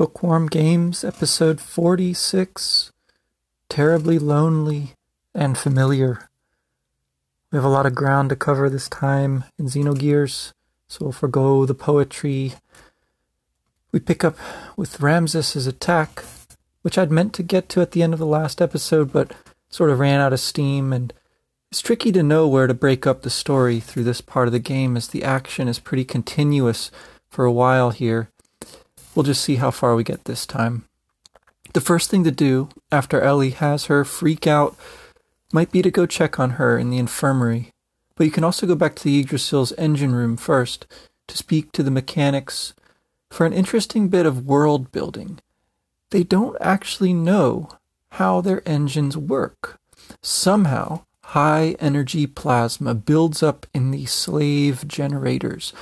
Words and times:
Bookworm 0.00 0.46
Games, 0.46 1.04
episode 1.04 1.60
46 1.60 2.90
Terribly 3.68 4.18
Lonely 4.18 4.94
and 5.34 5.58
Familiar. 5.58 6.30
We 7.52 7.56
have 7.56 7.66
a 7.66 7.68
lot 7.68 7.84
of 7.84 7.94
ground 7.94 8.30
to 8.30 8.36
cover 8.36 8.70
this 8.70 8.88
time 8.88 9.44
in 9.58 9.66
Xenogears, 9.66 10.54
so 10.88 11.04
we'll 11.04 11.12
forego 11.12 11.66
the 11.66 11.74
poetry. 11.74 12.54
We 13.92 14.00
pick 14.00 14.24
up 14.24 14.38
with 14.74 15.00
Ramsus' 15.00 15.68
attack, 15.68 16.24
which 16.80 16.96
I'd 16.96 17.12
meant 17.12 17.34
to 17.34 17.42
get 17.42 17.68
to 17.68 17.82
at 17.82 17.90
the 17.90 18.02
end 18.02 18.14
of 18.14 18.18
the 18.18 18.24
last 18.24 18.62
episode, 18.62 19.12
but 19.12 19.34
sort 19.68 19.90
of 19.90 19.98
ran 19.98 20.18
out 20.18 20.32
of 20.32 20.40
steam, 20.40 20.94
and 20.94 21.12
it's 21.70 21.82
tricky 21.82 22.10
to 22.12 22.22
know 22.22 22.48
where 22.48 22.66
to 22.66 22.72
break 22.72 23.06
up 23.06 23.20
the 23.20 23.28
story 23.28 23.80
through 23.80 24.04
this 24.04 24.22
part 24.22 24.48
of 24.48 24.52
the 24.52 24.60
game 24.60 24.96
as 24.96 25.08
the 25.08 25.22
action 25.22 25.68
is 25.68 25.78
pretty 25.78 26.06
continuous 26.06 26.90
for 27.28 27.44
a 27.44 27.52
while 27.52 27.90
here 27.90 28.30
We'll 29.14 29.24
just 29.24 29.42
see 29.42 29.56
how 29.56 29.70
far 29.70 29.94
we 29.94 30.04
get 30.04 30.24
this 30.24 30.46
time. 30.46 30.84
The 31.72 31.80
first 31.80 32.10
thing 32.10 32.24
to 32.24 32.30
do 32.30 32.68
after 32.90 33.20
Ellie 33.20 33.50
has 33.50 33.86
her 33.86 34.04
freak 34.04 34.46
out 34.46 34.76
might 35.52 35.72
be 35.72 35.82
to 35.82 35.90
go 35.90 36.06
check 36.06 36.38
on 36.38 36.50
her 36.50 36.78
in 36.78 36.90
the 36.90 36.98
infirmary, 36.98 37.72
but 38.16 38.24
you 38.24 38.30
can 38.30 38.44
also 38.44 38.66
go 38.66 38.74
back 38.74 38.94
to 38.96 39.04
the 39.04 39.18
Yggdrasil's 39.18 39.72
engine 39.78 40.14
room 40.14 40.36
first 40.36 40.86
to 41.28 41.36
speak 41.36 41.72
to 41.72 41.82
the 41.82 41.90
mechanics 41.90 42.74
for 43.30 43.46
an 43.46 43.52
interesting 43.52 44.08
bit 44.08 44.26
of 44.26 44.46
world 44.46 44.90
building. 44.90 45.40
They 46.10 46.24
don't 46.24 46.56
actually 46.60 47.12
know 47.12 47.68
how 48.12 48.40
their 48.40 48.68
engines 48.68 49.16
work. 49.16 49.78
Somehow, 50.22 51.04
high 51.22 51.76
energy 51.78 52.26
plasma 52.26 52.94
builds 52.94 53.42
up 53.42 53.66
in 53.72 53.92
the 53.92 54.06
slave 54.06 54.86
generators. 54.88 55.72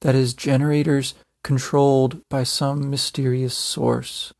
That 0.00 0.16
is, 0.16 0.34
generators 0.34 1.14
controlled 1.42 2.20
by 2.28 2.42
some 2.42 2.90
mysterious 2.90 3.56
source. 3.56 4.32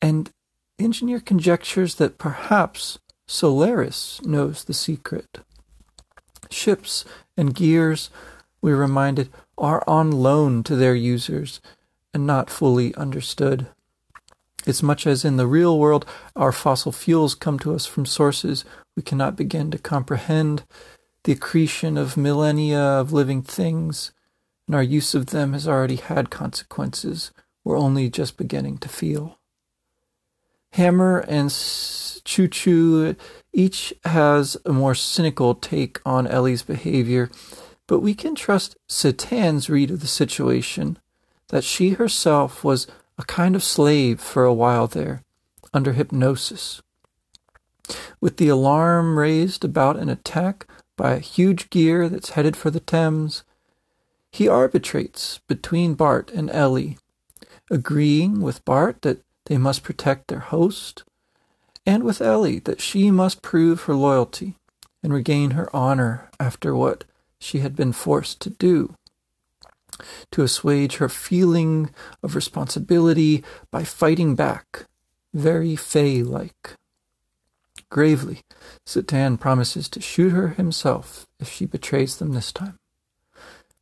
And 0.00 0.30
the 0.76 0.84
engineer 0.84 1.20
conjectures 1.20 1.96
that 1.96 2.18
perhaps 2.18 2.98
Solaris 3.26 4.20
knows 4.22 4.64
the 4.64 4.74
secret. 4.74 5.40
Ships 6.50 7.04
and 7.36 7.54
gears, 7.54 8.10
we're 8.62 8.76
reminded, 8.76 9.30
are 9.56 9.82
on 9.86 10.10
loan 10.10 10.62
to 10.64 10.76
their 10.76 10.94
users 10.94 11.60
and 12.14 12.26
not 12.26 12.48
fully 12.48 12.94
understood. 12.94 13.66
As 14.66 14.82
much 14.82 15.06
as 15.06 15.24
in 15.24 15.36
the 15.36 15.46
real 15.46 15.78
world 15.78 16.06
our 16.36 16.52
fossil 16.52 16.92
fuels 16.92 17.34
come 17.34 17.58
to 17.60 17.74
us 17.74 17.86
from 17.86 18.06
sources 18.06 18.64
we 18.96 19.02
cannot 19.02 19.36
begin 19.36 19.70
to 19.70 19.78
comprehend, 19.78 20.64
the 21.24 21.32
accretion 21.32 21.96
of 21.96 22.16
millennia 22.16 22.80
of 22.80 23.12
living 23.12 23.42
things 23.42 24.12
and 24.68 24.76
our 24.76 24.82
use 24.82 25.14
of 25.14 25.26
them 25.26 25.54
has 25.54 25.66
already 25.66 25.96
had 25.96 26.30
consequences 26.30 27.32
we're 27.64 27.78
only 27.78 28.08
just 28.08 28.36
beginning 28.36 28.78
to 28.78 28.88
feel. 28.88 29.38
Hammer 30.72 31.20
and 31.20 31.50
Chu-Chu 32.24 33.16
each 33.52 33.94
has 34.04 34.56
a 34.66 34.72
more 34.72 34.94
cynical 34.94 35.54
take 35.54 36.00
on 36.04 36.26
Ellie's 36.26 36.62
behavior, 36.62 37.30
but 37.86 38.00
we 38.00 38.14
can 38.14 38.34
trust 38.34 38.76
Citan's 38.86 39.70
read 39.70 39.90
of 39.90 40.00
the 40.00 40.06
situation 40.06 40.98
that 41.48 41.64
she 41.64 41.90
herself 41.90 42.62
was 42.62 42.86
a 43.16 43.24
kind 43.24 43.56
of 43.56 43.64
slave 43.64 44.20
for 44.20 44.44
a 44.44 44.54
while 44.54 44.86
there, 44.86 45.24
under 45.72 45.94
hypnosis. 45.94 46.82
With 48.20 48.36
the 48.36 48.48
alarm 48.48 49.18
raised 49.18 49.64
about 49.64 49.96
an 49.96 50.10
attack 50.10 50.66
by 50.96 51.12
a 51.12 51.20
huge 51.20 51.70
gear 51.70 52.08
that's 52.08 52.30
headed 52.30 52.56
for 52.56 52.70
the 52.70 52.80
Thames, 52.80 53.44
he 54.30 54.48
arbitrates 54.48 55.40
between 55.48 55.94
Bart 55.94 56.30
and 56.30 56.50
Ellie, 56.50 56.98
agreeing 57.70 58.40
with 58.40 58.64
Bart 58.64 59.02
that 59.02 59.22
they 59.46 59.58
must 59.58 59.82
protect 59.82 60.28
their 60.28 60.40
host, 60.40 61.04
and 61.86 62.02
with 62.02 62.20
Ellie 62.20 62.58
that 62.60 62.80
she 62.80 63.10
must 63.10 63.42
prove 63.42 63.82
her 63.82 63.94
loyalty 63.94 64.56
and 65.02 65.12
regain 65.12 65.52
her 65.52 65.74
honor 65.74 66.28
after 66.38 66.74
what 66.74 67.04
she 67.40 67.60
had 67.60 67.74
been 67.74 67.92
forced 67.92 68.40
to 68.40 68.50
do. 68.50 68.94
To 70.32 70.42
assuage 70.42 70.96
her 70.96 71.08
feeling 71.08 71.90
of 72.22 72.36
responsibility 72.36 73.42
by 73.70 73.84
fighting 73.84 74.34
back, 74.34 74.86
very 75.32 75.74
Fei 75.74 76.22
like. 76.22 76.74
Gravely, 77.90 78.42
Citan 78.86 79.40
promises 79.40 79.88
to 79.88 80.00
shoot 80.00 80.30
her 80.30 80.48
himself 80.48 81.26
if 81.40 81.50
she 81.50 81.64
betrays 81.64 82.16
them 82.16 82.32
this 82.32 82.52
time 82.52 82.78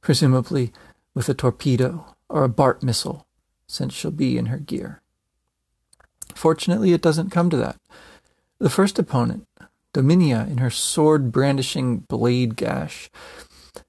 presumably 0.06 0.70
with 1.14 1.28
a 1.28 1.34
torpedo 1.34 2.14
or 2.28 2.44
a 2.44 2.48
Bart 2.48 2.80
missile, 2.80 3.26
since 3.66 3.92
she'll 3.92 4.12
be 4.12 4.38
in 4.38 4.46
her 4.46 4.58
gear. 4.58 5.02
Fortunately, 6.32 6.92
it 6.92 7.02
doesn't 7.02 7.30
come 7.30 7.50
to 7.50 7.56
that. 7.56 7.74
The 8.60 8.70
first 8.70 9.00
opponent, 9.00 9.48
Dominia, 9.92 10.48
in 10.48 10.58
her 10.58 10.70
sword 10.70 11.32
brandishing 11.32 12.02
Bladegash, 12.02 13.08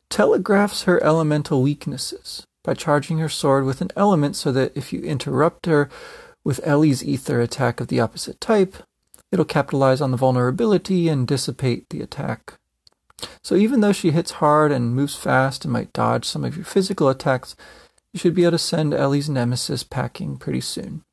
telegraphs 0.10 0.86
her 0.86 1.04
elemental 1.04 1.62
weaknesses 1.62 2.48
by 2.64 2.74
charging 2.74 3.20
her 3.20 3.30
sword 3.30 3.66
with 3.66 3.80
an 3.82 3.92
element 3.96 4.36
so 4.36 4.52
that 4.52 4.76
if 4.76 4.92
you 4.92 5.02
interrupt 5.02 5.68
her 5.68 5.88
with 6.44 6.66
Ellie's 6.66 7.06
ether 7.06 7.42
attack 7.42 7.80
of 7.80 7.90
the 7.90 8.00
opposite 8.00 8.42
type, 8.42 8.78
it'll 9.32 9.46
capitalize 9.46 10.02
on 10.02 10.10
the 10.10 10.18
vulnerability 10.18 11.10
and 11.10 11.28
dissipate 11.28 11.88
the 11.90 12.02
attack 12.02 12.56
so 13.42 13.56
even 13.56 13.82
though 13.82 13.92
she 13.92 14.12
hits 14.12 14.32
hard 14.32 14.72
and 14.72 14.96
moves 14.96 15.16
fast 15.16 15.64
and 15.64 15.74
might 15.74 15.94
dodge 15.94 16.26
some 16.26 16.44
of 16.44 16.56
your 16.56 16.66
physical 16.66 17.10
attacks, 17.10 17.56
you 18.14 18.20
should 18.20 18.36
be 18.36 18.44
able 18.44 18.52
to 18.52 18.58
send 18.58 18.94
Ellie's 18.94 19.30
nemesis 19.30 19.84
packing 19.84 20.38
pretty 20.38 20.62
soon, 20.62 21.04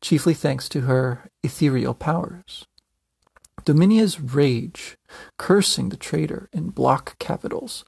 chiefly 0.00 0.34
thanks 0.34 0.68
to 0.68 0.82
her 0.82 1.30
ethereal 1.42 1.94
powers. 1.94 2.66
Dominia's 3.64 4.20
rage, 4.20 4.96
cursing 5.36 5.88
the 5.88 5.96
traitor 5.96 6.48
in 6.52 6.70
block 6.70 7.18
capitals, 7.18 7.84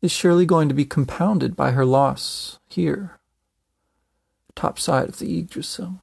is 0.00 0.10
surely 0.10 0.44
going 0.44 0.68
to 0.68 0.74
be 0.74 0.84
compounded 0.84 1.54
by 1.54 1.70
her 1.70 1.84
loss 1.84 2.58
here, 2.68 3.20
top 4.56 4.78
side 4.78 5.08
of 5.08 5.18
the 5.18 5.38
Yggdrasil. 5.38 6.02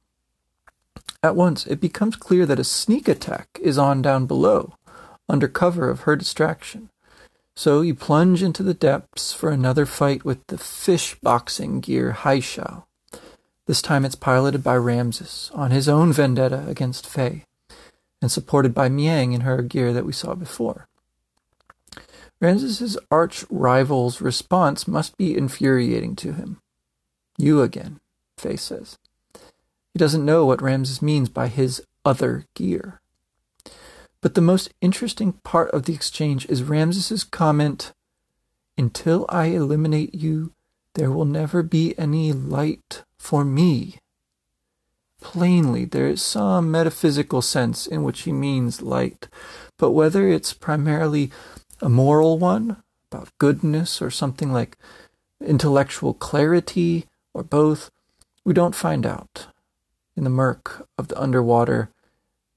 At 1.22 1.36
once, 1.36 1.66
it 1.66 1.80
becomes 1.80 2.16
clear 2.16 2.46
that 2.46 2.58
a 2.58 2.64
sneak 2.64 3.06
attack 3.08 3.58
is 3.60 3.76
on 3.76 4.00
down 4.00 4.24
below, 4.24 4.74
under 5.30 5.48
cover 5.48 5.88
of 5.88 6.00
her 6.00 6.16
distraction. 6.16 6.90
So 7.56 7.80
you 7.80 7.94
plunge 7.94 8.42
into 8.42 8.62
the 8.62 8.74
depths 8.74 9.32
for 9.32 9.50
another 9.50 9.86
fight 9.86 10.24
with 10.24 10.46
the 10.46 10.58
fish 10.58 11.16
boxing 11.20 11.80
gear 11.80 12.16
Haishao. 12.18 12.84
This 13.66 13.82
time 13.82 14.04
it's 14.04 14.14
piloted 14.14 14.64
by 14.64 14.76
Ramsus 14.76 15.50
on 15.54 15.70
his 15.70 15.88
own 15.88 16.12
vendetta 16.12 16.64
against 16.66 17.06
Fei, 17.06 17.44
and 18.20 18.30
supported 18.30 18.74
by 18.74 18.88
Miang 18.88 19.34
in 19.34 19.42
her 19.42 19.62
gear 19.62 19.92
that 19.92 20.06
we 20.06 20.12
saw 20.12 20.34
before. 20.34 20.88
Ramsus's 22.40 22.98
arch 23.10 23.44
rival's 23.50 24.20
response 24.20 24.88
must 24.88 25.16
be 25.16 25.36
infuriating 25.36 26.16
to 26.16 26.32
him. 26.32 26.60
You 27.36 27.62
again, 27.62 28.00
Fei 28.38 28.56
says. 28.56 28.98
He 29.92 29.98
doesn't 29.98 30.24
know 30.24 30.46
what 30.46 30.60
Ramsus 30.60 31.02
means 31.02 31.28
by 31.28 31.48
his 31.48 31.82
other 32.04 32.46
gear. 32.54 32.99
But 34.20 34.34
the 34.34 34.40
most 34.40 34.72
interesting 34.80 35.32
part 35.44 35.70
of 35.70 35.84
the 35.84 35.94
exchange 35.94 36.46
is 36.46 36.62
Ramsus's 36.62 37.24
comment, 37.24 37.92
Until 38.76 39.26
I 39.28 39.46
eliminate 39.46 40.14
you, 40.14 40.52
there 40.94 41.10
will 41.10 41.24
never 41.24 41.62
be 41.62 41.98
any 41.98 42.32
light 42.32 43.04
for 43.18 43.44
me. 43.44 43.98
Plainly, 45.20 45.84
there 45.84 46.06
is 46.06 46.22
some 46.22 46.70
metaphysical 46.70 47.42
sense 47.42 47.86
in 47.86 48.02
which 48.02 48.22
he 48.22 48.32
means 48.32 48.82
light, 48.82 49.28
but 49.76 49.90
whether 49.90 50.28
it's 50.28 50.52
primarily 50.52 51.30
a 51.80 51.88
moral 51.88 52.38
one, 52.38 52.82
about 53.10 53.36
goodness, 53.38 54.00
or 54.00 54.10
something 54.10 54.52
like 54.52 54.78
intellectual 55.44 56.14
clarity, 56.14 57.06
or 57.34 57.42
both, 57.42 57.90
we 58.44 58.54
don't 58.54 58.74
find 58.74 59.06
out. 59.06 59.46
In 60.16 60.24
the 60.24 60.30
murk 60.30 60.86
of 60.98 61.08
the 61.08 61.20
underwater, 61.20 61.90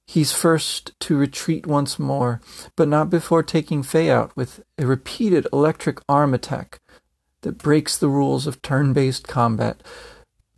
He's 0.05 0.31
first 0.31 0.97
to 1.01 1.17
retreat 1.17 1.65
once 1.65 1.97
more, 1.97 2.41
but 2.75 2.87
not 2.87 3.09
before 3.09 3.43
taking 3.43 3.83
Fei 3.83 4.09
out 4.09 4.35
with 4.35 4.63
a 4.77 4.85
repeated 4.85 5.47
electric 5.53 5.99
arm 6.09 6.33
attack 6.33 6.79
that 7.41 7.57
breaks 7.57 7.97
the 7.97 8.09
rules 8.09 8.47
of 8.47 8.61
turn 8.61 8.93
based 8.93 9.27
combat. 9.27 9.81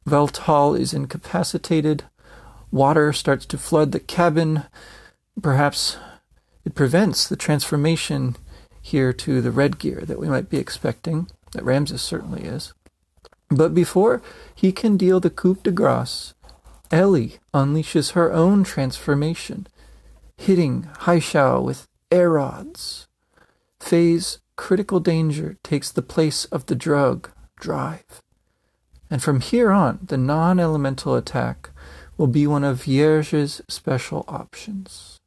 Weltall 0.07 0.79
is 0.79 0.93
incapacitated. 0.93 2.03
Water 2.71 3.11
starts 3.13 3.45
to 3.47 3.57
flood 3.57 3.91
the 3.91 3.99
cabin. 3.99 4.63
Perhaps 5.41 5.97
it 6.63 6.75
prevents 6.75 7.27
the 7.27 7.35
transformation 7.35 8.35
here 8.81 9.13
to 9.13 9.41
the 9.41 9.51
red 9.51 9.79
gear 9.79 10.01
that 10.05 10.19
we 10.19 10.27
might 10.27 10.49
be 10.49 10.57
expecting, 10.57 11.27
that 11.53 11.63
Ramsus 11.63 12.01
certainly 12.01 12.43
is. 12.43 12.73
But 13.49 13.73
before 13.73 14.21
he 14.53 14.71
can 14.71 14.95
deal 14.95 15.19
the 15.19 15.31
coup 15.31 15.57
de 15.63 15.71
grace, 15.71 16.34
Ellie 16.91 17.37
unleashes 17.53 18.11
her 18.11 18.31
own 18.31 18.63
transformation, 18.63 19.67
hitting 20.37 20.83
Haishao 20.99 21.63
with 21.63 21.87
Aerods. 22.11 23.07
Fei's 23.79 24.39
critical 24.55 24.99
danger 24.99 25.57
takes 25.63 25.91
the 25.91 26.01
place 26.01 26.45
of 26.45 26.65
the 26.67 26.75
drug, 26.75 27.29
drive. 27.59 28.21
and 29.09 29.21
from 29.21 29.39
here 29.39 29.71
on, 29.71 29.99
the 30.01 30.17
non 30.17 30.59
elemental 30.59 31.15
attack 31.15 31.69
will 32.17 32.27
be 32.27 32.47
one 32.47 32.63
of 32.63 32.83
Vierge's 32.83 33.61
special 33.67 34.25
options. 34.27 35.19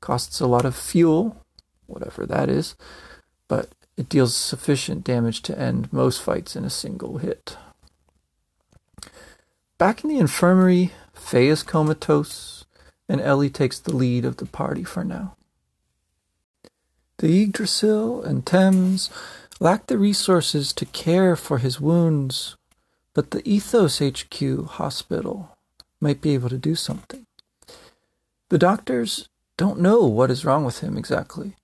Costs 0.00 0.40
a 0.40 0.46
lot 0.46 0.64
of 0.64 0.76
fuel, 0.76 1.44
whatever 1.86 2.26
that 2.26 2.48
is, 2.48 2.76
but 3.48 3.70
it 3.96 4.08
deals 4.08 4.36
sufficient 4.36 5.04
damage 5.04 5.40
to 5.42 5.58
end 5.58 5.92
most 5.92 6.20
fights 6.20 6.56
in 6.56 6.64
a 6.64 6.70
single 6.70 7.18
hit. 7.18 7.56
Back 9.78 10.02
in 10.02 10.08
the 10.08 10.18
infirmary, 10.18 10.92
Fei 11.12 11.48
is 11.48 11.62
comatose, 11.62 12.64
and 13.10 13.20
Ellie 13.20 13.50
takes 13.50 13.78
the 13.78 13.94
lead 13.94 14.24
of 14.24 14.38
the 14.38 14.46
party 14.46 14.84
for 14.84 15.04
now. 15.04 15.36
The 17.18 17.42
Yggdrasil 17.42 18.22
and 18.22 18.46
Thames 18.46 19.10
lack 19.60 19.86
the 19.86 19.98
resources 19.98 20.72
to 20.74 20.86
care 20.86 21.36
for 21.36 21.58
his 21.58 21.78
wounds, 21.78 22.56
but 23.12 23.32
the 23.32 23.46
Ethos 23.48 24.00
HQ 24.00 24.66
hospital 24.66 25.56
might 26.00 26.22
be 26.22 26.32
able 26.32 26.48
to 26.48 26.58
do 26.58 26.74
something. 26.74 27.26
The 28.48 28.58
doctors 28.58 29.28
don't 29.58 29.80
know 29.80 30.06
what 30.06 30.30
is 30.30 30.44
wrong 30.44 30.64
with 30.64 30.80
him 30.80 30.96
exactly, 30.96 31.56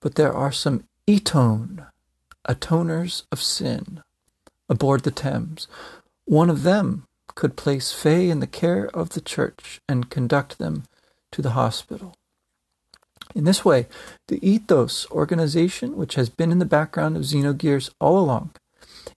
but 0.00 0.16
there 0.16 0.34
are 0.34 0.52
some 0.52 0.84
Etone, 1.06 1.86
atoners 2.46 3.22
of 3.32 3.42
sin, 3.42 4.02
aboard 4.68 5.04
the 5.04 5.10
Thames. 5.10 5.66
One 6.26 6.50
of 6.50 6.62
them 6.62 7.07
could 7.38 7.54
place 7.54 7.92
Fei 7.92 8.30
in 8.30 8.40
the 8.40 8.48
care 8.48 8.88
of 8.88 9.10
the 9.10 9.20
church 9.20 9.80
and 9.88 10.10
conduct 10.10 10.58
them 10.58 10.82
to 11.30 11.40
the 11.40 11.50
hospital. 11.50 12.16
In 13.32 13.44
this 13.44 13.64
way, 13.64 13.86
the 14.26 14.44
Ethos 14.44 15.08
organization, 15.12 15.96
which 15.96 16.16
has 16.16 16.30
been 16.30 16.50
in 16.50 16.58
the 16.58 16.64
background 16.64 17.16
of 17.16 17.22
Xenogears 17.22 17.90
all 18.00 18.18
along, 18.18 18.50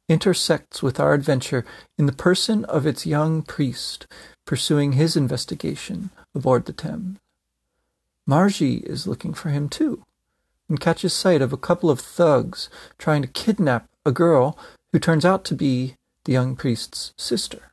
intersects 0.07 0.83
with 0.83 0.99
our 0.99 1.15
adventure 1.15 1.65
in 1.97 2.05
the 2.05 2.11
person 2.11 2.63
of 2.65 2.85
its 2.85 3.07
young 3.07 3.41
priest 3.41 4.05
pursuing 4.45 4.91
his 4.91 5.15
investigation 5.17 6.11
aboard 6.35 6.67
the 6.67 6.73
Thames. 6.73 7.17
Margie 8.27 8.83
is 8.85 9.07
looking 9.07 9.33
for 9.33 9.49
him 9.49 9.67
too, 9.67 10.05
and 10.69 10.79
catches 10.79 11.11
sight 11.11 11.41
of 11.41 11.51
a 11.51 11.57
couple 11.57 11.89
of 11.89 11.99
thugs 11.99 12.69
trying 12.99 13.23
to 13.23 13.27
kidnap 13.27 13.89
a 14.05 14.11
girl 14.11 14.59
who 14.91 14.99
turns 14.99 15.25
out 15.25 15.43
to 15.45 15.55
be 15.55 15.95
the 16.25 16.33
young 16.33 16.55
priest's 16.55 17.13
sister. 17.17 17.70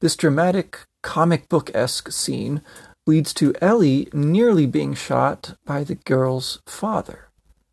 This 0.00 0.16
dramatic, 0.16 0.80
comic 1.02 1.48
book 1.48 1.70
esque 1.74 2.10
scene 2.12 2.62
leads 3.06 3.32
to 3.34 3.54
Ellie 3.60 4.08
nearly 4.12 4.66
being 4.66 4.94
shot 4.94 5.56
by 5.64 5.84
the 5.84 5.94
girl's 5.94 6.60
father, 6.66 7.28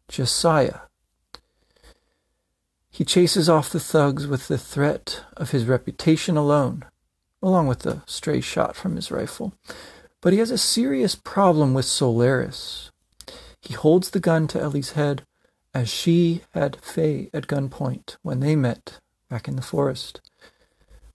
Josiah. 0.07 0.81
He 2.91 3.03
chases 3.03 3.49
off 3.49 3.71
the 3.71 3.79
thugs 3.79 4.27
with 4.27 4.47
the 4.47 4.57
threat 4.57 5.23
of 5.35 5.49
his 5.49 5.65
reputation 5.65 6.37
alone, 6.37 6.85
along 7.41 7.67
with 7.67 7.85
a 7.87 8.03
stray 8.05 8.39
shot 8.39 8.75
from 8.75 8.95
his 8.95 9.09
rifle. 9.09 9.53
But 10.21 10.31
he 10.31 10.39
has 10.39 10.51
a 10.51 10.59
serious 10.59 11.15
problem 11.15 11.73
with 11.73 11.85
Solaris. 11.85 12.91
He 13.61 13.73
holds 13.73 14.11
the 14.11 14.19
gun 14.19 14.47
to 14.49 14.61
Ellie's 14.61 14.91
head 14.91 15.23
as 15.73 15.89
she 15.89 16.41
had 16.51 16.77
Fei 16.81 17.31
at 17.33 17.47
gunpoint 17.47 18.17
when 18.21 18.41
they 18.41 18.55
met 18.55 18.99
back 19.27 19.47
in 19.47 19.55
the 19.55 19.63
forest. 19.63 20.21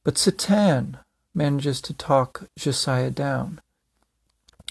But 0.09 0.15
Citan 0.15 1.01
manages 1.35 1.83
to 1.83 1.93
talk 1.93 2.49
Josiah 2.57 3.11
down 3.11 3.61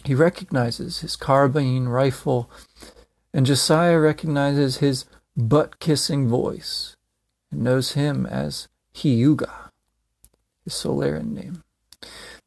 he 0.03 0.15
recognizes 0.15 1.01
his 1.01 1.15
carbine 1.15 1.87
rifle, 1.87 2.49
and 3.35 3.45
Josiah 3.45 3.99
recognizes 3.99 4.77
his 4.77 5.05
butt 5.35 5.77
kissing 5.77 6.27
voice 6.27 6.95
and 7.51 7.61
knows 7.61 7.91
him 7.91 8.25
as 8.25 8.67
Hyuga, 8.95 9.69
his 10.63 10.73
Solarian 10.73 11.35
name. 11.35 11.63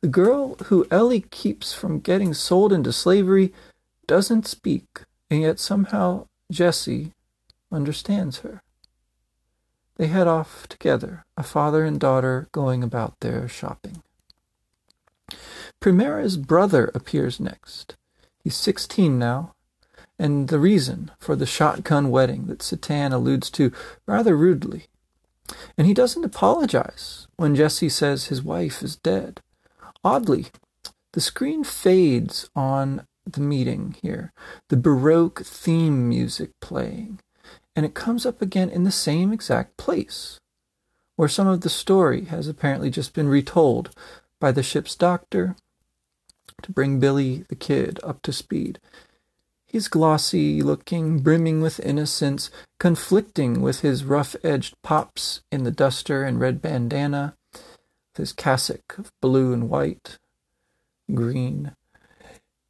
The 0.00 0.08
girl 0.08 0.56
who 0.64 0.88
Ellie 0.90 1.26
keeps 1.30 1.72
from 1.72 2.00
getting 2.00 2.34
sold 2.34 2.72
into 2.72 2.92
slavery 2.92 3.54
doesn't 4.08 4.48
speak, 4.48 5.02
and 5.30 5.42
yet 5.42 5.60
somehow 5.60 6.26
Jesse 6.50 7.12
understands 7.70 8.38
her. 8.38 8.64
They 10.00 10.06
head 10.06 10.26
off 10.26 10.66
together, 10.66 11.26
a 11.36 11.42
father 11.42 11.84
and 11.84 12.00
daughter 12.00 12.48
going 12.52 12.82
about 12.82 13.20
their 13.20 13.46
shopping. 13.46 14.02
Primera's 15.78 16.38
brother 16.38 16.90
appears 16.94 17.38
next. 17.38 17.96
He's 18.42 18.56
16 18.56 19.18
now, 19.18 19.52
and 20.18 20.48
the 20.48 20.58
reason 20.58 21.10
for 21.18 21.36
the 21.36 21.44
shotgun 21.44 22.08
wedding 22.08 22.46
that 22.46 22.60
Citan 22.60 23.12
alludes 23.12 23.50
to 23.50 23.74
rather 24.06 24.34
rudely. 24.34 24.86
And 25.76 25.86
he 25.86 25.92
doesn't 25.92 26.24
apologize 26.24 27.26
when 27.36 27.54
Jesse 27.54 27.90
says 27.90 28.28
his 28.28 28.42
wife 28.42 28.82
is 28.82 28.96
dead. 28.96 29.42
Oddly, 30.02 30.46
the 31.12 31.20
screen 31.20 31.62
fades 31.62 32.48
on 32.56 33.06
the 33.30 33.42
meeting 33.42 33.96
here, 34.00 34.32
the 34.68 34.78
Baroque 34.78 35.44
theme 35.44 36.08
music 36.08 36.58
playing, 36.58 37.20
and 37.76 37.86
it 37.86 37.94
comes 37.94 38.26
up 38.26 38.42
again 38.42 38.68
in 38.68 38.84
the 38.84 38.90
same 38.90 39.32
exact 39.32 39.76
place, 39.76 40.38
where 41.16 41.28
some 41.28 41.46
of 41.46 41.60
the 41.60 41.70
story 41.70 42.26
has 42.26 42.48
apparently 42.48 42.90
just 42.90 43.14
been 43.14 43.28
retold 43.28 43.90
by 44.40 44.52
the 44.52 44.62
ship's 44.62 44.96
doctor 44.96 45.56
to 46.62 46.72
bring 46.72 47.00
Billy 47.00 47.44
the 47.48 47.54
Kid 47.54 48.00
up 48.02 48.22
to 48.22 48.32
speed. 48.32 48.78
He's 49.66 49.86
glossy 49.86 50.62
looking, 50.62 51.20
brimming 51.20 51.60
with 51.60 51.78
innocence, 51.80 52.50
conflicting 52.80 53.60
with 53.60 53.80
his 53.80 54.04
rough 54.04 54.34
edged 54.42 54.74
pops 54.82 55.42
in 55.52 55.62
the 55.62 55.70
duster 55.70 56.24
and 56.24 56.40
red 56.40 56.60
bandana, 56.60 57.36
with 57.52 58.16
his 58.16 58.32
cassock 58.32 58.98
of 58.98 59.12
blue 59.20 59.52
and 59.52 59.70
white, 59.70 60.18
green. 61.14 61.72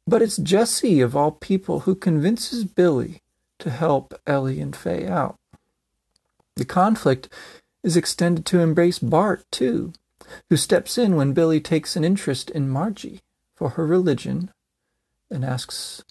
But 0.05 0.21
it's 0.21 0.37
Jesse, 0.37 1.01
of 1.01 1.15
all 1.15 1.31
people, 1.31 1.81
who 1.81 1.95
convinces 1.95 2.65
Billy 2.65 3.21
to 3.61 3.69
help 3.69 4.13
Ellie 4.27 4.59
and 4.59 4.75
Fei 4.75 5.07
out. 5.07 5.37
The 6.55 6.65
conflict 6.65 7.29
is 7.83 7.97
extended 7.97 8.45
to 8.47 8.59
embrace 8.59 8.99
Bart, 8.99 9.45
too, 9.51 9.93
who 10.49 10.57
steps 10.57 10.97
in 10.97 11.15
when 11.15 11.33
Billy 11.33 11.59
takes 11.59 11.95
an 11.95 12.03
interest 12.03 12.49
in 12.49 12.69
Margie 12.69 13.21
for 13.55 13.71
her 13.71 13.85
religion 13.85 14.51
and 15.29 15.45
asks, 15.45 16.03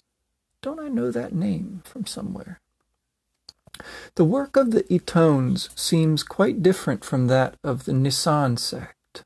Don't 0.61 0.79
I 0.79 0.87
know 0.87 1.11
that 1.11 1.33
name 1.33 1.81
from 1.85 2.05
somewhere? 2.05 2.59
The 4.15 4.25
work 4.25 4.55
of 4.55 4.71
the 4.71 4.83
Etones 4.83 5.69
seems 5.77 6.23
quite 6.23 6.61
different 6.61 7.03
from 7.03 7.27
that 7.27 7.55
of 7.63 7.85
the 7.85 7.93
Nisan 7.93 8.57
sect. 8.57 9.23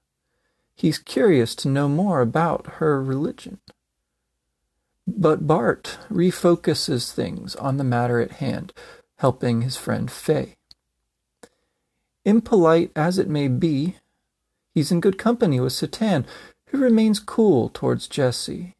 He's 0.75 0.99
curious 0.99 1.55
to 1.55 1.69
know 1.69 1.87
more 1.87 2.21
about 2.21 2.75
her 2.77 3.01
religion. 3.01 3.59
But 5.07 5.45
Bart 5.45 5.99
refocuses 6.09 7.11
things 7.11 7.55
on 7.55 7.77
the 7.77 7.83
matter 7.83 8.19
at 8.19 8.33
hand, 8.33 8.73
helping 9.17 9.61
his 9.61 9.77
friend 9.77 10.09
Fei. 10.09 10.55
Impolite 12.25 12.91
as 12.95 13.19
it 13.19 13.29
may 13.29 13.47
be, 13.47 13.97
he's 14.73 14.91
in 14.91 14.99
good 14.99 15.17
company 15.17 15.59
with 15.59 15.73
Citan, 15.73 16.25
who 16.67 16.79
remains 16.79 17.19
cool 17.19 17.69
towards 17.69 18.07
Jesse. 18.07 18.73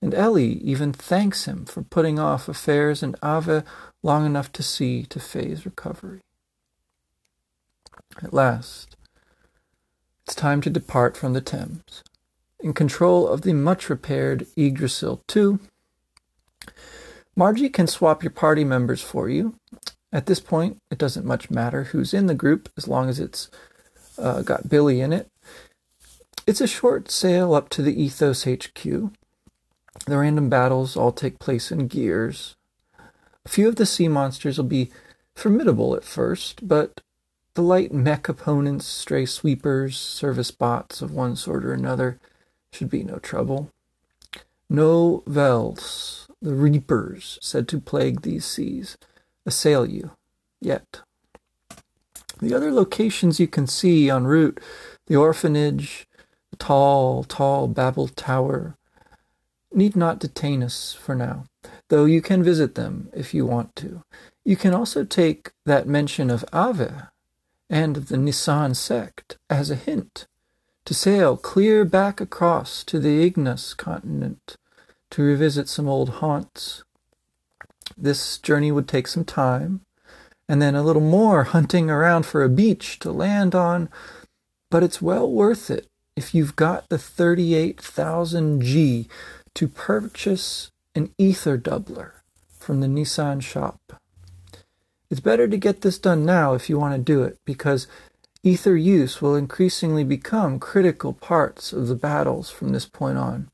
And 0.00 0.14
Ellie 0.14 0.54
even 0.62 0.92
thanks 0.92 1.44
him 1.44 1.64
for 1.64 1.82
putting 1.82 2.18
off 2.18 2.48
affairs 2.48 3.02
and 3.02 3.18
Aveh 3.20 3.64
long 4.02 4.24
enough 4.26 4.52
to 4.52 4.62
see 4.62 5.04
to 5.04 5.18
Fei's 5.18 5.64
recovery. 5.64 6.20
At 8.22 8.32
last, 8.32 8.96
it's 10.24 10.34
time 10.34 10.60
to 10.62 10.70
depart 10.70 11.16
from 11.16 11.32
the 11.32 11.40
Thames. 11.40 12.02
In 12.62 12.72
control 12.72 13.26
of 13.26 13.42
the 13.42 13.52
much 13.52 13.90
repaired 13.90 14.46
Yggdrasil 14.56 15.24
2, 15.26 15.58
Margie 17.34 17.68
can 17.68 17.88
swap 17.88 18.22
your 18.22 18.30
party 18.30 18.62
members 18.62 19.02
for 19.02 19.28
you. 19.28 19.56
At 20.12 20.26
this 20.26 20.38
point, 20.38 20.78
it 20.88 20.98
doesn't 20.98 21.26
much 21.26 21.50
matter 21.50 21.84
who's 21.84 22.14
in 22.14 22.26
the 22.26 22.36
group 22.36 22.68
as 22.76 22.86
long 22.86 23.08
as 23.08 23.18
it's 23.18 23.50
uh, 24.16 24.42
got 24.42 24.68
Billy 24.68 25.00
in 25.00 25.12
it. 25.12 25.28
It's 26.46 26.60
a 26.60 26.68
short 26.68 27.10
sail 27.10 27.52
up 27.52 27.68
to 27.70 27.82
the 27.82 28.00
Ethos 28.00 28.44
HQ. 28.44 28.84
The 28.84 30.18
random 30.18 30.48
battles 30.48 30.96
all 30.96 31.10
take 31.10 31.40
place 31.40 31.72
in 31.72 31.88
gears. 31.88 32.54
A 33.44 33.48
few 33.48 33.66
of 33.66 33.74
the 33.74 33.86
sea 33.86 34.06
monsters 34.06 34.56
will 34.56 34.64
be 34.66 34.92
formidable 35.34 35.96
at 35.96 36.04
first, 36.04 36.68
but 36.68 37.00
the 37.54 37.62
light 37.62 37.92
mech 37.92 38.28
opponents, 38.28 38.86
stray 38.86 39.26
sweepers, 39.26 39.98
service 39.98 40.52
bots 40.52 41.02
of 41.02 41.10
one 41.10 41.34
sort 41.34 41.64
or 41.64 41.72
another, 41.72 42.20
should 42.72 42.90
be 42.90 43.04
no 43.04 43.18
trouble. 43.18 43.70
No 44.68 45.22
Wels, 45.26 46.28
the 46.40 46.54
reapers 46.54 47.38
said 47.42 47.68
to 47.68 47.80
plague 47.80 48.22
these 48.22 48.44
seas, 48.44 48.96
assail 49.44 49.86
you 49.86 50.12
yet. 50.60 51.00
The 52.40 52.54
other 52.54 52.72
locations 52.72 53.38
you 53.38 53.46
can 53.46 53.66
see 53.66 54.10
en 54.10 54.24
route 54.24 54.58
the 55.06 55.16
orphanage, 55.16 56.08
the 56.50 56.56
tall, 56.56 57.22
tall 57.24 57.68
Babel 57.68 58.08
Tower 58.08 58.76
need 59.72 59.94
not 59.96 60.18
detain 60.18 60.62
us 60.62 60.92
for 60.92 61.14
now, 61.14 61.44
though 61.88 62.04
you 62.04 62.20
can 62.22 62.42
visit 62.42 62.74
them 62.74 63.08
if 63.12 63.34
you 63.34 63.46
want 63.46 63.74
to. 63.76 64.02
You 64.44 64.56
can 64.56 64.74
also 64.74 65.04
take 65.04 65.52
that 65.66 65.86
mention 65.86 66.30
of 66.30 66.44
Aveh 66.52 67.08
and 67.70 67.96
of 67.96 68.08
the 68.08 68.16
Nisan 68.16 68.74
sect 68.74 69.38
as 69.48 69.70
a 69.70 69.76
hint 69.76 70.26
to 70.84 70.94
sail 70.94 71.36
clear 71.36 71.84
back 71.84 72.20
across 72.20 72.82
to 72.84 72.98
the 72.98 73.30
Ignas 73.30 73.76
continent 73.76 74.56
to 75.10 75.22
revisit 75.22 75.68
some 75.68 75.88
old 75.88 76.08
haunts. 76.20 76.82
This 77.96 78.38
journey 78.38 78.72
would 78.72 78.88
take 78.88 79.06
some 79.06 79.24
time, 79.24 79.82
and 80.48 80.60
then 80.60 80.74
a 80.74 80.82
little 80.82 81.02
more 81.02 81.44
hunting 81.44 81.90
around 81.90 82.26
for 82.26 82.42
a 82.42 82.48
beach 82.48 82.98
to 83.00 83.12
land 83.12 83.54
on, 83.54 83.88
but 84.70 84.82
it's 84.82 85.02
well 85.02 85.30
worth 85.30 85.70
it 85.70 85.86
if 86.16 86.34
you've 86.34 86.56
got 86.56 86.88
the 86.88 86.98
38,000 86.98 88.62
G 88.62 89.08
to 89.54 89.68
purchase 89.68 90.70
an 90.94 91.14
ether 91.18 91.56
doubler 91.58 92.12
from 92.58 92.80
the 92.80 92.88
Nisan 92.88 93.40
shop. 93.40 94.00
It's 95.10 95.20
better 95.20 95.46
to 95.46 95.56
get 95.58 95.82
this 95.82 95.98
done 95.98 96.24
now 96.24 96.54
if 96.54 96.70
you 96.70 96.78
want 96.78 96.94
to 96.94 97.02
do 97.02 97.22
it, 97.22 97.38
because 97.44 97.86
ether 98.42 98.76
use 98.76 99.22
will 99.22 99.36
increasingly 99.36 100.04
become 100.04 100.58
critical 100.58 101.12
parts 101.12 101.72
of 101.72 101.88
the 101.88 101.94
battles 101.94 102.50
from 102.50 102.70
this 102.70 102.86
point 102.86 103.18
on. 103.18 103.48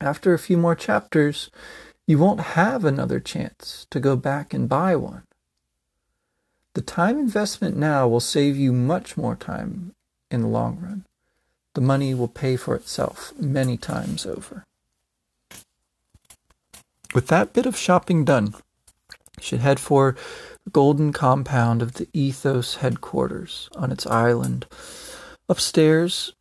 After 0.00 0.32
a 0.32 0.38
few 0.38 0.56
more 0.56 0.74
chapters, 0.74 1.50
you 2.06 2.18
won't 2.18 2.40
have 2.40 2.84
another 2.84 3.20
chance 3.20 3.86
to 3.90 4.00
go 4.00 4.16
back 4.16 4.54
and 4.54 4.68
buy 4.68 4.96
one. 4.96 5.24
The 6.74 6.80
time 6.82 7.18
investment 7.18 7.76
now 7.76 8.08
will 8.08 8.20
save 8.20 8.56
you 8.56 8.72
much 8.72 9.16
more 9.16 9.36
time 9.36 9.92
in 10.30 10.40
the 10.40 10.48
long 10.48 10.78
run. 10.80 11.04
The 11.74 11.80
money 11.80 12.14
will 12.14 12.28
pay 12.28 12.56
for 12.56 12.74
itself 12.74 13.32
many 13.38 13.76
times 13.76 14.24
over. 14.24 14.64
With 17.14 17.26
that 17.26 17.52
bit 17.52 17.66
of 17.66 17.76
shopping 17.76 18.24
done, 18.24 18.54
you 19.36 19.42
should 19.42 19.60
head 19.60 19.78
for 19.78 20.16
golden 20.72 21.12
compound 21.12 21.82
of 21.82 21.94
the 21.94 22.08
Ethos 22.12 22.76
headquarters 22.76 23.68
on 23.74 23.90
its 23.90 24.06
island. 24.06 24.66
Upstairs, 25.48 26.32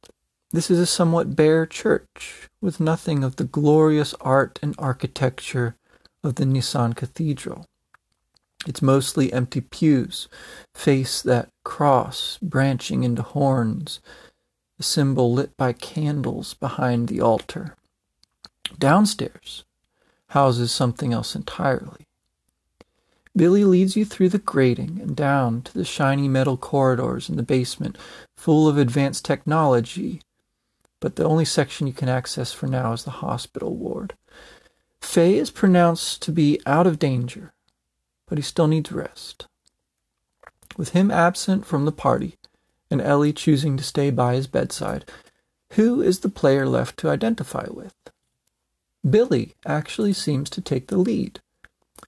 this 0.52 0.70
is 0.70 0.80
a 0.80 0.86
somewhat 0.86 1.36
bare 1.36 1.66
church 1.66 2.50
with 2.62 2.80
nothing 2.80 3.24
of 3.24 3.38
the 3.38 3.44
glorious 3.44 4.14
art 4.22 4.60
and 4.62 4.76
architecture 4.78 5.76
of 6.24 6.36
the 6.36 6.46
Nisan 6.46 6.94
Cathedral. 6.94 7.66
Its 8.68 8.82
mostly 8.82 9.32
empty 9.32 9.62
pews 9.62 10.28
face 10.76 11.22
that 11.22 11.50
cross 11.64 12.38
branching 12.42 13.04
into 13.04 13.22
horns, 13.22 14.02
a 14.80 14.84
symbol 14.84 15.34
lit 15.34 15.56
by 15.56 15.72
candles 15.72 16.54
behind 16.56 17.08
the 17.08 17.22
altar. 17.22 17.76
Downstairs 18.78 19.64
houses 20.30 20.72
something 20.72 21.14
else 21.14 21.36
entirely. 21.36 22.06
Billy 23.36 23.64
leads 23.64 23.96
you 23.96 24.06
through 24.06 24.30
the 24.30 24.40
grating 24.40 25.00
and 25.02 25.16
down 25.16 25.62
to 25.64 25.74
the 25.74 25.86
shiny 25.86 26.28
metal 26.28 26.58
corridors 26.58 27.30
in 27.30 27.38
the 27.38 27.44
basement, 27.44 27.98
full 28.36 28.68
of 28.68 28.78
advanced 28.78 29.24
technology 29.24 30.22
but 31.00 31.16
the 31.16 31.24
only 31.24 31.46
section 31.46 31.88
you 31.88 31.94
can 31.94 32.10
access 32.10 32.52
for 32.52 32.68
now 32.68 32.92
is 32.94 33.04
the 33.04 33.12
hospital 33.12 33.76
ward. 33.76 34.16
Fei 35.02 35.38
is 35.38 35.52
pronounced 35.52 36.22
to 36.22 36.32
be 36.32 36.60
out 36.66 36.86
of 36.86 37.00
danger, 37.00 37.54
but 38.28 38.38
he 38.38 38.42
still 38.42 38.68
needs 38.68 38.92
rest. 38.92 39.48
With 40.78 40.90
him 40.90 41.10
absent 41.10 41.66
from 41.66 41.86
the 41.86 41.92
party, 41.92 42.38
and 42.92 43.02
Ellie 43.02 43.34
choosing 43.34 43.78
to 43.78 43.84
stay 43.84 44.10
by 44.10 44.36
his 44.36 44.48
bedside, 44.48 45.10
who 45.74 46.02
is 46.02 46.20
the 46.20 46.30
player 46.30 46.68
left 46.68 46.98
to 46.98 47.10
identify 47.10 47.68
with? 47.70 47.96
Billy 49.08 49.56
actually 49.66 50.14
seems 50.14 50.50
to 50.50 50.62
take 50.62 50.88
the 50.88 50.98
lead, 50.98 51.40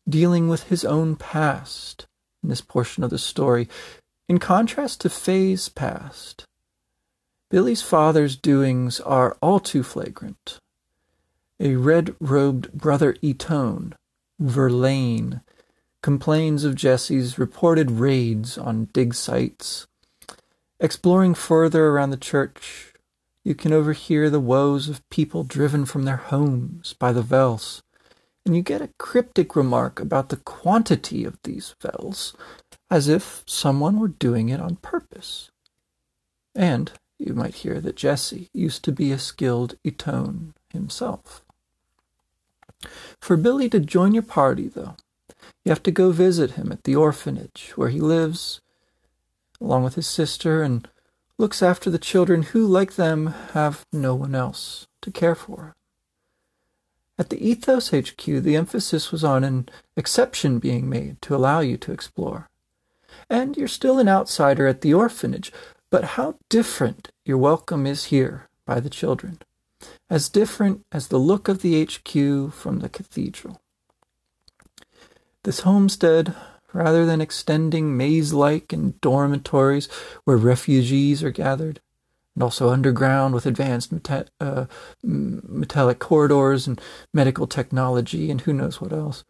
dealing 0.08 0.48
with 0.48 0.64
his 0.64 0.84
own 0.84 1.16
past 1.16 2.06
in 2.44 2.50
this 2.50 2.62
portion 2.62 3.04
of 3.04 3.10
the 3.10 3.18
story, 3.18 3.68
in 4.28 4.40
contrast 4.40 5.02
to 5.02 5.10
Fei's 5.10 5.70
past, 5.70 6.46
Billy's 7.50 7.82
father's 7.82 8.38
doings 8.38 9.00
are 9.02 9.38
all 9.42 9.60
too 9.60 9.84
flagrant. 9.84 10.60
A 11.60 11.76
red-robed 11.76 12.72
brother 12.72 13.14
Etone, 13.22 13.94
Verlaine, 14.40 15.42
complains 16.02 16.64
of 16.64 16.76
Jesse's 16.76 17.38
reported 17.38 17.92
raids 17.92 18.58
on 18.58 18.86
dig 18.94 19.14
sites. 19.14 19.86
Exploring 20.80 21.36
further 21.36 21.88
around 21.90 22.10
the 22.10 22.18
church, 22.18 22.94
you 23.44 23.54
can 23.54 23.74
overhear 23.74 24.30
the 24.30 24.40
woes 24.40 24.88
of 24.88 25.08
people 25.10 25.44
driven 25.44 25.86
from 25.86 26.04
their 26.04 26.18
homes 26.18 26.94
by 26.94 27.12
the 27.12 27.22
Wels, 27.22 27.82
and 28.46 28.56
you 28.56 28.62
get 28.62 28.82
a 28.82 28.90
cryptic 28.98 29.56
remark 29.56 30.00
about 30.00 30.30
the 30.30 30.38
quantity 30.38 31.24
of 31.24 31.38
these 31.44 31.76
Wels, 31.84 32.34
as 32.90 33.08
if 33.08 33.44
someone 33.46 34.00
were 34.00 34.08
doing 34.08 34.50
it 34.50 34.60
on 34.60 34.78
purpose. 34.78 35.52
And 36.56 36.92
you 37.18 37.34
might 37.34 37.56
hear 37.56 37.80
that 37.80 37.96
Jesse 37.96 38.50
used 38.54 38.84
to 38.84 38.92
be 38.92 39.12
a 39.12 39.20
skilled 39.20 39.76
Etone 39.86 40.54
himself. 40.74 41.44
For 43.20 43.38
Billy 43.38 43.70
to 43.70 43.80
join 43.80 44.14
your 44.14 44.24
party, 44.24 44.68
though, 44.68 44.96
you 45.64 45.70
have 45.70 45.84
to 45.84 45.92
go 45.92 46.12
visit 46.12 46.52
him 46.52 46.72
at 46.72 46.84
the 46.84 46.96
orphanage 46.96 47.74
where 47.76 47.90
he 47.90 48.00
lives, 48.00 48.60
along 49.60 49.84
with 49.84 49.96
his 49.96 50.08
sister, 50.08 50.64
and 50.64 50.88
looks 51.38 51.62
after 51.62 51.90
the 51.90 52.00
children 52.00 52.42
who, 52.42 52.66
like 52.66 52.96
them, 52.96 53.28
have 53.54 53.86
no 53.94 54.16
one 54.16 54.34
else 54.34 54.88
to 55.02 55.12
care 55.12 55.36
for. 55.36 55.76
At 57.22 57.30
the 57.30 57.48
Ethos 57.48 57.92
HQ, 57.92 58.26
the 58.26 58.56
emphasis 58.56 59.12
was 59.12 59.24
on 59.24 59.44
an 59.44 59.70
exception 59.96 60.58
being 60.58 60.90
made 60.90 61.22
to 61.22 61.36
allow 61.36 61.60
you 61.60 61.78
to 61.78 61.92
explore. 61.92 62.50
And 63.30 63.56
you're 63.56 63.68
still 63.68 64.00
an 64.00 64.10
outsider 64.10 64.66
at 64.66 64.82
the 64.82 64.96
orphanage, 64.96 65.54
but 65.92 66.18
how 66.18 66.40
different 66.50 67.12
your 67.24 67.38
welcome 67.38 67.86
is 67.86 68.06
here 68.06 68.50
by 68.66 68.80
the 68.80 68.90
children, 68.90 69.38
as 70.10 70.30
different 70.30 70.84
as 70.92 71.10
the 71.10 71.20
look 71.20 71.48
of 71.48 71.62
the 71.62 71.86
HQ 71.86 72.54
from 72.56 72.80
the 72.80 72.90
cathedral. 72.90 73.62
This 75.44 75.60
homestead, 75.60 76.36
rather 76.74 77.06
than 77.06 77.22
extending 77.22 77.96
maze 77.96 78.34
like 78.34 78.74
in 78.74 78.96
dormitories 79.00 79.88
where 80.24 80.38
refugees 80.38 81.24
are 81.24 81.30
gathered, 81.30 81.82
and 82.36 82.44
also 82.44 82.70
underground 82.70 83.34
with 83.34 83.46
advanced 83.46 83.92
meta- 83.92 84.28
uh, 84.40 84.66
metallic 85.04 86.00
corridors 86.00 86.68
and 86.68 86.80
medical 87.14 87.48
technology 87.48 88.32
and 88.32 88.42
who 88.42 88.54
knows 88.54 88.80
what 88.80 88.94
else. 88.94 89.24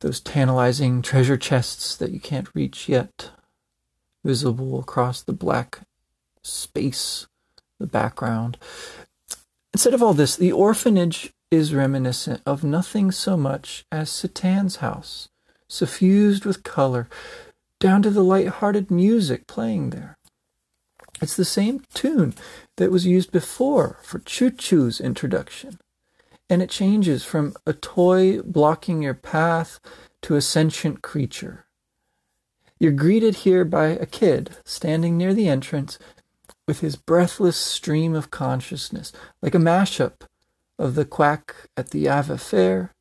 Those 0.00 0.20
tantalizing 0.20 1.02
treasure 1.02 1.36
chests 1.36 1.96
that 1.96 2.10
you 2.10 2.18
can't 2.18 2.54
reach 2.54 2.88
yet 2.88 3.30
visible 4.24 4.80
across 4.80 5.22
the 5.22 5.32
black 5.32 5.80
space, 6.42 7.26
the 7.78 7.86
background. 7.86 8.58
Instead 9.72 9.94
of 9.94 10.02
all 10.02 10.14
this, 10.14 10.36
the 10.36 10.52
orphanage 10.52 11.32
is 11.50 11.74
reminiscent 11.74 12.42
of 12.46 12.64
nothing 12.64 13.10
so 13.10 13.36
much 13.36 13.84
as 13.92 14.10
Citan's 14.10 14.76
house, 14.76 15.28
suffused 15.68 16.44
with 16.44 16.62
color, 16.62 17.08
down 17.78 18.02
to 18.02 18.10
the 18.10 18.24
light-hearted 18.24 18.90
music 18.90 19.46
playing 19.46 19.90
there. 19.90 20.18
It's 21.22 21.36
the 21.36 21.44
same 21.44 21.84
tune 21.94 22.34
that 22.76 22.90
was 22.90 23.06
used 23.06 23.32
before 23.32 23.98
for 24.02 24.18
Chu-Chu's 24.18 25.00
introduction, 25.00 25.78
and 26.50 26.60
it 26.60 26.68
changes 26.68 27.24
from 27.24 27.54
a 27.64 27.72
toy 27.72 28.42
blocking 28.42 29.02
your 29.02 29.14
path 29.14 29.80
to 30.22 30.36
a 30.36 30.42
sentient 30.42 31.00
creature 31.00 31.66
you're 32.82 32.90
greeted 32.90 33.36
here 33.36 33.64
by 33.64 33.90
a 33.90 34.06
kid 34.06 34.56
standing 34.64 35.16
near 35.16 35.32
the 35.32 35.48
entrance 35.48 36.00
with 36.66 36.80
his 36.80 36.96
breathless 36.96 37.56
stream 37.56 38.12
of 38.12 38.32
consciousness, 38.32 39.12
like 39.40 39.54
a 39.54 39.58
mashup 39.58 40.22
of 40.80 40.96
the 40.96 41.04
quack 41.04 41.54
at 41.76 41.90
the 41.90 42.08
Ava 42.08 42.36
Fair 42.36 42.92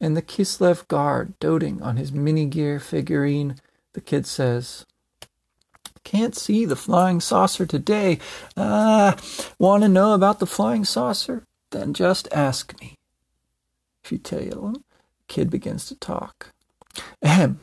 and 0.00 0.16
the 0.16 0.22
Kislev 0.22 0.86
guard 0.86 1.36
doting 1.40 1.82
on 1.82 1.96
his 1.96 2.12
mini-gear 2.12 2.78
figurine. 2.78 3.56
The 3.94 4.00
kid 4.00 4.26
says, 4.28 4.86
Can't 6.06 6.36
see 6.36 6.64
the 6.64 6.76
flying 6.76 7.20
saucer 7.20 7.66
today. 7.66 8.20
Ah, 8.56 9.16
want 9.58 9.82
to 9.82 9.88
know 9.88 10.12
about 10.12 10.38
the 10.38 10.46
flying 10.46 10.84
saucer? 10.84 11.42
Then 11.72 11.94
just 11.94 12.28
ask 12.30 12.80
me. 12.80 12.94
If 14.04 14.12
you 14.12 14.18
tell 14.18 14.68
him, 14.68 14.84
kid 15.26 15.50
begins 15.50 15.86
to 15.86 15.96
talk. 15.96 16.52
Ahem. 17.24 17.58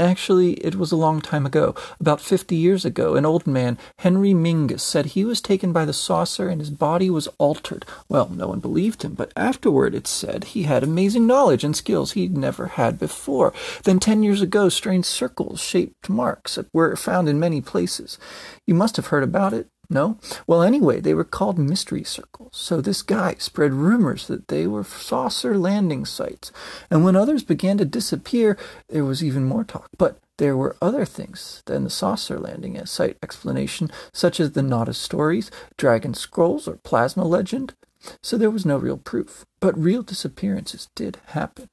Actually, 0.00 0.54
it 0.54 0.76
was 0.76 0.90
a 0.90 0.96
long 0.96 1.20
time 1.20 1.44
ago. 1.44 1.74
About 2.00 2.22
fifty 2.22 2.56
years 2.56 2.86
ago, 2.86 3.16
an 3.16 3.26
old 3.26 3.46
man, 3.46 3.76
Henry 3.98 4.32
Mingus, 4.32 4.80
said 4.80 5.04
he 5.06 5.26
was 5.26 5.42
taken 5.42 5.74
by 5.74 5.84
the 5.84 5.92
saucer 5.92 6.48
and 6.48 6.58
his 6.58 6.70
body 6.70 7.10
was 7.10 7.28
altered. 7.36 7.84
Well, 8.08 8.30
no 8.30 8.48
one 8.48 8.60
believed 8.60 9.02
him, 9.02 9.12
but 9.12 9.30
afterward 9.36 9.94
it 9.94 10.06
said 10.06 10.44
he 10.44 10.62
had 10.62 10.82
amazing 10.82 11.26
knowledge 11.26 11.64
and 11.64 11.76
skills 11.76 12.12
he'd 12.12 12.34
never 12.34 12.68
had 12.68 12.98
before. 12.98 13.52
Then 13.84 14.00
ten 14.00 14.22
years 14.22 14.40
ago, 14.40 14.70
strange 14.70 15.04
circles-shaped 15.04 16.08
marks 16.08 16.58
were 16.72 16.96
found 16.96 17.28
in 17.28 17.38
many 17.38 17.60
places. 17.60 18.18
You 18.66 18.74
must 18.74 18.96
have 18.96 19.08
heard 19.08 19.22
about 19.22 19.52
it. 19.52 19.68
No? 19.92 20.18
Well, 20.46 20.62
anyway, 20.62 21.00
they 21.00 21.14
were 21.14 21.24
called 21.24 21.58
mystery 21.58 22.04
circles. 22.04 22.56
So 22.56 22.80
this 22.80 23.02
guy 23.02 23.34
spread 23.38 23.72
rumors 23.72 24.28
that 24.28 24.46
they 24.46 24.68
were 24.68 24.84
saucer 24.84 25.58
landing 25.58 26.04
sites. 26.04 26.52
And 26.90 27.04
when 27.04 27.16
others 27.16 27.42
began 27.42 27.76
to 27.78 27.84
disappear, 27.84 28.56
there 28.88 29.04
was 29.04 29.24
even 29.24 29.44
more 29.44 29.64
talk. 29.64 29.88
But 29.98 30.18
there 30.38 30.56
were 30.56 30.76
other 30.80 31.04
things 31.04 31.62
than 31.66 31.82
the 31.84 31.90
saucer 31.90 32.38
landing 32.38 32.82
site 32.86 33.18
explanation, 33.20 33.90
such 34.12 34.38
as 34.38 34.52
the 34.52 34.62
Nada 34.62 34.94
stories, 34.94 35.50
dragon 35.76 36.14
scrolls, 36.14 36.68
or 36.68 36.76
plasma 36.76 37.24
legend, 37.24 37.74
so 38.22 38.38
there 38.38 38.50
was 38.50 38.64
no 38.64 38.78
real 38.78 38.96
proof. 38.96 39.44
But 39.60 39.76
real 39.78 40.02
disappearances 40.02 40.88
did 40.94 41.18
happen. 41.26 41.68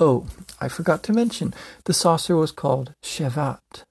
Oh, 0.00 0.26
I 0.60 0.68
forgot 0.68 1.02
to 1.04 1.12
mention, 1.12 1.54
the 1.84 1.94
saucer 1.94 2.36
was 2.36 2.52
called 2.52 2.94
Shevat. 3.02 3.84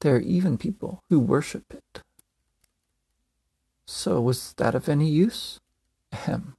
There 0.00 0.16
are 0.16 0.20
even 0.20 0.58
people 0.58 1.02
who 1.08 1.18
worship 1.18 1.64
it. 1.72 2.02
So 3.86 4.20
was 4.20 4.52
that 4.58 4.74
of 4.74 4.88
any 4.88 5.08
use? 5.08 5.60
Ahem. 6.12 6.54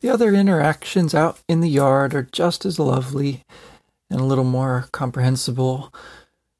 The 0.00 0.08
other 0.10 0.32
interactions 0.34 1.14
out 1.14 1.40
in 1.48 1.60
the 1.60 1.68
yard 1.68 2.14
are 2.14 2.28
just 2.30 2.64
as 2.64 2.78
lovely 2.78 3.44
and 4.08 4.20
a 4.20 4.24
little 4.24 4.44
more 4.44 4.88
comprehensible. 4.92 5.92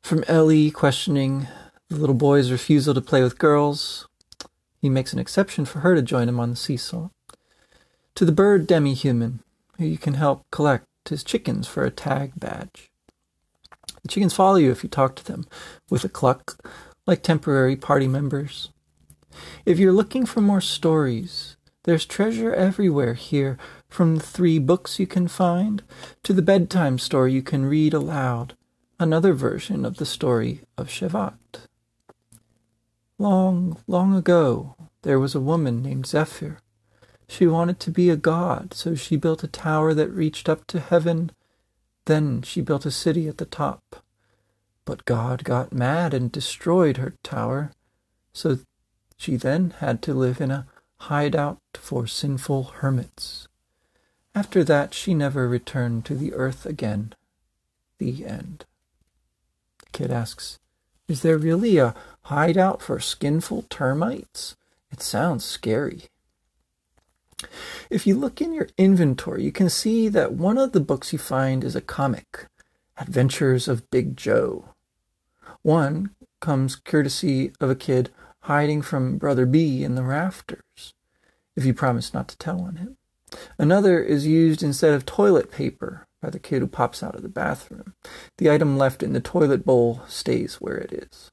From 0.03 0.25
Ellie 0.27 0.71
questioning 0.71 1.47
the 1.89 1.97
little 1.97 2.15
boy's 2.15 2.51
refusal 2.51 2.93
to 2.95 3.01
play 3.01 3.23
with 3.23 3.39
girls, 3.39 4.09
he 4.81 4.89
makes 4.89 5.13
an 5.13 5.19
exception 5.19 5.65
for 5.65 5.81
her 5.81 5.95
to 5.95 6.03
join 6.03 6.29
him 6.29 6.41
on 6.41 6.51
the 6.51 6.57
seesaw. 6.57 7.11
To 8.17 8.25
the 8.25 8.33
bird 8.33 8.67
demi 8.67 8.95
human, 8.95 9.41
who 9.79 9.85
you 9.85 9.99
can 9.99 10.15
help 10.15 10.45
collect 10.51 10.86
his 11.09 11.25
chickens 11.25 11.67
for 11.67 11.85
a 11.85 11.91
tag 11.91 12.33
badge. 12.37 12.91
The 14.03 14.09
chickens 14.09 14.35
follow 14.35 14.57
you 14.57 14.71
if 14.71 14.83
you 14.83 14.89
talk 14.89 15.17
to 15.17 15.25
them 15.25 15.47
with 15.91 16.05
a 16.05 16.09
cluck, 16.09 16.59
like 17.07 17.23
temporary 17.23 17.77
party 17.77 18.09
members. 18.09 18.71
If 19.65 19.79
you're 19.79 19.93
looking 19.93 20.27
for 20.27 20.41
more 20.41 20.61
stories, 20.61 21.57
there's 21.85 22.07
treasure 22.07 22.53
everywhere 22.53 23.15
here, 23.15 23.59
from 23.89 24.17
the 24.17 24.23
three 24.23 24.59
books 24.59 24.99
you 24.99 25.07
can 25.07 25.29
find 25.29 25.83
to 26.25 26.33
the 26.33 26.43
bedtime 26.43 26.99
story 26.99 27.33
you 27.33 27.43
can 27.43 27.65
read 27.65 27.95
aloud, 27.95 28.55
another 28.99 29.33
version 29.33 29.85
of 29.85 29.97
the 29.97 30.07
story 30.07 30.63
of 30.77 30.89
Shevat. 30.89 31.39
Long, 33.19 33.79
long 33.87 34.15
ago, 34.15 34.75
there 35.03 35.21
was 35.21 35.35
a 35.35 35.41
woman 35.41 35.83
named 35.83 36.07
Zephyr. 36.07 36.59
She 37.29 37.47
wanted 37.47 37.81
to 37.81 37.91
be 37.91 38.11
a 38.11 38.17
god, 38.17 38.73
so 38.73 38.95
she 38.95 39.17
built 39.17 39.45
a 39.45 39.49
tower 39.49 39.95
that 39.95 40.11
reached 40.11 40.49
up 40.49 40.67
to 40.69 40.81
heaven. 40.81 41.31
Then 42.05 42.43
she 42.43 42.61
built 42.61 42.87
a 42.87 42.91
city 42.91 43.29
at 43.29 43.39
the 43.39 43.47
top. 43.47 44.03
But 44.85 45.05
God 45.05 45.43
got 45.43 45.73
mad 45.73 46.15
and 46.15 46.31
destroyed 46.31 46.99
her 46.99 47.15
tower, 47.23 47.73
so 48.33 48.59
she 49.17 49.37
then 49.37 49.71
had 49.79 50.03
to 50.03 50.15
live 50.15 50.41
in 50.41 50.51
a 50.51 50.67
hideout 50.99 51.59
for 51.75 52.07
sinful 52.07 52.65
hermits. 52.65 53.49
After 54.35 54.63
that, 54.65 54.95
she 54.95 55.15
never 55.15 55.49
returned 55.49 56.05
to 56.05 56.15
the 56.15 56.33
earth 56.35 56.67
again. 56.67 57.15
The 57.99 58.27
end. 58.27 58.65
The 59.79 59.87
kid 59.93 60.11
asks, 60.11 60.59
Is 61.09 61.23
there 61.23 61.39
really 61.39 61.79
a 61.79 61.95
hideout 62.23 62.83
for 62.83 63.01
skinful 63.01 63.65
termites? 63.71 64.55
It 64.93 65.01
sounds 65.03 65.45
scary. 65.45 66.05
If 67.91 68.07
you 68.07 68.17
look 68.17 68.41
in 68.41 68.53
your 68.53 68.69
inventory, 68.79 69.45
you 69.45 69.53
can 69.53 69.69
see 69.69 70.09
that 70.09 70.33
one 70.33 70.59
of 70.59 70.73
the 70.73 70.81
books 70.81 71.13
you 71.13 71.19
find 71.19 71.63
is 71.63 71.77
a 71.77 71.81
comic, 71.81 72.47
Adventures 72.97 73.69
of 73.69 73.91
Big 73.91 74.17
Joe. 74.17 74.71
One 75.63 76.11
comes 76.41 76.77
courtesy 76.77 77.53
of 77.61 77.71
a 77.71 77.75
kid 77.75 78.11
hiding 78.41 78.83
from 78.83 79.19
Brother 79.19 79.47
B 79.47 79.83
in 79.83 79.95
the 79.95 80.03
rafters, 80.03 80.95
if 81.57 81.65
you 81.65 81.75
promise 81.75 82.15
not 82.15 82.29
to 82.29 82.39
tell 82.39 82.61
on 82.63 82.77
him. 82.77 82.97
Another 83.59 84.01
is 84.01 84.27
used 84.27 84.63
instead 84.63 84.95
of 84.95 85.05
toilet 85.05 85.51
paper 85.51 86.07
by 86.23 86.31
the 86.31 86.39
kid 86.39 86.61
who 86.61 86.69
pops 86.69 87.03
out 87.03 87.15
of 87.15 87.23
the 87.23 87.29
bathroom. 87.29 87.95
The 88.39 88.51
item 88.51 88.79
left 88.79 89.03
in 89.03 89.13
the 89.13 89.21
toilet 89.21 89.65
bowl 89.65 90.03
stays 90.07 90.57
where 90.57 90.77
it 90.77 90.93
is. 90.93 91.31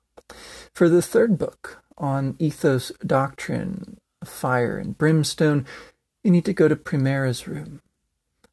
For 0.74 0.90
the 0.90 1.02
third 1.02 1.38
book, 1.38 1.84
on 1.98 2.36
ethos 2.40 2.92
doctrine, 3.06 4.00
fire 4.26 4.78
and 4.78 4.98
brimstone, 4.98 5.66
you 6.24 6.32
need 6.32 6.46
to 6.46 6.54
go 6.54 6.68
to 6.68 6.76
Primera's 6.76 7.48
room, 7.48 7.82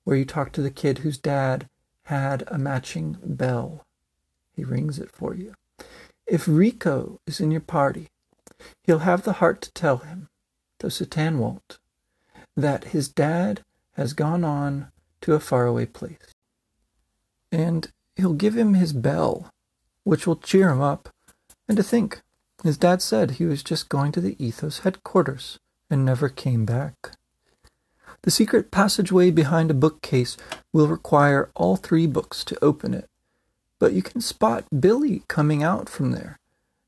where 0.05 0.17
you 0.17 0.25
talk 0.25 0.53
to 0.53 0.63
the 0.63 0.71
kid 0.71 0.99
whose 0.99 1.19
dad 1.19 1.69
had 2.05 2.43
a 2.49 2.59
matching 2.59 3.17
bell. 3.23 3.87
He 4.55 4.65
rings 4.65 4.99
it 4.99 5.13
for 5.13 5.35
you. 5.35 5.55
If 6.27 6.49
Rico 6.49 7.21
is 7.27 7.41
in 7.41 7.51
your 7.51 7.61
party, 7.61 8.09
he'll 8.85 9.01
have 9.01 9.23
the 9.23 9.35
heart 9.35 9.63
to 9.63 9.73
tell 9.73 9.99
him, 9.99 10.29
though 10.79 10.89
Citan 10.89 11.39
won't, 11.39 11.79
that 12.57 12.85
his 12.85 13.09
dad 13.09 13.63
has 13.93 14.13
gone 14.13 14.45
on 14.45 14.91
to 15.21 15.35
a 15.35 15.41
faraway 15.41 15.87
place. 15.87 16.35
And 17.53 17.91
he'll 18.17 18.35
give 18.35 18.57
him 18.57 18.75
his 18.75 18.93
bell, 18.93 19.51
which 20.05 20.27
will 20.27 20.37
cheer 20.37 20.71
him 20.71 20.81
up. 20.81 21.09
And 21.69 21.77
to 21.77 21.83
think, 21.83 22.23
his 22.63 22.77
dad 22.77 23.01
said 23.03 23.33
he 23.33 23.45
was 23.45 23.63
just 23.63 23.89
going 23.89 24.13
to 24.13 24.21
the 24.21 24.37
Ethos 24.45 24.81
headquarters 24.81 25.59
and 25.89 26.05
never 26.05 26.29
came 26.29 26.65
back. 26.65 27.13
The 28.23 28.31
secret 28.31 28.71
passageway 28.71 29.31
behind 29.31 29.71
a 29.71 29.75
bookcase 29.75 30.37
will 30.73 30.89
require 30.89 31.51
all 31.55 31.77
three 31.77 32.07
books 32.07 32.45
to 32.45 32.63
open 32.63 32.93
it, 32.93 33.09
but 33.79 33.93
you 33.95 34.03
can 34.03 34.21
spot 34.21 34.65
Billy 34.79 35.23
coming 35.27 35.63
out 35.63 35.89
from 35.89 36.11
there 36.11 36.39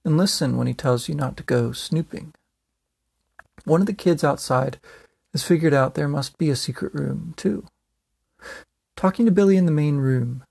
and 0.05 0.19
listen 0.19 0.57
when 0.57 0.67
he 0.67 0.75
tells 0.75 1.09
you 1.09 1.15
not 1.15 1.37
to 1.39 1.43
go 1.43 1.73
snooping. 1.73 2.35
One 3.65 3.81
of 3.81 3.87
the 3.87 3.95
kids 3.95 4.23
outside 4.23 4.79
has 5.33 5.43
figured 5.43 5.73
out 5.73 5.95
there 5.95 6.09
must 6.09 6.37
be 6.37 6.51
a 6.51 6.57
secret 6.57 6.93
room, 6.95 7.33
too. 7.37 7.67
Talking 8.97 9.25
to 9.25 9.33
Billy 9.33 9.57
in 9.57 9.67
the 9.67 9.73
main 9.73 9.97
room, 9.97 10.45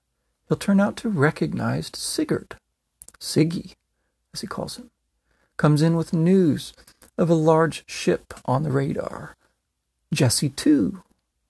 he'll 0.47 0.57
turn 0.57 0.79
out 0.79 0.97
to 0.97 1.09
recognize 1.09 1.91
Sigurd, 1.93 2.55
Siggy, 3.19 3.73
as 4.33 4.41
he 4.41 4.47
calls 4.47 4.77
him, 4.77 4.89
comes 5.57 5.81
in 5.81 5.95
with 5.95 6.13
news 6.13 6.73
of 7.17 7.29
a 7.29 7.35
large 7.35 7.83
ship 7.87 8.33
on 8.45 8.63
the 8.63 8.71
radar. 8.71 9.35
Jesse, 10.13 10.49
too, 10.49 11.03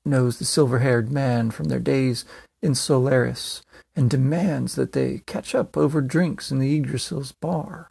knows 0.06 0.38
the 0.38 0.46
silver 0.46 0.80
haired 0.80 1.12
man 1.12 1.52
from 1.52 1.66
their 1.66 1.80
days 1.80 2.26
in 2.62 2.76
Solaris 2.76 3.64
and 3.96 4.10
demands 4.10 4.76
that 4.76 4.92
they 4.94 5.22
catch 5.26 5.56
up 5.56 5.76
over 5.76 6.02
drinks 6.02 6.52
in 6.52 6.60
the 6.60 6.76
Yggdrasil's 6.76 7.32
bar. 7.32 7.90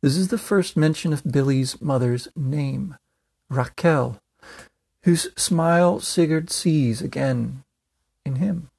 This 0.00 0.16
is 0.16 0.28
the 0.28 0.38
first 0.38 0.76
mention 0.76 1.12
of 1.12 1.24
Billy's 1.24 1.80
mother's 1.80 2.28
name, 2.36 2.96
Raquel, 3.48 4.20
whose 5.04 5.28
smile 5.36 6.00
Sigurd 6.00 6.50
sees 6.50 7.00
again 7.00 7.64
in 8.24 8.36
him. 8.36 8.70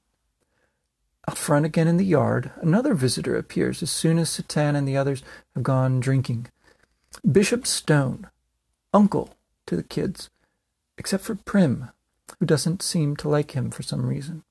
Out 1.28 1.36
front 1.36 1.66
again 1.66 1.88
in 1.88 1.96
the 1.96 2.04
yard, 2.04 2.52
another 2.60 2.94
visitor 2.94 3.36
appears 3.36 3.82
as 3.82 3.90
soon 3.90 4.18
as 4.18 4.30
Citan 4.30 4.76
and 4.76 4.86
the 4.86 4.96
others 4.96 5.24
have 5.54 5.64
gone 5.64 5.98
drinking. 5.98 6.46
Bishop 7.28 7.66
Stone, 7.66 8.28
uncle 8.94 9.34
to 9.66 9.74
the 9.74 9.82
kids, 9.82 10.30
except 10.98 11.24
for 11.24 11.34
Prim, 11.34 11.90
who 12.38 12.46
doesn't 12.46 12.82
seem 12.82 13.16
to 13.16 13.28
like 13.28 13.52
him 13.52 13.70
for 13.70 13.82
some 13.82 14.06
reason. 14.06 14.42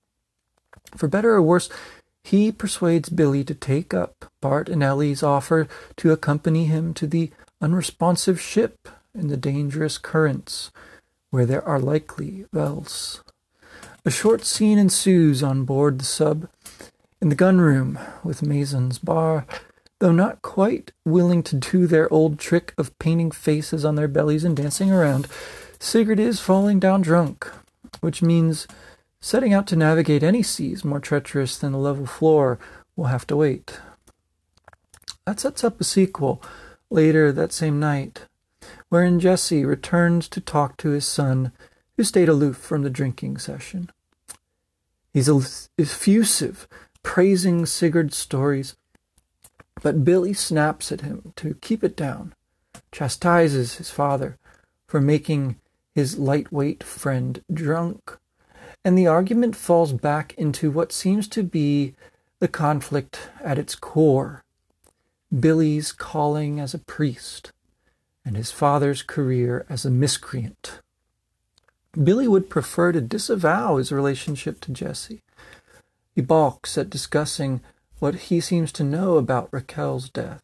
For 0.96 1.08
better 1.08 1.32
or 1.32 1.42
worse, 1.42 1.70
he 2.24 2.52
persuades 2.52 3.10
Billy 3.10 3.44
to 3.44 3.54
take 3.54 3.94
up 3.94 4.32
Bart 4.42 4.70
and 4.70 4.82
Ellie's 4.82 5.24
offer 5.24 5.68
to 5.98 6.12
accompany 6.12 6.66
him 6.66 6.94
to 6.96 7.08
the 7.08 7.32
unresponsive 7.62 8.42
ship 8.42 8.88
in 9.14 9.28
the 9.28 9.38
dangerous 9.38 9.98
currents 9.98 10.72
where 11.30 11.46
there 11.46 11.64
are 11.68 11.80
likely 11.80 12.46
Wels. 12.52 13.24
A 14.06 14.12
short 14.12 14.46
scene 14.46 14.78
ensues 14.78 15.44
on 15.44 15.66
board 15.66 16.00
the 16.00 16.06
sub 16.06 16.48
in 17.22 17.30
the 17.30 17.36
gunroom 17.36 18.00
with 18.24 18.44
Mason's 18.44 19.00
bar, 19.00 19.46
though 20.00 20.12
not 20.12 20.42
quite 20.42 20.92
willing 21.04 21.42
to 21.44 21.56
do 21.56 21.88
their 21.88 22.12
old 22.14 22.38
trick 22.38 22.74
of 22.78 22.98
painting 23.00 23.32
faces 23.32 23.84
on 23.84 23.96
their 23.96 24.08
bellies 24.08 24.44
and 24.44 24.56
dancing 24.56 24.92
around. 24.92 25.28
Sigurd 25.86 26.20
is 26.20 26.40
falling 26.40 26.80
down 26.80 27.04
drunk, 27.04 27.48
which 28.02 28.24
means 28.24 28.68
setting 29.22 29.54
out 29.54 29.68
to 29.68 29.76
navigate 29.76 30.24
any 30.24 30.42
seas 30.42 30.84
more 30.84 31.00
treacherous 31.00 31.60
than 31.60 31.74
the 31.74 31.78
level 31.78 32.08
floor 32.08 32.58
will 32.96 33.06
have 33.06 33.28
to 33.28 33.36
wait. 33.36 33.80
That 35.28 35.40
sets 35.40 35.64
up 35.64 35.80
a 35.80 35.84
sequel 35.84 36.42
later 36.90 37.32
that 37.32 37.54
same 37.54 37.80
night, 37.80 38.26
wherein 38.90 39.20
Jesse 39.20 39.64
returns 39.64 40.28
to 40.30 40.42
talk 40.42 40.76
to 40.78 40.90
his 40.90 41.06
son, 41.06 41.52
who 41.98 42.04
stayed 42.04 42.30
aloof 42.30 42.58
from 42.58 42.82
the 42.82 42.90
drinking 42.90 43.38
session. 43.38 43.92
He's 45.14 45.30
effusive, 45.78 46.68
praising 47.04 47.68
Sigurd's 47.68 48.18
stories, 48.18 48.76
but 49.84 50.04
Billy 50.04 50.34
snaps 50.34 50.92
at 50.92 51.02
him 51.02 51.32
to 51.36 51.54
keep 51.62 51.84
it 51.84 51.96
down, 51.96 52.34
chastises 52.92 53.76
his 53.76 53.92
father 53.92 54.40
for 54.88 55.00
making 55.00 55.58
his 55.96 56.20
lightweight 56.20 56.84
friend 56.84 57.42
drunk, 57.52 58.18
and 58.84 58.98
the 58.98 59.08
argument 59.08 59.56
falls 59.56 59.94
back 59.94 60.36
into 60.38 60.70
what 60.70 60.92
seems 60.92 61.28
to 61.30 61.42
be 61.42 61.96
the 62.40 62.48
conflict 62.48 63.30
at 63.42 63.58
its 63.58 63.74
core 63.74 64.44
Billy's 65.40 65.92
calling 65.92 66.60
as 66.60 66.74
a 66.74 66.80
priest 66.80 67.52
and 68.24 68.36
his 68.36 68.52
father's 68.52 69.02
career 69.02 69.66
as 69.70 69.86
a 69.86 69.90
miscreant. 69.90 70.80
Billy 72.02 72.28
would 72.28 72.50
prefer 72.50 72.92
to 72.92 73.02
disavow 73.02 73.78
his 73.78 73.92
relationship 73.92 74.60
to 74.62 74.72
Jesse. 74.72 75.24
He 76.14 76.22
balks 76.22 76.78
at 76.78 76.90
discussing 76.90 77.62
what 78.00 78.16
he 78.16 78.40
seems 78.40 78.72
to 78.74 78.84
know 78.84 79.18
about 79.18 79.50
Raquel's 79.52 80.10
death. 80.10 80.44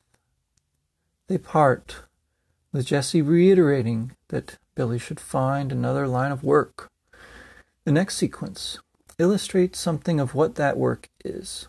They 1.28 1.38
part, 1.38 2.04
with 2.72 2.88
Jesse 2.88 3.22
reiterating 3.22 4.16
that 4.30 4.58
Billy 4.76 5.00
should 5.00 5.20
find 5.20 5.72
another 5.72 6.08
line 6.08 6.32
of 6.32 6.44
work. 6.44 6.90
The 7.84 7.92
next 7.92 8.16
sequence 8.16 8.80
illustrates 9.18 9.80
something 9.80 10.20
of 10.20 10.34
what 10.34 10.56
that 10.56 10.78
work 10.78 11.10
is. 11.24 11.68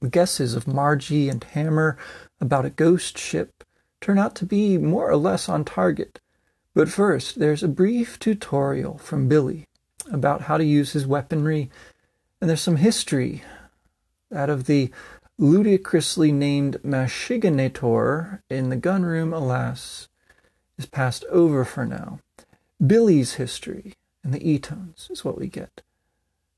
The 0.00 0.08
guesses 0.08 0.54
of 0.54 0.66
Margie 0.66 1.28
and 1.28 1.42
Hammer 1.44 1.98
about 2.40 2.64
a 2.64 2.70
ghost 2.70 3.18
ship 3.18 3.64
turn 4.00 4.18
out 4.18 4.34
to 4.36 4.46
be 4.46 4.78
more 4.78 5.10
or 5.10 5.16
less 5.16 5.48
on 5.48 5.64
target. 5.64 6.20
But 6.74 6.88
first, 6.88 7.38
there's 7.38 7.62
a 7.62 7.68
brief 7.68 8.18
tutorial 8.18 8.98
from 8.98 9.28
Billy 9.28 9.66
about 10.10 10.42
how 10.42 10.56
to 10.56 10.64
use 10.64 10.92
his 10.92 11.06
weaponry, 11.06 11.70
and 12.40 12.48
there's 12.48 12.60
some 12.60 12.76
history 12.76 13.42
that 14.30 14.48
of 14.48 14.64
the 14.64 14.90
ludicrously 15.38 16.32
named 16.32 16.78
Mashiganator 16.82 18.40
in 18.48 18.68
the 18.68 18.76
gunroom, 18.76 19.34
alas, 19.34 20.08
is 20.80 20.86
passed 20.86 21.24
over 21.30 21.62
for 21.64 21.84
now. 21.84 22.20
Billy's 22.84 23.34
history 23.34 23.92
and 24.24 24.32
the 24.32 24.40
Etones 24.40 25.10
is 25.10 25.24
what 25.24 25.38
we 25.38 25.46
get. 25.46 25.82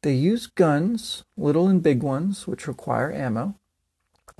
They 0.02 0.14
use 0.14 0.46
guns, 0.46 1.24
little 1.36 1.66
and 1.66 1.82
big 1.82 2.02
ones, 2.04 2.46
which 2.46 2.68
require 2.68 3.12
ammo. 3.12 3.56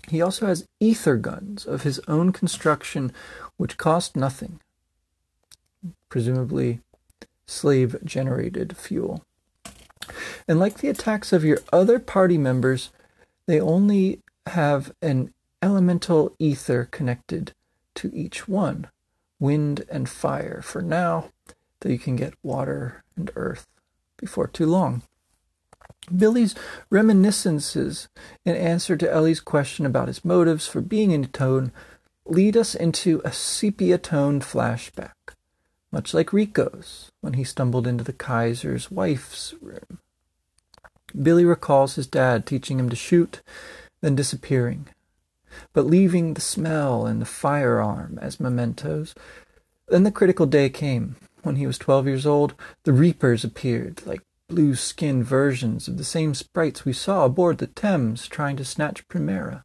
He 0.09 0.23
also 0.23 0.47
has 0.47 0.69
ether 0.79 1.17
guns 1.17 1.67
of 1.67 1.83
his 1.83 2.01
own 2.07 2.33
construction, 2.33 3.13
which 3.57 3.77
cost 3.77 4.17
nothing, 4.17 4.61
presumably 6.09 6.81
slave 7.47 7.97
generated 8.05 8.77
fuel. 8.77 9.25
And 10.47 10.61
like 10.61 10.79
the 10.79 10.89
attacks 10.89 11.33
of 11.33 11.45
your 11.45 11.59
other 11.73 11.99
party 11.99 12.39
members, 12.39 12.91
they 13.47 13.61
only 13.61 14.21
have 14.47 14.93
an 15.03 15.33
elemental 15.61 16.35
ether 16.39 16.89
connected 16.91 17.53
to 17.97 18.13
each 18.15 18.49
one 18.49 18.89
wind 19.43 19.85
and 19.91 20.09
fire 20.09 20.63
for 20.63 20.81
now, 20.81 21.29
though 21.81 21.91
you 21.91 21.99
can 21.99 22.15
get 22.15 22.33
water 22.45 23.03
and 23.17 23.31
earth 23.35 23.67
before 24.17 24.47
too 24.47 24.67
long. 24.67 25.03
Billy's 26.17 26.55
reminiscences 26.91 28.09
in 28.45 28.55
answer 28.55 28.97
to 28.97 29.13
Ellie's 29.13 29.41
question 29.41 29.85
about 29.85 30.07
his 30.07 30.25
motives 30.25 30.69
for 30.69 30.81
being 30.81 31.11
in 31.11 31.27
tone 31.27 31.73
lead 32.25 32.57
us 32.57 32.75
into 32.77 33.21
a 33.25 33.33
sepia 33.33 33.99
toned 33.99 34.43
flashback, 34.43 35.35
much 35.91 36.15
like 36.15 36.33
Rico's 36.33 37.11
when 37.21 37.33
he 37.35 37.43
stumbled 37.43 37.87
into 37.87 38.05
the 38.05 38.13
Kaiser's 38.13 38.93
wife's 38.93 39.55
room. 39.61 39.99
Billy 41.21 41.45
recalls 41.45 41.97
his 41.97 42.07
dad 42.07 42.47
teaching 42.47 42.79
him 42.79 42.89
to 42.89 42.97
shoot, 42.97 43.43
then 44.03 44.15
disappearing, 44.15 44.89
but 45.73 45.87
leaving 45.87 46.35
the 46.35 46.41
smell 46.41 47.07
and 47.07 47.21
the 47.21 47.27
firearm 47.27 48.19
as 48.21 48.41
mementos. 48.41 49.15
Then 49.89 50.05
the 50.05 50.11
critical 50.11 50.47
day 50.47 50.71
came. 50.71 51.17
When 51.43 51.57
he 51.57 51.67
was 51.67 51.79
twelve 51.79 52.07
years 52.07 52.27
old, 52.27 52.55
the 52.85 52.93
Reapers 52.93 53.45
appeared 53.45 54.07
like 54.07 54.23
blue 54.49 54.75
skinned 54.75 55.25
versions 55.25 55.89
of 55.89 55.99
the 55.99 56.05
same 56.05 56.35
sprites 56.35 56.85
we 56.85 56.93
saw 56.93 57.25
aboard 57.25 57.59
the 57.59 57.67
Thames 57.67 58.29
trying 58.29 58.57
to 58.57 58.65
snatch 58.65 59.07
Primera. 59.09 59.65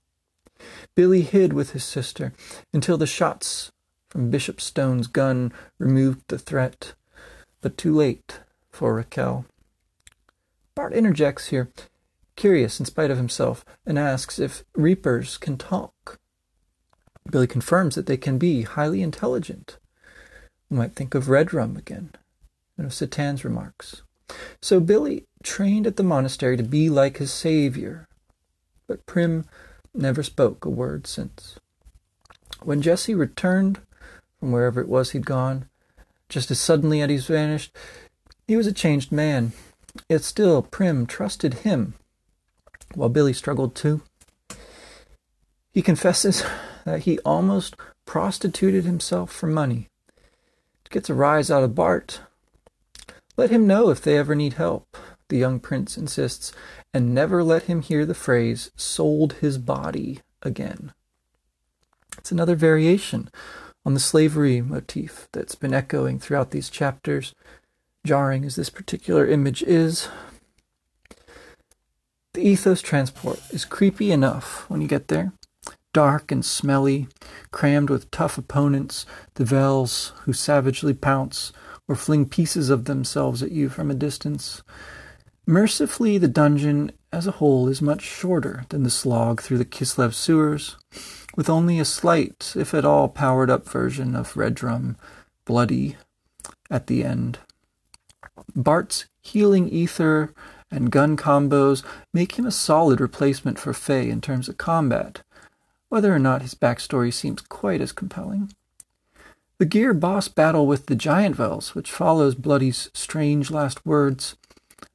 Billy 0.95 1.21
hid 1.21 1.53
with 1.53 1.71
his 1.71 1.83
sister 1.83 2.33
until 2.73 2.97
the 2.97 3.05
shots 3.05 3.71
from 4.09 4.31
Bishop 4.31 4.59
Stone's 4.59 5.07
gun 5.07 5.51
removed 5.77 6.21
the 6.27 6.39
threat, 6.39 6.93
but 7.61 7.77
too 7.77 7.93
late 7.93 8.39
for 8.71 8.95
Raquel. 8.95 9.45
Bart 10.73 10.93
interjects 10.93 11.47
here, 11.47 11.69
curious 12.37 12.79
in 12.79 12.85
spite 12.85 13.11
of 13.11 13.17
himself, 13.17 13.65
and 13.85 13.99
asks 13.99 14.39
if 14.39 14.63
Reapers 14.75 15.37
can 15.37 15.57
talk. 15.57 16.17
Billy 17.29 17.47
confirms 17.47 17.95
that 17.95 18.05
they 18.05 18.15
can 18.15 18.37
be 18.37 18.61
highly 18.61 19.01
intelligent. 19.01 19.77
We 20.69 20.77
might 20.77 20.95
think 20.95 21.13
of 21.13 21.25
Redrum 21.25 21.77
again, 21.77 22.11
and 22.77 22.85
of 22.85 22.93
Citan's 22.93 23.43
remarks. 23.43 24.03
So 24.61 24.79
Billy 24.79 25.25
trained 25.43 25.85
at 25.87 25.97
the 25.97 26.03
monastery 26.03 26.55
to 26.55 26.63
be 26.63 26.89
like 26.89 27.17
his 27.17 27.33
savior, 27.33 28.07
but 28.87 29.05
Prim 29.05 29.45
never 29.93 30.23
spoke 30.23 30.63
a 30.63 30.69
word 30.69 31.07
since. 31.07 31.59
When 32.63 32.81
Jesse 32.81 33.15
returned 33.15 33.79
from 34.39 34.51
wherever 34.51 34.79
it 34.81 34.87
was 34.87 35.11
he'd 35.11 35.25
gone, 35.25 35.67
just 36.29 36.51
as 36.51 36.59
suddenly 36.59 37.01
as 37.01 37.09
he'd 37.09 37.21
vanished, 37.21 37.75
he 38.47 38.55
was 38.55 38.67
a 38.67 38.73
changed 38.73 39.11
man. 39.11 39.53
Yet 40.09 40.23
still 40.23 40.61
Prim 40.61 41.05
trusted 41.05 41.55
him, 41.55 41.95
while 42.95 43.09
Billy 43.09 43.33
struggled 43.33 43.75
too. 43.75 44.01
He 45.71 45.81
confesses 45.81 46.43
that 46.85 47.01
he 47.01 47.19
almost 47.19 47.75
prostituted 48.05 48.85
himself 48.85 49.31
for 49.31 49.47
money. 49.47 49.89
Gets 50.89 51.09
a 51.09 51.13
rise 51.13 51.51
out 51.51 51.63
of 51.63 51.75
Bart, 51.75 52.21
let 53.37 53.51
him 53.51 53.67
know 53.67 53.89
if 53.89 54.01
they 54.01 54.17
ever 54.17 54.33
need 54.33 54.53
help, 54.53 54.97
the 55.29 55.37
young 55.37 55.59
prince 55.59 55.95
insists, 55.95 56.51
and 56.93 57.13
never 57.13 57.43
let 57.43 57.63
him 57.63 57.81
hear 57.81 58.05
the 58.05 58.15
phrase 58.15 58.71
sold 58.75 59.33
his 59.33 59.59
body 59.59 60.21
again. 60.41 60.91
It's 62.17 62.31
another 62.31 62.55
variation 62.55 63.29
on 63.85 63.93
the 63.93 63.99
slavery 63.99 64.59
motif 64.59 65.27
that's 65.33 65.53
been 65.53 65.73
echoing 65.73 66.19
throughout 66.19 66.49
these 66.49 66.69
chapters, 66.69 67.35
jarring 68.03 68.43
as 68.43 68.55
this 68.55 68.71
particular 68.71 69.27
image 69.27 69.61
is. 69.61 70.09
The 72.33 72.41
ethos 72.41 72.81
transport 72.81 73.41
is 73.51 73.65
creepy 73.65 74.11
enough 74.11 74.69
when 74.69 74.81
you 74.81 74.87
get 74.87 75.07
there. 75.07 75.33
Dark 75.93 76.31
and 76.31 76.45
smelly, 76.45 77.07
crammed 77.51 77.89
with 77.89 78.11
tough 78.11 78.37
opponents, 78.37 79.05
the 79.35 79.45
Wels 79.45 80.13
who 80.21 80.33
savagely 80.33 80.93
pounce, 80.93 81.51
or 81.87 81.95
fling 81.95 82.27
pieces 82.27 82.69
of 82.69 82.85
themselves 82.85 83.41
at 83.41 83.51
you 83.51 83.69
from 83.69 83.89
a 83.89 83.95
distance. 83.95 84.61
Mercifully, 85.47 86.17
the 86.17 86.27
dungeon 86.27 86.91
as 87.11 87.25
a 87.25 87.31
whole 87.31 87.69
is 87.69 87.81
much 87.81 88.01
shorter 88.01 88.65
than 88.69 88.83
the 88.83 88.89
slog 88.89 89.41
through 89.41 89.57
the 89.57 89.65
Kislev 89.65 90.13
sewers, 90.13 90.75
with 91.35 91.49
only 91.49 91.79
a 91.79 91.85
slight, 91.85 92.53
if 92.55 92.73
at 92.73 92.85
all, 92.85 93.07
powered 93.07 93.49
up 93.49 93.67
version 93.67 94.15
of 94.15 94.33
Redrum, 94.33 94.97
bloody, 95.45 95.95
at 96.69 96.87
the 96.87 97.03
end. 97.03 97.39
Bart's 98.55 99.05
healing 99.21 99.69
ether 99.69 100.33
and 100.71 100.91
gun 100.91 101.17
combos 101.17 101.83
make 102.13 102.33
him 102.37 102.45
a 102.45 102.51
solid 102.51 102.99
replacement 102.99 103.59
for 103.59 103.73
Fei 103.73 104.09
in 104.09 104.21
terms 104.21 104.49
of 104.49 104.57
combat, 104.57 105.21
whether 105.89 106.13
or 106.13 106.19
not 106.19 106.41
his 106.41 106.53
backstory 106.53 107.13
seems 107.13 107.41
quite 107.41 107.81
as 107.81 107.91
compelling. 107.91 108.51
The 109.59 109.65
gear 109.65 109.93
boss 109.93 110.27
battle 110.27 110.67
with 110.67 110.85
the 110.85 110.95
giant 110.95 111.37
Wels, 111.37 111.73
which 111.73 111.91
follows 111.91 112.35
Bloody's 112.35 112.91
strange 112.93 113.49
last 113.49 113.85
words, 113.85 114.35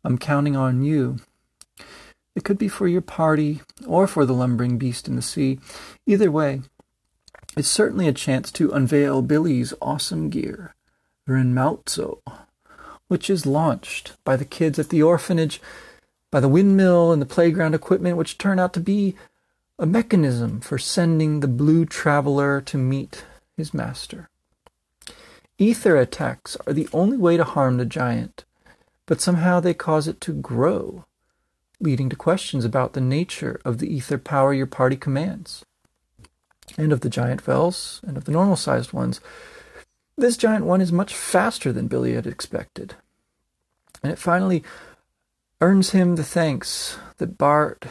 I'm 0.05 0.19
counting 0.19 0.57
on 0.57 0.83
you. 0.83 1.19
It 2.35 2.45
could 2.45 2.59
be 2.59 2.69
for 2.69 2.87
your 2.87 3.01
party 3.01 3.61
or 3.87 4.07
for 4.07 4.25
the 4.25 4.33
lumbering 4.33 4.79
beast 4.79 5.09
in 5.09 5.17
the 5.17 5.23
sea. 5.23 5.59
Either 6.07 6.31
way, 6.31 6.63
it's 7.57 7.69
certainly 7.69 8.09
a 8.09 8.13
chance 8.13 8.51
to 8.53 8.71
unveil 8.71 9.21
Billy's 9.21 9.75
awesome 9.83 10.31
gear, 10.31 10.75
Renmazuo, 11.29 12.21
which 13.13 13.29
is 13.29 13.45
launched 13.45 14.15
by 14.25 14.37
the 14.37 14.45
kids 14.47 14.79
at 14.79 14.89
the 14.89 15.03
orphanage, 15.03 15.61
by 16.31 16.41
the 16.41 16.49
windmill 16.49 17.13
and 17.13 17.21
the 17.21 17.27
playground 17.27 17.75
equipment, 17.75 18.17
which 18.17 18.39
turn 18.39 18.59
out 18.59 18.73
to 18.73 18.81
be 18.81 19.15
a 19.79 19.85
mechanism 19.85 20.63
for 20.63 20.79
sending 20.79 21.41
the 21.41 21.47
blue 21.47 21.85
traveler 21.85 22.59
to 22.63 22.79
meet 22.79 23.27
his 23.55 23.75
master. 23.75 24.31
Ether 25.59 25.95
attacks 25.99 26.57
are 26.67 26.73
the 26.73 26.89
only 26.95 27.19
way 27.19 27.37
to 27.37 27.45
harm 27.45 27.77
the 27.77 27.85
giant, 27.85 28.47
but 29.05 29.21
somehow 29.21 29.61
they 29.61 29.75
cause 29.75 30.09
it 30.09 30.19
to 30.23 30.33
grow, 30.33 31.05
leading 31.81 32.09
to 32.09 32.17
questions 32.17 32.65
about 32.65 32.95
the 32.95 33.01
nature 33.03 33.61
of 33.63 33.77
the 33.77 33.95
ether 33.95 34.17
power 34.17 34.55
your 34.55 34.67
party 34.67 34.97
commands, 34.97 35.67
and 36.79 36.95
of 36.95 37.01
the 37.01 37.11
giant 37.11 37.47
Wels, 37.47 38.01
and 38.07 38.17
of 38.17 38.25
the 38.25 38.33
normal 38.33 38.57
sized 38.57 38.95
ones. 38.95 39.21
This 40.17 40.39
giant 40.39 40.65
one 40.65 40.81
is 40.81 40.93
much 40.93 41.15
faster 41.15 41.75
than 41.75 41.89
Billy 41.89 42.15
had 42.15 42.27
expected, 42.27 42.95
and 44.03 44.13
it 44.13 44.19
finally 44.19 44.63
earns 45.61 45.91
him 45.91 46.17
the 46.17 46.25
thanks 46.25 46.99
that 47.19 47.39
Bart 47.39 47.87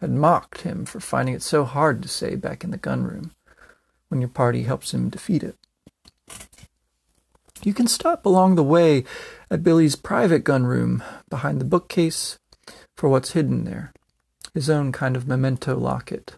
had 0.00 0.10
mocked 0.10 0.62
him 0.62 0.84
for 0.84 1.00
finding 1.00 1.34
it 1.34 1.42
so 1.42 1.64
hard 1.64 2.02
to 2.02 2.08
say 2.08 2.36
back 2.36 2.64
in 2.64 2.70
the 2.70 2.76
gun 2.76 3.02
room 3.04 3.32
when 4.08 4.20
your 4.20 4.28
party 4.28 4.62
helps 4.62 4.94
him 4.94 5.08
defeat 5.08 5.42
it. 5.42 5.56
You 7.62 7.74
can 7.74 7.86
stop 7.86 8.24
along 8.24 8.54
the 8.54 8.62
way 8.62 9.04
at 9.50 9.62
Billy's 9.62 9.96
private 9.96 10.44
gun 10.44 10.64
room 10.64 11.02
behind 11.28 11.60
the 11.60 11.66
bookcase 11.66 12.38
for 12.96 13.08
what's 13.08 13.32
hidden 13.32 13.64
there, 13.64 13.92
his 14.54 14.70
own 14.70 14.92
kind 14.92 15.16
of 15.16 15.28
memento 15.28 15.76
locket 15.76 16.36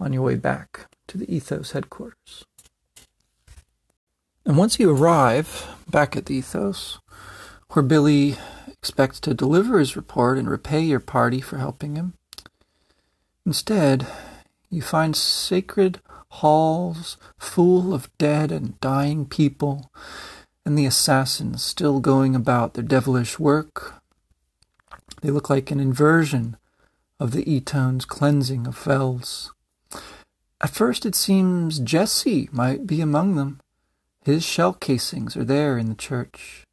on 0.00 0.12
your 0.12 0.22
way 0.22 0.36
back 0.36 0.86
to 1.08 1.18
the 1.18 1.32
Ethos 1.34 1.72
headquarters. 1.72 2.46
And 4.46 4.56
once 4.56 4.80
you 4.80 4.90
arrive 4.90 5.68
back 5.88 6.16
at 6.16 6.26
the 6.26 6.36
Ethos, 6.36 6.98
where 7.72 7.82
Billy 7.82 8.36
expects 8.68 9.18
to 9.20 9.32
deliver 9.32 9.78
his 9.78 9.96
report 9.96 10.36
and 10.36 10.48
repay 10.48 10.80
your 10.80 11.00
party 11.00 11.40
for 11.40 11.56
helping 11.56 11.96
him. 11.96 12.12
Instead, 13.46 14.06
you 14.70 14.82
find 14.82 15.16
sacred 15.16 16.00
halls 16.28 17.16
full 17.38 17.94
of 17.94 18.10
dead 18.18 18.52
and 18.52 18.78
dying 18.80 19.26
people, 19.26 19.90
and 20.66 20.78
the 20.78 20.86
assassins 20.86 21.62
still 21.62 21.98
going 22.00 22.34
about 22.34 22.74
their 22.74 22.84
devilish 22.84 23.38
work. 23.38 24.02
They 25.22 25.30
look 25.30 25.48
like 25.48 25.70
an 25.70 25.80
inversion 25.80 26.56
of 27.18 27.32
the 27.32 27.44
Etone's 27.48 28.04
cleansing 28.04 28.66
of 28.66 28.86
Wels. 28.86 29.52
At 30.60 30.70
first 30.70 31.06
it 31.06 31.14
seems 31.14 31.78
Jesse 31.78 32.48
might 32.52 32.86
be 32.86 33.00
among 33.00 33.36
them. 33.36 33.60
His 34.24 34.44
shell 34.44 34.74
casings 34.74 35.36
are 35.36 35.44
there 35.44 35.78
in 35.78 35.88
the 35.88 35.94
church. 35.94 36.64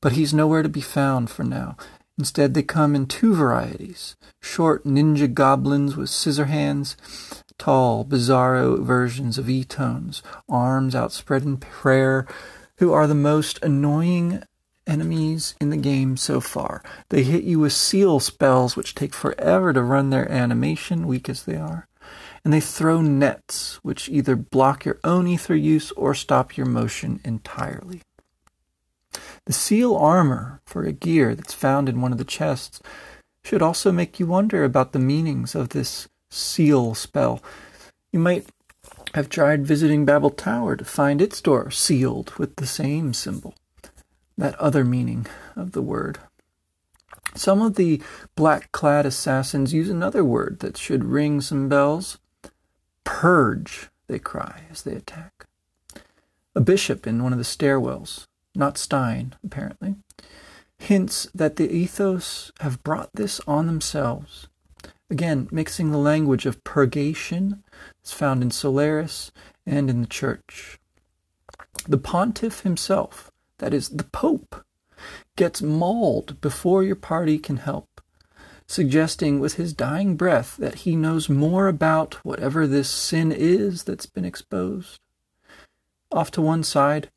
But 0.00 0.12
he's 0.12 0.32
nowhere 0.32 0.62
to 0.62 0.68
be 0.68 0.80
found 0.80 1.30
for 1.30 1.44
now. 1.44 1.76
Instead, 2.18 2.54
they 2.54 2.62
come 2.62 2.94
in 2.94 3.06
two 3.06 3.34
varieties 3.34 4.16
short 4.42 4.84
ninja 4.84 5.32
goblins 5.32 5.96
with 5.96 6.10
scissor 6.10 6.46
hands, 6.46 6.96
tall, 7.58 8.04
bizarro 8.04 8.82
versions 8.82 9.38
of 9.38 9.46
Etones, 9.46 10.22
arms 10.48 10.94
outspread 10.94 11.42
in 11.42 11.56
prayer, 11.58 12.26
who 12.78 12.92
are 12.92 13.06
the 13.06 13.14
most 13.14 13.58
annoying 13.62 14.42
enemies 14.86 15.54
in 15.60 15.70
the 15.70 15.76
game 15.76 16.16
so 16.16 16.40
far. 16.40 16.82
They 17.10 17.22
hit 17.22 17.44
you 17.44 17.60
with 17.60 17.72
seal 17.72 18.20
spells, 18.20 18.76
which 18.76 18.94
take 18.94 19.14
forever 19.14 19.72
to 19.72 19.82
run 19.82 20.10
their 20.10 20.30
animation, 20.30 21.06
weak 21.06 21.28
as 21.28 21.44
they 21.44 21.56
are 21.56 21.86
and 22.44 22.52
they 22.52 22.60
throw 22.60 23.02
nets, 23.02 23.78
which 23.82 24.08
either 24.08 24.34
block 24.36 24.84
your 24.84 24.98
own 25.04 25.26
ether 25.26 25.54
use 25.54 25.90
or 25.92 26.14
stop 26.14 26.56
your 26.56 26.66
motion 26.66 27.20
entirely. 27.24 28.00
The 29.50 29.54
seal 29.54 29.96
armor 29.96 30.60
for 30.64 30.84
a 30.84 30.92
gear 30.92 31.34
that's 31.34 31.54
found 31.54 31.88
in 31.88 32.00
one 32.00 32.12
of 32.12 32.18
the 32.18 32.24
chests 32.24 32.80
should 33.42 33.62
also 33.62 33.90
make 33.90 34.20
you 34.20 34.26
wonder 34.28 34.62
about 34.62 34.92
the 34.92 35.00
meanings 35.00 35.56
of 35.56 35.70
this 35.70 36.06
seal 36.30 36.94
spell. 36.94 37.42
You 38.12 38.20
might 38.20 38.46
have 39.14 39.28
tried 39.28 39.66
visiting 39.66 40.04
Babel 40.04 40.30
Tower 40.30 40.76
to 40.76 40.84
find 40.84 41.20
its 41.20 41.40
door 41.40 41.68
sealed 41.72 42.30
with 42.38 42.54
the 42.54 42.66
same 42.66 43.12
symbol, 43.12 43.56
that 44.38 44.54
other 44.60 44.84
meaning 44.84 45.26
of 45.56 45.72
the 45.72 45.82
word. 45.82 46.20
Some 47.34 47.60
of 47.60 47.74
the 47.74 48.00
black 48.36 48.70
clad 48.70 49.04
assassins 49.04 49.74
use 49.74 49.90
another 49.90 50.24
word 50.24 50.60
that 50.60 50.76
should 50.76 51.02
ring 51.02 51.40
some 51.40 51.68
bells 51.68 52.18
Purge, 53.02 53.88
they 54.06 54.20
cry 54.20 54.62
as 54.70 54.82
they 54.82 54.94
attack. 54.94 55.46
A 56.54 56.60
bishop 56.60 57.04
in 57.04 57.24
one 57.24 57.32
of 57.32 57.38
the 57.40 57.44
stairwells, 57.44 58.28
not 58.60 58.78
Stein, 58.78 59.34
apparently, 59.44 59.96
hints 60.78 61.28
that 61.34 61.56
the 61.56 61.68
ethos 61.68 62.52
have 62.60 62.84
brought 62.84 63.10
this 63.12 63.40
on 63.48 63.66
themselves. 63.66 64.46
Again, 65.10 65.48
mixing 65.50 65.90
the 65.90 65.98
language 65.98 66.46
of 66.46 66.62
purgation 66.62 67.64
that's 67.98 68.12
found 68.12 68.42
in 68.42 68.52
Solaris 68.52 69.32
and 69.66 69.90
in 69.90 70.00
the 70.00 70.06
church. 70.06 70.78
The 71.88 71.98
pontiff 71.98 72.60
himself, 72.60 73.32
that 73.58 73.74
is, 73.74 73.88
the 73.88 74.04
pope, 74.04 74.64
gets 75.36 75.60
mauled 75.60 76.40
before 76.40 76.84
your 76.84 76.94
party 76.94 77.38
can 77.38 77.56
help 77.56 78.00
suggesting 78.70 79.40
with 79.40 79.54
his 79.54 79.72
dying 79.72 80.14
breath 80.16 80.56
that 80.56 80.76
he 80.76 80.94
knows 80.94 81.28
more 81.28 81.66
about 81.66 82.14
whatever 82.24 82.68
this 82.68 82.88
sin 82.88 83.32
is 83.32 83.82
that's 83.82 84.06
been 84.06 84.24
exposed. 84.24 85.00
Off 86.12 86.30
to 86.30 86.40
one 86.40 86.62
side, 86.62 87.10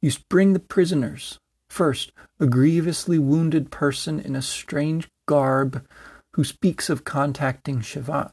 you 0.00 0.10
bring 0.28 0.52
the 0.52 0.60
prisoners. 0.60 1.38
First, 1.68 2.12
a 2.38 2.46
grievously 2.46 3.18
wounded 3.18 3.70
person 3.70 4.18
in 4.18 4.34
a 4.34 4.42
strange 4.42 5.08
garb 5.26 5.86
who 6.32 6.44
speaks 6.44 6.90
of 6.90 7.04
contacting 7.04 7.80
Shevat. 7.80 8.32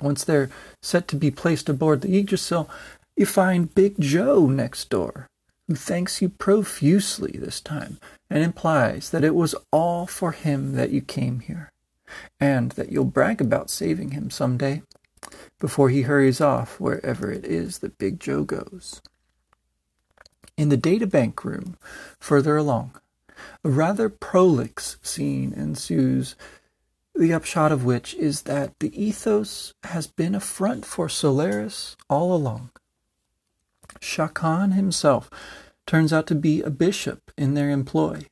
Once 0.00 0.24
they're 0.24 0.50
set 0.80 1.06
to 1.08 1.16
be 1.16 1.30
placed 1.30 1.68
aboard 1.68 2.00
the 2.00 2.16
Yggdrasil, 2.16 2.68
you 3.16 3.26
find 3.26 3.74
Big 3.74 4.00
Joe 4.00 4.46
next 4.46 4.88
door, 4.90 5.28
who 5.68 5.74
thanks 5.74 6.22
you 6.22 6.28
profusely 6.28 7.32
this 7.32 7.60
time 7.60 7.98
and 8.30 8.42
implies 8.42 9.10
that 9.10 9.24
it 9.24 9.34
was 9.34 9.54
all 9.70 10.06
for 10.06 10.32
him 10.32 10.74
that 10.74 10.90
you 10.90 11.00
came 11.00 11.40
here, 11.40 11.70
and 12.40 12.72
that 12.72 12.90
you'll 12.90 13.04
brag 13.04 13.40
about 13.40 13.70
saving 13.70 14.12
him 14.12 14.30
some 14.30 14.56
day 14.56 14.82
before 15.60 15.90
he 15.90 16.02
hurries 16.02 16.40
off 16.40 16.80
wherever 16.80 17.30
it 17.30 17.44
is 17.44 17.78
that 17.78 17.98
Big 17.98 18.18
Joe 18.18 18.42
goes. 18.44 19.00
In 20.56 20.68
the 20.68 20.76
databank 20.76 21.44
room, 21.44 21.76
further 22.20 22.56
along, 22.56 22.92
a 23.64 23.70
rather 23.70 24.08
prolix 24.08 24.96
scene 25.02 25.52
ensues, 25.52 26.36
the 27.14 27.32
upshot 27.32 27.72
of 27.72 27.84
which 27.84 28.14
is 28.14 28.42
that 28.42 28.78
the 28.78 29.02
ethos 29.02 29.74
has 29.84 30.06
been 30.06 30.34
a 30.34 30.40
front 30.40 30.84
for 30.84 31.08
Solaris 31.08 31.96
all 32.08 32.34
along. 32.34 32.70
Shakhan 34.00 34.72
himself 34.72 35.30
turns 35.86 36.12
out 36.12 36.26
to 36.28 36.34
be 36.34 36.62
a 36.62 36.70
bishop 36.70 37.30
in 37.36 37.54
their 37.54 37.70
employ. 37.70 38.26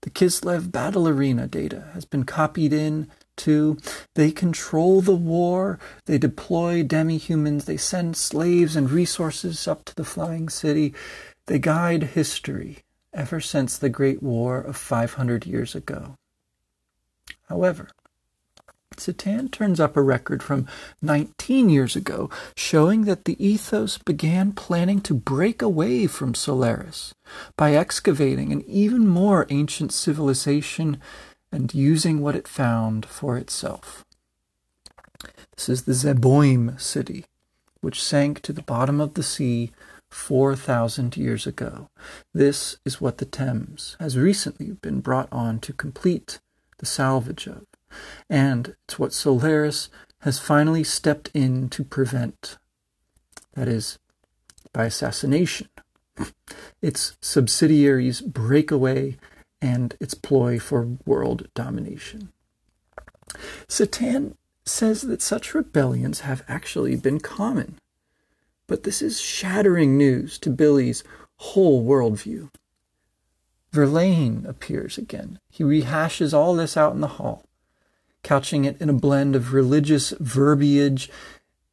The 0.00 0.10
Kislev 0.10 0.72
battle 0.72 1.06
arena 1.06 1.46
data 1.46 1.90
has 1.92 2.04
been 2.04 2.24
copied 2.24 2.72
in 2.72 3.10
to 3.38 3.78
they 4.14 4.30
control 4.30 5.00
the 5.00 5.14
war, 5.14 5.78
they 6.06 6.18
deploy 6.18 6.82
demi-humans, 6.82 7.66
they 7.66 7.76
send 7.76 8.16
slaves 8.16 8.74
and 8.74 8.90
resources 8.90 9.68
up 9.68 9.84
to 9.84 9.94
the 9.94 10.04
flying 10.04 10.48
city, 10.48 10.94
they 11.48 11.58
guide 11.58 12.02
history 12.02 12.78
ever 13.12 13.40
since 13.40 13.76
the 13.76 13.88
Great 13.88 14.22
War 14.22 14.60
of 14.60 14.76
500 14.76 15.46
years 15.46 15.74
ago. 15.74 16.14
However, 17.48 17.88
Citan 18.96 19.50
turns 19.50 19.80
up 19.80 19.96
a 19.96 20.02
record 20.02 20.42
from 20.42 20.66
19 21.00 21.70
years 21.70 21.96
ago 21.96 22.28
showing 22.56 23.04
that 23.04 23.24
the 23.24 23.42
ethos 23.44 23.96
began 23.96 24.52
planning 24.52 25.00
to 25.02 25.14
break 25.14 25.62
away 25.62 26.06
from 26.06 26.34
Solaris 26.34 27.14
by 27.56 27.74
excavating 27.74 28.52
an 28.52 28.62
even 28.66 29.06
more 29.06 29.46
ancient 29.48 29.92
civilization 29.92 31.00
and 31.50 31.74
using 31.74 32.20
what 32.20 32.36
it 32.36 32.46
found 32.46 33.06
for 33.06 33.38
itself. 33.38 34.04
This 35.56 35.68
is 35.68 35.82
the 35.84 35.92
Zeboim 35.92 36.78
city, 36.78 37.24
which 37.80 38.02
sank 38.02 38.42
to 38.42 38.52
the 38.52 38.62
bottom 38.62 39.00
of 39.00 39.14
the 39.14 39.22
sea 39.22 39.72
4,000 40.10 41.16
years 41.16 41.46
ago. 41.46 41.90
This 42.32 42.78
is 42.84 43.00
what 43.00 43.18
the 43.18 43.24
Thames 43.24 43.96
has 44.00 44.16
recently 44.16 44.72
been 44.72 45.00
brought 45.00 45.28
on 45.30 45.58
to 45.60 45.72
complete 45.72 46.40
the 46.78 46.86
salvage 46.86 47.46
of 47.46 47.64
and 48.28 48.74
it's 48.84 48.98
what 48.98 49.12
Solaris 49.12 49.88
has 50.20 50.38
finally 50.38 50.84
stepped 50.84 51.30
in 51.34 51.68
to 51.70 51.84
prevent. 51.84 52.58
That 53.54 53.68
is, 53.68 53.98
by 54.72 54.86
assassination. 54.86 55.68
its 56.82 57.16
subsidiaries 57.20 58.20
break 58.20 58.70
away 58.70 59.16
and 59.60 59.96
its 60.00 60.14
ploy 60.14 60.58
for 60.58 60.96
world 61.04 61.48
domination. 61.54 62.32
Citan 63.68 64.34
says 64.64 65.02
that 65.02 65.22
such 65.22 65.54
rebellions 65.54 66.20
have 66.20 66.44
actually 66.48 66.96
been 66.96 67.20
common, 67.20 67.78
but 68.68 68.84
this 68.84 69.02
is 69.02 69.20
shattering 69.20 69.98
news 69.98 70.38
to 70.38 70.50
Billy's 70.50 71.02
whole 71.38 71.84
worldview. 71.84 72.50
Verlaine 73.72 74.46
appears 74.46 74.96
again. 74.96 75.40
He 75.50 75.64
rehashes 75.64 76.32
all 76.32 76.54
this 76.54 76.76
out 76.76 76.94
in 76.94 77.00
the 77.00 77.08
hall 77.08 77.48
couching 78.22 78.64
it 78.64 78.80
in 78.80 78.88
a 78.88 78.94
blend 78.94 79.36
of 79.36 79.52
religious 79.52 80.10
verbiage 80.20 81.10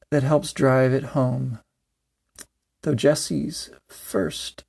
that 0.09 0.23
helps 0.23 0.53
drive 0.53 0.93
it 0.93 1.03
home. 1.03 1.59
Though 2.83 2.95
Jesse's 2.95 3.71
first 3.87 4.63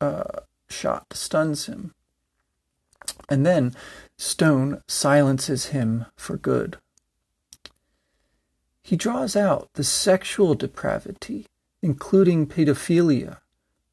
uh, 0.00 0.40
shot 0.68 1.12
stuns 1.12 1.66
him. 1.66 1.92
And 3.28 3.44
then 3.44 3.74
Stone 4.16 4.82
silences 4.86 5.66
him 5.66 6.06
for 6.16 6.36
good. 6.36 6.78
He 8.82 8.96
draws 8.96 9.36
out 9.36 9.68
the 9.74 9.84
sexual 9.84 10.54
depravity, 10.54 11.46
including 11.82 12.46
pedophilia, 12.46 13.38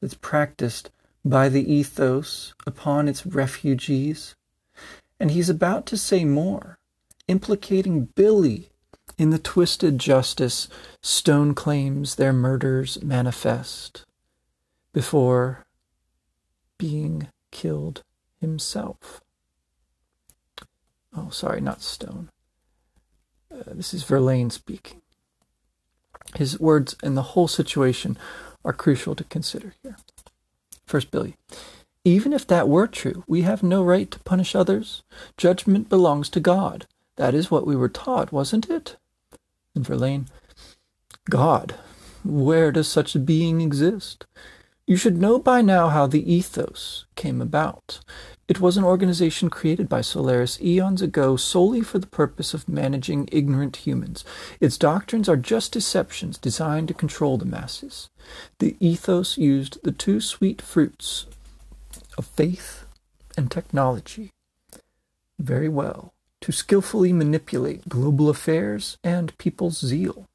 that's 0.00 0.14
practiced 0.14 0.90
by 1.24 1.48
the 1.48 1.72
ethos 1.72 2.54
upon 2.66 3.08
its 3.08 3.26
refugees. 3.26 4.34
And 5.18 5.30
he's 5.30 5.48
about 5.48 5.86
to 5.86 5.96
say 5.96 6.24
more 6.24 6.78
implicating 7.28 8.04
Billy 8.04 8.70
in 9.18 9.30
the 9.30 9.38
twisted 9.38 9.98
justice 9.98 10.68
Stone 11.02 11.54
claims 11.54 12.14
their 12.14 12.32
murders 12.32 13.02
manifest 13.02 14.04
before 14.92 15.66
being 16.78 17.28
killed 17.50 18.02
himself. 18.40 19.20
Oh, 21.16 21.30
sorry, 21.30 21.60
not 21.60 21.82
Stone. 21.82 22.30
Uh, 23.50 23.72
this 23.72 23.94
is 23.94 24.02
Verlaine 24.04 24.50
speaking. 24.50 25.00
His 26.36 26.60
words 26.60 26.96
and 27.02 27.16
the 27.16 27.22
whole 27.22 27.48
situation 27.48 28.18
are 28.64 28.72
crucial 28.72 29.14
to 29.14 29.24
consider 29.24 29.74
here. 29.82 29.96
First, 30.86 31.10
Billy. 31.10 31.36
Even 32.04 32.32
if 32.32 32.46
that 32.46 32.68
were 32.68 32.86
true, 32.86 33.24
we 33.26 33.42
have 33.42 33.62
no 33.62 33.82
right 33.82 34.10
to 34.10 34.20
punish 34.20 34.54
others. 34.54 35.02
Judgment 35.36 35.88
belongs 35.88 36.28
to 36.30 36.40
God. 36.40 36.86
That 37.16 37.34
is 37.34 37.50
what 37.50 37.66
we 37.66 37.74
were 37.74 37.88
taught, 37.88 38.30
wasn't 38.30 38.70
it? 38.70 38.96
And 39.74 39.84
Verlaine, 39.84 40.26
God, 41.28 41.74
where 42.24 42.70
does 42.70 42.86
such 42.88 43.14
a 43.14 43.18
being 43.18 43.60
exist? 43.60 44.26
You 44.86 44.96
should 44.96 45.18
know 45.20 45.40
by 45.40 45.62
now 45.62 45.88
how 45.88 46.06
the 46.06 46.32
ethos 46.32 47.06
came 47.16 47.40
about. 47.40 48.00
It 48.48 48.60
was 48.60 48.76
an 48.76 48.84
organization 48.84 49.50
created 49.50 49.88
by 49.88 50.02
Solaris 50.02 50.60
eons 50.60 51.02
ago 51.02 51.36
solely 51.36 51.80
for 51.80 51.98
the 51.98 52.06
purpose 52.06 52.54
of 52.54 52.68
managing 52.68 53.28
ignorant 53.32 53.76
humans. 53.76 54.24
Its 54.60 54.78
doctrines 54.78 55.28
are 55.28 55.36
just 55.36 55.72
deceptions 55.72 56.38
designed 56.38 56.86
to 56.88 56.94
control 56.94 57.38
the 57.38 57.44
masses. 57.44 58.08
The 58.60 58.76
ethos 58.78 59.36
used 59.36 59.82
the 59.82 59.90
two 59.90 60.20
sweet 60.20 60.62
fruits 60.62 61.26
of 62.16 62.26
faith 62.26 62.86
and 63.36 63.50
technology 63.50 64.30
very 65.40 65.68
well 65.68 66.14
to 66.40 66.52
skillfully 66.52 67.12
manipulate 67.12 67.88
global 67.88 68.28
affairs 68.28 68.96
and 69.02 69.36
people's 69.38 69.78
zeal. 69.80 70.26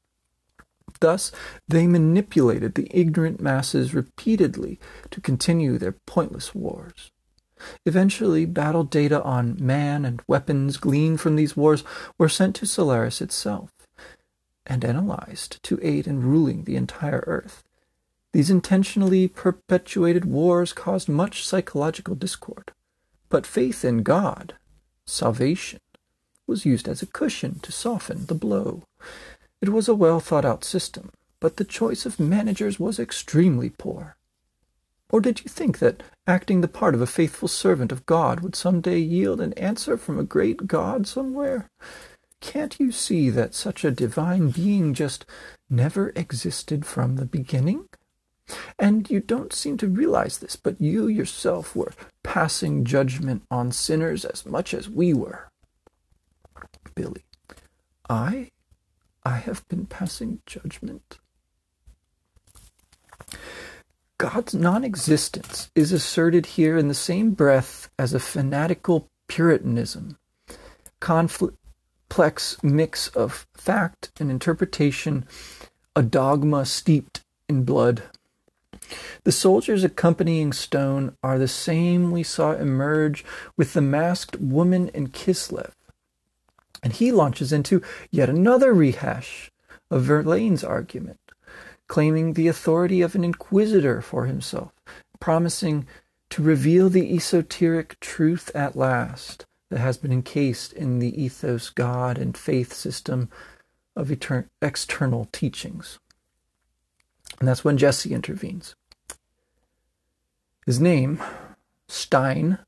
Thus, 1.00 1.32
they 1.66 1.86
manipulated 1.86 2.74
the 2.74 2.90
ignorant 2.92 3.40
masses 3.40 3.94
repeatedly 3.94 4.78
to 5.10 5.20
continue 5.20 5.78
their 5.78 5.92
pointless 5.92 6.54
wars. 6.54 7.11
Eventually, 7.84 8.44
battle 8.46 8.84
data 8.84 9.22
on 9.22 9.56
man 9.58 10.04
and 10.04 10.22
weapons 10.26 10.76
gleaned 10.76 11.20
from 11.20 11.36
these 11.36 11.56
wars 11.56 11.84
were 12.18 12.28
sent 12.28 12.56
to 12.56 12.66
Solaris 12.66 13.20
itself 13.20 13.70
and 14.66 14.84
analyzed 14.84 15.62
to 15.64 15.78
aid 15.82 16.06
in 16.06 16.22
ruling 16.22 16.64
the 16.64 16.76
entire 16.76 17.24
Earth. 17.26 17.64
These 18.32 18.50
intentionally 18.50 19.28
perpetuated 19.28 20.24
wars 20.24 20.72
caused 20.72 21.08
much 21.08 21.46
psychological 21.46 22.14
discord, 22.14 22.72
but 23.28 23.46
faith 23.46 23.84
in 23.84 24.02
God, 24.02 24.54
salvation, 25.06 25.80
was 26.46 26.64
used 26.64 26.88
as 26.88 27.02
a 27.02 27.06
cushion 27.06 27.58
to 27.60 27.72
soften 27.72 28.26
the 28.26 28.34
blow. 28.34 28.84
It 29.60 29.68
was 29.68 29.88
a 29.88 29.94
well 29.94 30.20
thought 30.20 30.44
out 30.44 30.64
system, 30.64 31.10
but 31.40 31.56
the 31.56 31.64
choice 31.64 32.06
of 32.06 32.18
managers 32.18 32.80
was 32.80 32.98
extremely 32.98 33.70
poor. 33.70 34.16
Or 35.12 35.20
did 35.20 35.44
you 35.44 35.48
think 35.48 35.78
that 35.78 36.02
acting 36.26 36.62
the 36.62 36.68
part 36.68 36.94
of 36.94 37.02
a 37.02 37.06
faithful 37.06 37.46
servant 37.46 37.92
of 37.92 38.06
God 38.06 38.40
would 38.40 38.56
some 38.56 38.80
day 38.80 38.98
yield 38.98 39.42
an 39.42 39.52
answer 39.52 39.98
from 39.98 40.18
a 40.18 40.24
great 40.24 40.66
God 40.66 41.06
somewhere? 41.06 41.70
Can't 42.40 42.80
you 42.80 42.90
see 42.90 43.28
that 43.30 43.54
such 43.54 43.84
a 43.84 43.90
divine 43.90 44.48
being 44.48 44.94
just 44.94 45.26
never 45.68 46.08
existed 46.16 46.86
from 46.86 47.16
the 47.16 47.26
beginning? 47.26 47.88
And 48.78 49.08
you 49.08 49.20
don't 49.20 49.52
seem 49.52 49.76
to 49.78 49.86
realize 49.86 50.38
this, 50.38 50.56
but 50.56 50.80
you 50.80 51.06
yourself 51.06 51.76
were 51.76 51.92
passing 52.22 52.84
judgment 52.84 53.42
on 53.50 53.70
sinners 53.70 54.24
as 54.24 54.44
much 54.46 54.74
as 54.74 54.88
we 54.88 55.12
were. 55.12 55.50
Billy, 56.94 57.24
I? 58.08 58.50
I 59.24 59.36
have 59.36 59.66
been 59.68 59.86
passing 59.86 60.40
judgment. 60.46 61.18
God's 64.22 64.54
non 64.54 64.84
existence 64.84 65.68
is 65.74 65.90
asserted 65.90 66.46
here 66.46 66.78
in 66.78 66.86
the 66.86 66.94
same 66.94 67.32
breath 67.32 67.90
as 67.98 68.14
a 68.14 68.20
fanatical 68.20 69.08
Puritanism, 69.26 70.16
complex 71.00 72.56
mix 72.62 73.08
of 73.08 73.48
fact 73.52 74.12
and 74.20 74.30
interpretation, 74.30 75.26
a 75.96 76.04
dogma 76.04 76.64
steeped 76.66 77.24
in 77.48 77.64
blood. 77.64 78.04
The 79.24 79.32
soldiers 79.32 79.82
accompanying 79.82 80.52
Stone 80.52 81.16
are 81.24 81.36
the 81.36 81.48
same 81.48 82.12
we 82.12 82.22
saw 82.22 82.52
emerge 82.52 83.24
with 83.56 83.72
the 83.72 83.82
masked 83.82 84.36
woman 84.36 84.86
in 84.90 85.08
Kislev. 85.08 85.72
And 86.80 86.92
he 86.92 87.10
launches 87.10 87.52
into 87.52 87.82
yet 88.12 88.28
another 88.28 88.72
rehash 88.72 89.50
of 89.90 90.04
Verlaine's 90.04 90.62
argument 90.62 91.18
claiming 91.88 92.32
the 92.32 92.48
authority 92.48 93.02
of 93.02 93.14
an 93.14 93.24
inquisitor 93.24 94.00
for 94.00 94.26
himself, 94.26 94.72
promising 95.20 95.86
to 96.30 96.42
reveal 96.42 96.88
the 96.88 97.14
esoteric 97.14 98.00
truth 98.00 98.50
at 98.54 98.76
last 98.76 99.44
that 99.70 99.80
has 99.80 99.96
been 99.96 100.12
encased 100.12 100.72
in 100.72 100.98
the 100.98 101.22
ethos, 101.22 101.70
God, 101.70 102.18
and 102.18 102.36
faith 102.36 102.72
system 102.72 103.28
of 103.96 104.08
etern- 104.08 104.48
external 104.60 105.28
teachings. 105.32 105.98
And 107.38 107.48
that's 107.48 107.64
when 107.64 107.78
Jessie 107.78 108.14
intervenes. 108.14 108.74
His 110.64 110.80
name, 110.80 111.22
Stein, 111.88 112.58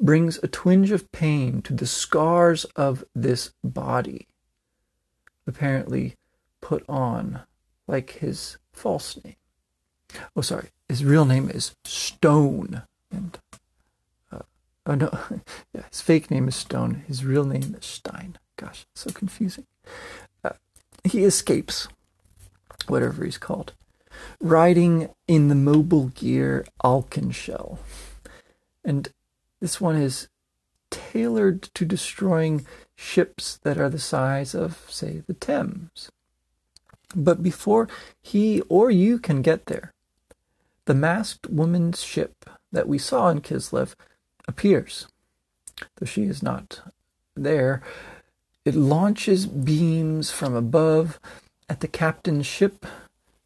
brings 0.00 0.38
a 0.42 0.48
twinge 0.48 0.90
of 0.90 1.10
pain 1.12 1.62
to 1.62 1.74
the 1.74 1.86
scars 1.86 2.64
of 2.76 3.04
this 3.14 3.52
body, 3.62 4.26
apparently 5.46 6.16
put 6.60 6.84
on 6.88 7.42
like 7.86 8.10
his 8.12 8.58
false 8.72 9.18
name. 9.24 9.36
Oh, 10.34 10.40
sorry. 10.40 10.68
His 10.88 11.04
real 11.04 11.24
name 11.24 11.50
is 11.50 11.74
Stone. 11.84 12.82
And, 13.10 13.38
uh, 14.30 14.40
oh, 14.86 14.94
no. 14.94 15.10
yeah, 15.74 15.82
his 15.90 16.00
fake 16.00 16.30
name 16.30 16.48
is 16.48 16.56
Stone. 16.56 17.04
His 17.06 17.24
real 17.24 17.44
name 17.44 17.76
is 17.78 17.86
Stein. 17.86 18.38
Gosh, 18.56 18.86
so 18.94 19.10
confusing. 19.10 19.66
Uh, 20.44 20.50
he 21.04 21.24
escapes, 21.24 21.88
whatever 22.86 23.24
he's 23.24 23.38
called, 23.38 23.74
riding 24.40 25.10
in 25.28 25.48
the 25.48 25.54
mobile 25.54 26.08
gear 26.08 26.66
Alkanshel. 26.82 27.78
And 28.84 29.08
this 29.60 29.80
one 29.80 29.96
is 29.96 30.28
tailored 30.90 31.62
to 31.74 31.84
destroying 31.84 32.64
ships 32.94 33.58
that 33.58 33.78
are 33.78 33.90
the 33.90 33.98
size 33.98 34.54
of, 34.54 34.86
say, 34.88 35.22
the 35.26 35.34
Thames. 35.34 36.10
But 37.14 37.42
before 37.42 37.88
he 38.22 38.60
or 38.68 38.90
you 38.90 39.18
can 39.18 39.42
get 39.42 39.66
there, 39.66 39.92
the 40.86 40.94
masked 40.94 41.48
woman's 41.48 42.02
ship 42.02 42.48
that 42.72 42.88
we 42.88 42.98
saw 42.98 43.28
in 43.28 43.40
Kislev 43.40 43.94
appears. 44.48 45.06
Though 45.96 46.06
she 46.06 46.24
is 46.24 46.42
not 46.42 46.80
there, 47.34 47.82
it 48.64 48.74
launches 48.74 49.46
beams 49.46 50.30
from 50.30 50.54
above 50.54 51.20
at 51.68 51.80
the 51.80 51.88
captain's 51.88 52.46
ship 52.46 52.86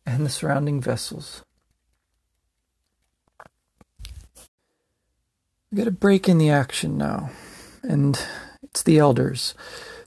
and 0.06 0.24
the 0.24 0.30
surrounding 0.30 0.80
vessels. 0.80 1.42
We 5.70 5.78
got 5.78 5.86
a 5.86 5.92
break 5.92 6.28
in 6.28 6.38
the 6.38 6.50
action 6.50 6.98
now, 6.98 7.30
and 7.82 8.20
it's 8.62 8.82
the 8.82 8.98
elders. 8.98 9.54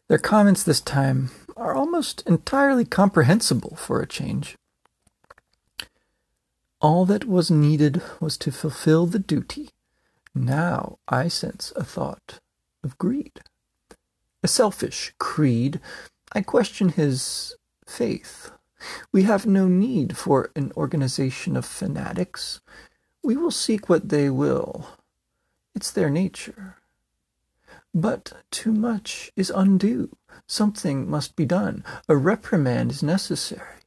Their 0.09 0.17
comments 0.17 0.63
this 0.63 0.81
time 0.81 1.31
are 1.55 1.75
almost 1.75 2.23
entirely 2.27 2.85
comprehensible 2.85 3.75
for 3.75 4.01
a 4.01 4.07
change. 4.07 4.57
All 6.81 7.05
that 7.05 7.25
was 7.25 7.49
needed 7.49 8.01
was 8.19 8.37
to 8.39 8.51
fulfill 8.51 9.05
the 9.05 9.19
duty. 9.19 9.69
Now 10.35 10.99
I 11.07 11.27
sense 11.27 11.71
a 11.75 11.83
thought 11.83 12.39
of 12.83 12.97
greed. 12.97 13.41
A 14.41 14.47
selfish 14.47 15.13
creed. 15.17 15.79
I 16.33 16.41
question 16.41 16.89
his 16.89 17.55
faith. 17.87 18.51
We 19.11 19.23
have 19.23 19.45
no 19.45 19.67
need 19.67 20.17
for 20.17 20.51
an 20.55 20.73
organization 20.75 21.55
of 21.55 21.65
fanatics. 21.65 22.59
We 23.23 23.37
will 23.37 23.51
seek 23.51 23.87
what 23.87 24.09
they 24.09 24.29
will. 24.29 24.87
It's 25.73 25.91
their 25.91 26.09
nature. 26.09 26.77
But 27.93 28.33
too 28.49 28.71
much 28.71 29.31
is 29.35 29.51
undue. 29.53 30.15
Something 30.47 31.09
must 31.09 31.35
be 31.35 31.45
done. 31.45 31.83
A 32.09 32.17
reprimand 32.17 32.91
is 32.91 33.03
necessary. 33.03 33.81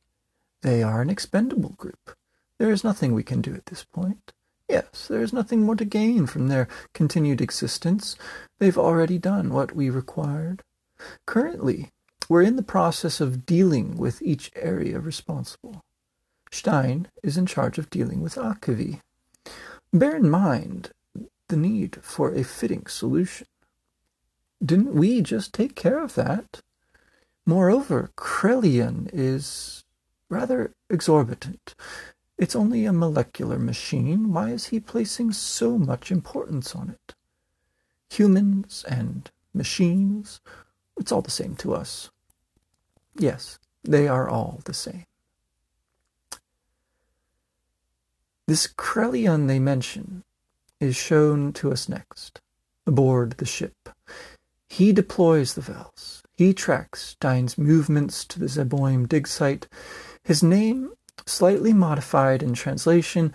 They 0.62 0.82
are 0.82 1.02
an 1.02 1.10
expendable 1.10 1.74
group. 1.76 2.16
There 2.58 2.70
is 2.70 2.84
nothing 2.84 3.12
we 3.12 3.22
can 3.22 3.40
do 3.40 3.54
at 3.54 3.66
this 3.66 3.84
point. 3.84 4.32
Yes, 4.68 5.06
there 5.08 5.22
is 5.22 5.32
nothing 5.32 5.62
more 5.62 5.76
to 5.76 5.84
gain 5.84 6.26
from 6.26 6.48
their 6.48 6.68
continued 6.92 7.40
existence. 7.40 8.16
They've 8.58 8.78
already 8.78 9.18
done 9.18 9.50
what 9.50 9.74
we 9.74 9.90
required. 9.90 10.62
Currently, 11.26 11.90
we're 12.28 12.42
in 12.42 12.56
the 12.56 12.62
process 12.62 13.20
of 13.20 13.46
dealing 13.46 13.96
with 13.96 14.22
each 14.22 14.50
area 14.56 14.98
responsible. 14.98 15.84
Stein 16.50 17.08
is 17.22 17.36
in 17.36 17.46
charge 17.46 17.78
of 17.78 17.90
dealing 17.90 18.22
with 18.22 18.36
Aquvy. 18.36 19.00
Bear 19.92 20.16
in 20.16 20.28
mind 20.28 20.90
the 21.48 21.56
need 21.56 21.98
for 22.02 22.32
a 22.32 22.42
fitting 22.42 22.86
solution. 22.86 23.46
Didn't 24.64 24.94
we 24.94 25.20
just 25.20 25.52
take 25.52 25.74
care 25.74 26.02
of 26.02 26.14
that? 26.14 26.60
Moreover, 27.44 28.10
Krelian 28.16 29.08
is 29.12 29.84
rather 30.28 30.72
exorbitant. 30.90 31.74
It's 32.38 32.56
only 32.56 32.84
a 32.84 32.92
molecular 32.92 33.58
machine. 33.58 34.32
Why 34.32 34.50
is 34.50 34.66
he 34.66 34.80
placing 34.80 35.32
so 35.32 35.78
much 35.78 36.10
importance 36.10 36.74
on 36.74 36.90
it? 36.90 37.14
Humans 38.10 38.84
and 38.88 39.30
machines, 39.54 40.40
it's 40.96 41.12
all 41.12 41.22
the 41.22 41.30
same 41.30 41.54
to 41.56 41.74
us. 41.74 42.10
Yes, 43.18 43.58
they 43.84 44.08
are 44.08 44.28
all 44.28 44.60
the 44.64 44.74
same. 44.74 45.06
This 48.46 48.66
Krelian 48.66 49.48
they 49.48 49.58
mention 49.58 50.22
is 50.78 50.94
shown 50.94 51.52
to 51.54 51.72
us 51.72 51.88
next, 51.88 52.40
aboard 52.86 53.32
the 53.38 53.46
ship. 53.46 53.88
He 54.76 54.92
deploys 54.92 55.54
the 55.54 55.62
Wels. 55.62 56.22
He 56.36 56.52
tracks 56.52 57.00
Stein's 57.00 57.56
movements 57.56 58.26
to 58.26 58.38
the 58.38 58.44
Zeboim 58.44 59.08
dig 59.08 59.26
site. 59.26 59.68
His 60.22 60.42
name, 60.42 60.92
slightly 61.24 61.72
modified 61.72 62.42
in 62.42 62.52
translation, 62.52 63.32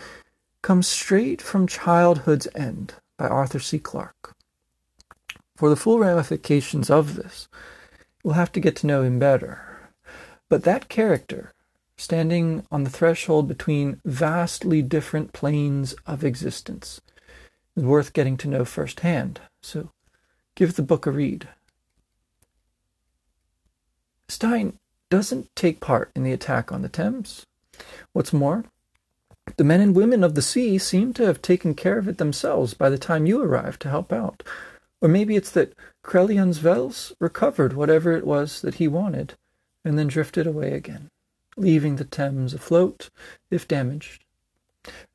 comes 0.62 0.86
straight 0.86 1.42
from 1.42 1.66
Childhood's 1.66 2.48
End 2.54 2.94
by 3.18 3.28
Arthur 3.28 3.58
C. 3.58 3.80
Clarke. 3.80 4.36
For 5.56 5.72
the 5.72 5.76
full 5.76 5.98
ramifications 5.98 6.92
of 6.92 7.16
this, 7.16 7.48
we'll 8.24 8.36
have 8.36 8.52
to 8.52 8.60
get 8.60 8.76
to 8.76 8.88
know 8.88 9.02
him 9.02 9.18
better. 9.18 9.90
But 10.48 10.64
that 10.66 10.90
character, 10.90 11.54
standing 11.98 12.68
on 12.72 12.84
the 12.84 12.92
threshold 12.92 13.48
between 13.48 14.00
vastly 14.06 14.84
different 14.84 15.34
planes 15.34 15.96
of 16.06 16.24
existence, 16.24 17.02
is 17.76 17.84
worth 17.84 18.14
getting 18.14 18.38
to 18.38 18.48
know 18.48 18.64
firsthand. 18.64 19.42
So 19.64 19.90
give 20.62 20.76
the 20.76 20.84
book 20.84 21.08
a 21.08 21.12
read. 21.12 21.48
Stein 24.28 24.78
doesn't 25.10 25.50
take 25.56 25.80
part 25.80 26.12
in 26.16 26.22
the 26.22 26.32
attack 26.32 26.72
on 26.72 26.84
the 26.84 26.88
Thames. 26.88 27.48
What's 28.14 28.32
more, 28.32 28.66
the 29.58 29.64
men 29.64 29.82
and 29.82 29.96
women 29.96 30.24
of 30.24 30.36
the 30.36 30.42
sea 30.44 30.78
seem 30.78 31.14
to 31.14 31.26
have 31.26 31.42
taken 31.42 31.74
care 31.74 31.98
of 31.98 32.08
it 32.08 32.20
themselves 32.20 32.76
by 32.76 32.92
the 32.92 33.00
time 33.00 33.26
you 33.26 33.42
arrived 33.42 33.82
to 33.82 33.90
help 33.90 34.14
out. 34.14 34.44
Or 35.02 35.10
maybe 35.10 35.36
it's 35.36 35.50
that 35.50 35.74
Krelian's 36.04 36.62
Wels 36.62 37.12
recovered 37.20 37.74
whatever 37.74 38.12
it 38.12 38.28
was 38.28 38.62
that 38.62 38.76
he 38.76 38.88
wanted 38.88 39.34
and 39.84 39.98
then 39.98 40.10
drifted 40.10 40.46
away 40.46 40.74
again, 40.74 41.10
leaving 41.58 41.96
the 41.96 42.06
Thames 42.06 42.54
afloat, 42.54 43.10
if 43.50 43.68
damaged, 43.68 44.24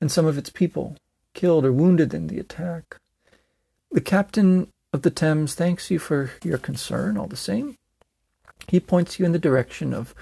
and 0.01 0.11
some 0.11 0.26
of 0.26 0.38
its 0.38 0.51
people 0.51 0.97
killed 1.34 1.64
or 1.64 1.70
wounded 1.70 2.12
in 2.12 2.26
the 2.26 2.40
attack. 2.40 2.97
The 3.92 4.01
captain 4.01 4.72
of 4.97 5.03
the 5.03 5.11
Thames 5.11 5.55
thanks 5.55 5.90
you 5.90 5.99
for 5.99 6.30
your 6.42 6.57
concern 6.57 7.18
all 7.18 7.26
the 7.26 7.36
same. 7.36 7.76
He 8.66 8.80
points 8.80 9.18
you 9.18 9.26
in 9.26 9.32
the 9.32 9.38
direction 9.38 9.92
of 9.92 10.14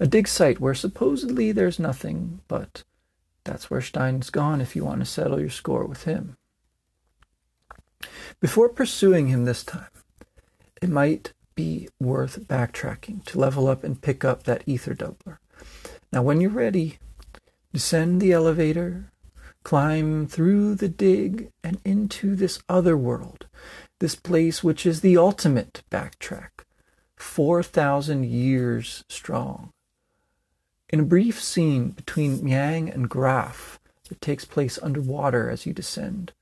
a 0.00 0.06
dig 0.06 0.26
site 0.26 0.58
where 0.58 0.74
supposedly 0.74 1.52
there's 1.52 1.78
nothing, 1.78 2.40
but 2.48 2.82
that's 3.44 3.70
where 3.70 3.82
Stein's 3.82 4.30
gone 4.30 4.62
if 4.62 4.74
you 4.74 4.84
want 4.86 5.00
to 5.00 5.06
settle 5.06 5.38
your 5.38 5.50
score 5.50 5.84
with 5.84 6.04
him. 6.04 6.36
Before 8.40 8.70
pursuing 8.70 9.28
him 9.28 9.44
this 9.44 9.62
time, 9.62 9.92
it 10.80 10.88
might 10.88 11.34
be 11.54 11.90
worth 12.00 12.48
backtracking 12.48 13.24
to 13.26 13.38
level 13.38 13.68
up 13.68 13.84
and 13.84 14.00
pick 14.00 14.24
up 14.24 14.44
that 14.44 14.62
ether 14.64 14.94
doubler. 14.94 15.36
Now, 16.10 16.22
when 16.22 16.40
you're 16.40 16.50
ready, 16.50 16.98
descend 17.72 18.22
the 18.22 18.32
elevator, 18.32 19.12
climb 19.62 20.26
through 20.26 20.76
the 20.76 20.88
dig, 20.88 21.50
and 21.62 21.80
into 21.84 22.34
this 22.34 22.60
other 22.68 22.96
world, 22.96 23.46
this 24.02 24.16
place 24.16 24.64
which 24.64 24.84
is 24.84 25.00
the 25.00 25.16
ultimate 25.16 25.84
backtrack, 25.88 26.64
4,000 27.14 28.24
years 28.24 29.04
strong. 29.08 29.70
In 30.88 30.98
a 30.98 31.04
brief 31.04 31.40
scene 31.40 31.90
between 31.90 32.40
Miang 32.40 32.92
and 32.92 33.08
Grahf 33.08 33.78
that 34.08 34.20
takes 34.20 34.44
place 34.44 34.76
underwater 34.82 35.48
as 35.48 35.66
you 35.66 35.72
descend, 35.72 36.32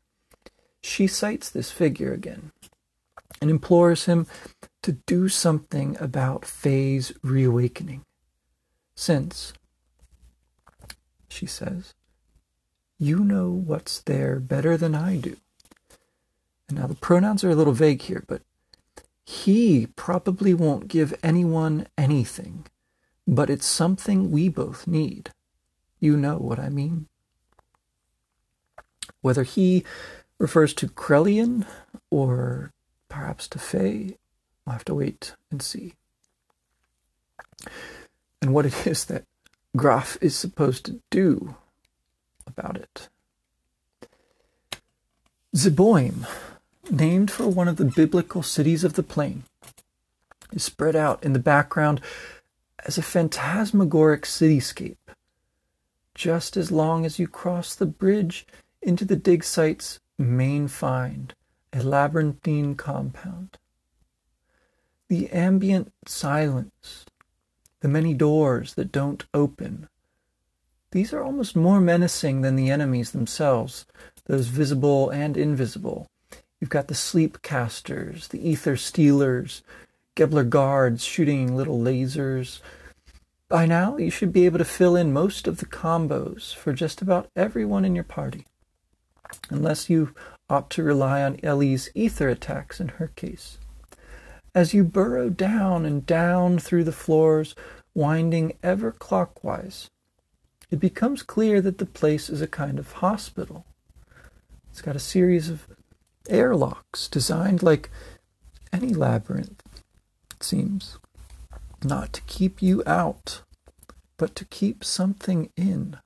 she 0.81 1.07
cites 1.07 1.51
this 1.51 1.71
figure 1.71 2.15
again 2.15 2.51
and 3.43 3.51
implores 3.51 4.07
him 4.07 4.27
to 4.83 4.93
do 4.93 5.29
something 5.29 5.99
about 6.01 6.47
Fei's 6.47 7.13
reawakening. 7.23 8.07
Since, 8.95 9.53
she 11.29 11.45
says, 11.45 11.93
you 12.99 13.19
know 13.19 13.51
what's 13.51 14.01
there 14.01 14.41
better 14.41 14.79
than 14.79 14.95
I 14.95 15.19
do. 15.19 15.37
Now 16.73 16.87
the 16.87 16.95
pronouns 16.95 17.45
are 17.45 17.51
a 17.51 17.55
little 17.55 17.73
vague 17.73 18.03
here, 18.03 18.25
but 18.27 18.43
he 19.25 19.87
probably 19.97 20.55
won't 20.55 20.89
give 20.89 21.15
anyone 21.23 21.87
anything, 21.97 22.67
but 23.27 23.51
it's 23.51 23.67
something 23.67 24.31
we 24.31 24.49
both 24.49 24.87
need. 24.87 25.31
You 26.01 26.17
know 26.17 26.37
what 26.37 26.59
I 26.59 26.69
mean. 26.69 27.07
Whether 29.21 29.43
he 29.43 29.85
refers 30.39 30.73
to 30.75 30.89
Krelian 30.89 31.67
or 32.11 32.73
perhaps 33.09 33.47
to 33.49 33.59
Fei, 33.59 34.17
we'll 34.65 34.73
have 34.73 34.85
to 34.87 34.95
wait 34.95 35.35
and 35.51 35.63
see. 35.63 35.95
And 38.41 38.55
what 38.55 38.67
it 38.67 38.87
is 38.87 39.05
that 39.07 39.25
Grahf 39.77 40.19
is 40.21 40.35
supposed 40.35 40.85
to 40.87 41.01
do 41.11 41.55
about 42.47 42.77
it. 42.77 43.09
Zeboim, 45.55 46.27
named 46.91 47.31
for 47.31 47.47
one 47.49 47.69
of 47.69 47.77
the 47.77 47.85
biblical 47.85 48.43
cities 48.43 48.85
of 48.85 48.95
the 48.95 49.03
plain, 49.03 49.45
is 50.53 50.65
spread 50.65 50.97
out 50.97 51.23
in 51.23 51.33
the 51.33 51.39
background 51.39 52.01
as 52.85 52.99
a 52.99 53.03
phantasmagoric 53.03 54.23
cityscape. 54.23 54.97
Just 56.15 56.57
as 56.57 56.73
long 56.73 57.07
as 57.07 57.19
you 57.19 57.29
cross 57.29 57.75
the 57.75 57.87
bridge 57.87 58.47
into 58.83 59.05
the 59.05 59.17
dig 59.17 59.45
site's 59.45 60.01
main 60.19 60.69
find, 60.69 61.35
a 61.73 61.83
labyrinthine 61.83 62.75
compound. 62.75 63.57
The 65.09 65.31
ambient 65.31 65.93
silence, 66.07 67.05
the 67.81 67.89
many 67.89 68.15
doors 68.15 68.75
that 68.75 68.93
don't 68.93 69.25
open, 69.33 69.89
these 70.93 71.13
are 71.13 71.23
almost 71.23 71.55
more 71.55 71.81
menacing 71.81 72.41
than 72.41 72.57
the 72.57 72.71
enemies 72.71 73.13
themselves, 73.13 73.87
those 74.27 74.49
visible 74.49 75.09
and 75.11 75.37
invisible. 75.37 76.09
You've 76.61 76.71
got 76.71 76.89
the 76.89 76.95
sleep 76.95 77.41
casters, 77.41 78.29
the 78.29 78.49
ether 78.49 78.77
stealers, 78.77 79.63
Gebler 80.15 80.49
guards 80.49 81.03
shooting 81.03 81.57
little 81.57 81.79
lasers. 81.79 82.61
By 83.49 83.65
now, 83.65 83.97
you 83.97 84.11
should 84.11 84.33
be 84.33 84.45
able 84.45 84.59
to 84.59 84.65
fill 84.65 84.95
in 84.95 85.13
most 85.13 85.49
of 85.49 85.57
the 85.57 85.67
combos 85.67 86.55
for 86.55 86.75
just 86.75 87.01
about 87.01 87.31
everyone 87.35 87.87
in 87.87 87.95
your 87.95 88.05
party. 88.05 88.47
Unless 89.49 89.89
you 89.89 90.15
opt 90.51 90.73
to 90.75 90.83
rely 90.83 91.23
on 91.23 91.41
Elly's 91.43 91.89
ether 91.95 92.29
attacks 92.29 92.81
in 92.81 92.89
her 92.89 93.09
case. 93.09 93.59
As 94.55 94.75
you 94.75 94.85
burrow 94.85 95.31
down 95.31 95.87
and 95.87 96.05
down 96.05 96.59
through 96.59 96.85
the 96.85 96.93
floors, 96.93 97.55
winding 97.95 98.59
ever 98.63 98.91
clockwise, 98.91 99.89
it 100.71 100.81
becomes 100.81 101.23
clear 101.23 101.61
that 101.63 101.79
the 101.79 101.87
place 101.87 102.29
is 102.29 102.43
a 102.43 102.47
kind 102.47 102.79
of 102.79 102.93
hospital. 102.93 103.65
It's 104.71 104.83
got 104.83 104.97
a 104.97 105.01
series 105.01 105.49
of 105.49 105.67
airlocks 106.31 107.09
designed 107.09 107.63
like 107.63 107.91
any 108.73 108.95
labyrinth, 108.95 109.63
it 110.31 110.43
seems, 110.43 110.99
not 111.83 112.13
to 112.13 112.23
keep 112.23 112.63
you 112.63 112.83
out, 112.87 113.43
but 114.17 114.35
to 114.37 114.45
keep 114.45 114.85
something 114.85 115.51
in. 115.57 115.99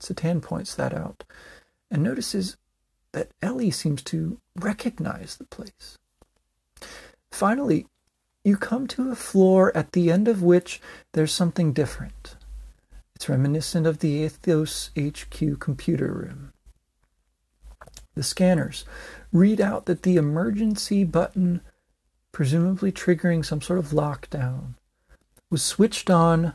Citan 0.00 0.40
points 0.40 0.74
that 0.74 0.94
out 0.94 1.24
and 1.90 2.02
notices 2.02 2.56
that 3.12 3.32
Elly 3.42 3.70
seems 3.70 4.02
to 4.04 4.38
recognize 4.56 5.36
the 5.36 5.44
place. 5.44 5.98
Finally, 7.30 7.86
you 8.44 8.56
come 8.56 8.86
to 8.86 9.10
a 9.10 9.16
floor 9.16 9.76
at 9.76 9.92
the 9.92 10.10
end 10.10 10.28
of 10.28 10.42
which 10.42 10.80
there's 11.12 11.32
something 11.32 11.72
different. 11.72 12.36
It's 13.14 13.28
reminiscent 13.28 13.86
of 13.86 13.98
the 13.98 14.08
Ethos 14.08 14.90
HQ 14.98 15.58
computer 15.58 16.12
room. 16.12 16.52
The 18.14 18.22
scanners 18.22 18.84
read 19.32 19.60
out 19.60 19.86
that 19.86 20.02
the 20.02 20.16
emergency 20.16 21.04
button, 21.04 21.60
presumably 22.32 22.90
triggering 22.92 23.44
some 23.44 23.60
sort 23.60 23.78
of 23.78 23.88
lockdown, 23.88 24.74
was 25.50 25.62
switched 25.62 26.10
on. 26.10 26.54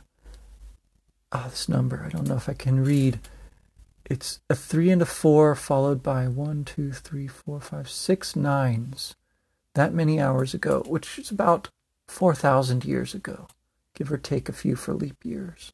Ah, 1.31 1.45
oh, 1.45 1.49
this 1.49 1.67
number, 1.69 2.03
I 2.05 2.09
don't 2.09 2.27
know 2.27 2.35
if 2.35 2.49
I 2.49 2.53
can 2.53 2.83
read. 2.83 3.19
It's 4.05 4.39
a 4.49 4.55
three 4.55 4.91
and 4.91 5.01
a 5.01 5.05
four 5.05 5.55
followed 5.55 6.03
by 6.03 6.27
one, 6.27 6.63
two, 6.63 6.91
three, 6.91 7.27
four, 7.27 7.59
five, 7.59 7.89
six 7.89 8.35
nines. 8.35 9.15
That 9.73 9.93
many 9.93 10.21
hours 10.21 10.53
ago, 10.53 10.83
which 10.85 11.17
is 11.19 11.31
about 11.31 11.69
4,000 12.07 12.85
years 12.85 13.13
ago, 13.13 13.47
give 13.93 14.11
or 14.11 14.17
take 14.17 14.47
a 14.47 14.53
few 14.53 14.75
for 14.75 14.93
leap 14.93 15.25
years. 15.25 15.73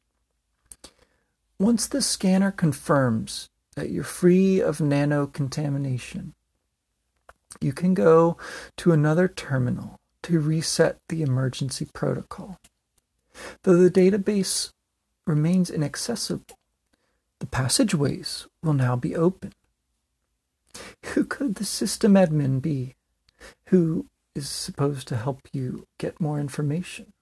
Once 1.60 1.88
the 1.88 2.02
scanner 2.02 2.52
confirms 2.52 3.50
that 3.76 3.90
you're 3.90 4.04
free 4.04 4.60
of 4.60 4.82
nano 4.82 5.28
contamination, 5.28 6.34
you 7.60 7.74
can 7.74 7.94
go 7.94 8.38
to 8.78 8.92
another 8.92 9.28
terminal 9.28 10.00
to 10.24 10.40
reset 10.40 11.00
the 11.10 11.22
emergency 11.22 11.88
protocol. 11.94 12.58
Though 13.64 13.78
the 13.78 13.92
database 13.92 14.72
remains 15.26 15.70
inaccessible, 15.70 16.58
the 17.40 17.46
passageways 17.48 18.48
will 18.62 18.74
now 18.74 18.96
be 18.96 19.16
open. 19.16 19.54
Who 21.14 21.26
could 21.26 21.56
the 21.56 21.66
system 21.66 22.14
admin 22.14 22.62
be? 22.62 22.96
Who 23.68 24.08
is 24.36 24.50
supposed 24.50 25.08
to 25.10 25.18
help 25.18 25.42
you 25.52 25.88
get 25.98 26.22
more 26.22 26.40
information? 26.40 27.14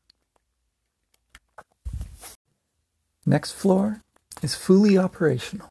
Next 3.25 3.51
floor 3.51 4.01
is 4.41 4.55
fully 4.55 4.97
operational. 4.97 5.69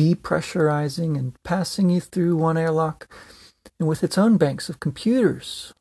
Depressurizing 0.00 1.18
and 1.18 1.34
passing 1.42 1.90
you 1.90 2.00
through 2.00 2.34
one 2.34 2.56
airlock, 2.56 3.06
and 3.78 3.86
with 3.86 4.02
its 4.02 4.16
own 4.16 4.38
banks 4.38 4.70
of 4.70 4.80
computers 4.80 5.74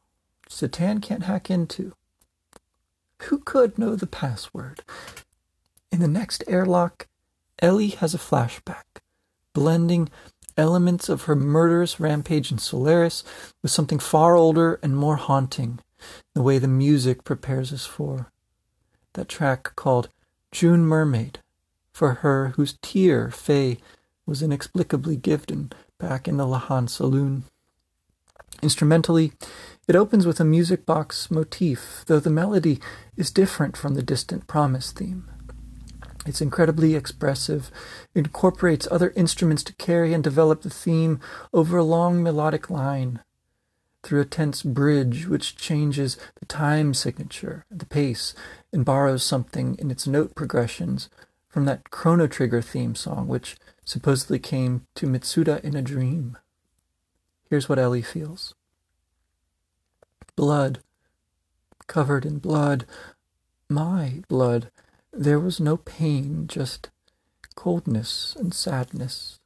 Citan 0.49 1.01
can't 1.01 1.23
hack 1.23 1.49
into. 1.49 1.93
Who 3.23 3.37
could 3.37 3.79
know 3.79 3.95
the 3.95 4.07
password? 4.07 4.81
In 5.89 6.01
the 6.01 6.07
next 6.09 6.43
airlock, 6.47 7.07
Elly 7.61 7.87
has 7.89 8.13
a 8.13 8.17
flashback, 8.17 8.83
blending 9.53 10.09
elements 10.57 11.07
of 11.07 11.23
her 11.23 11.35
murderous 11.35 11.97
rampage 11.97 12.51
in 12.51 12.57
Solaris 12.57 13.23
with 13.61 13.71
something 13.71 13.99
far 13.99 14.35
older 14.35 14.81
and 14.83 14.97
more 14.97 15.15
haunting, 15.15 15.79
the 16.35 16.41
way 16.41 16.57
the 16.57 16.67
music 16.67 17.23
prepares 17.23 17.71
us 17.71 17.85
for. 17.85 18.33
That 19.13 19.29
track 19.29 19.77
called 19.77 20.09
June 20.51 20.85
Mermaid, 20.85 21.39
for 21.93 22.15
her 22.15 22.49
whose 22.57 22.77
tear 22.81 23.31
Fei 23.31 23.77
was 24.29 24.43
inexplicably 24.43 25.15
given 25.15 25.71
back 25.97 26.27
in 26.27 26.37
the 26.37 26.45
Lahan 26.45 26.87
saloon. 26.87 27.43
Instrumentally, 28.61 29.33
it 29.87 29.95
opens 29.95 30.27
with 30.27 30.39
a 30.39 30.45
music 30.45 30.85
box 30.85 31.31
motif, 31.31 32.03
though 32.05 32.19
the 32.19 32.29
melody 32.29 32.79
is 33.17 33.31
different 33.31 33.75
from 33.75 33.95
the 33.95 34.03
distant 34.03 34.45
promise 34.45 34.91
theme. 34.91 35.27
It's 36.25 36.41
incredibly 36.41 36.95
expressive. 36.95 37.71
Incorporates 38.13 38.87
other 38.91 39.13
instruments 39.15 39.63
to 39.63 39.73
carry 39.73 40.13
and 40.13 40.23
develop 40.23 40.61
the 40.61 40.69
theme 40.69 41.19
over 41.51 41.77
a 41.77 41.83
long 41.83 42.21
melodic 42.21 42.69
line 42.69 43.21
through 44.03 44.21
a 44.21 44.25
tense 44.25 44.61
bridge 44.61 45.27
which 45.27 45.55
changes 45.55 46.17
the 46.39 46.45
time 46.45 46.93
signature, 46.93 47.65
the 47.71 47.85
pace, 47.85 48.35
and 48.71 48.85
borrows 48.85 49.23
something 49.23 49.75
in 49.79 49.89
its 49.89 50.05
note 50.05 50.35
progressions 50.35 51.09
from 51.47 51.65
that 51.65 51.89
Chrono 51.89 52.27
Trigger 52.27 52.61
theme 52.61 52.95
song 52.95 53.27
which 53.27 53.57
supposedly 53.89 54.37
came 54.37 54.85
to 54.93 55.07
Mitsuda 55.07 55.59
in 55.63 55.75
a 55.75 55.81
dream. 55.81 56.37
Here's 57.49 57.67
what 57.67 57.79
Elly 57.79 58.03
feels 58.03 58.53
blood, 60.35 60.79
covered 61.87 62.23
in 62.23 62.37
blood, 62.37 62.85
my 63.67 64.21
blood. 64.27 64.69
There 65.11 65.39
was 65.39 65.59
no 65.59 65.75
pain, 65.75 66.45
just 66.45 66.91
coldness 67.55 68.35
and 68.39 68.53
sadness. 68.53 69.39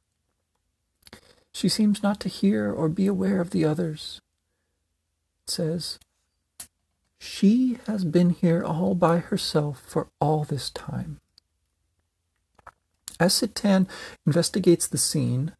She 1.50 1.70
seems 1.70 2.02
not 2.02 2.20
to 2.20 2.28
hear 2.28 2.70
or 2.70 2.90
be 2.90 3.06
aware 3.06 3.40
of 3.40 3.48
the 3.48 3.64
others. 3.64 4.20
It 5.46 5.50
says, 5.52 5.98
She 7.18 7.78
has 7.86 8.04
been 8.04 8.28
here 8.28 8.62
all 8.62 8.94
by 8.94 9.18
herself 9.20 9.82
for 9.86 10.08
all 10.20 10.44
this 10.44 10.68
time. 10.68 11.20
As 13.20 13.34
Citan 13.34 13.86
investigates 14.26 14.86
the 14.86 14.98
scene, 14.98 15.52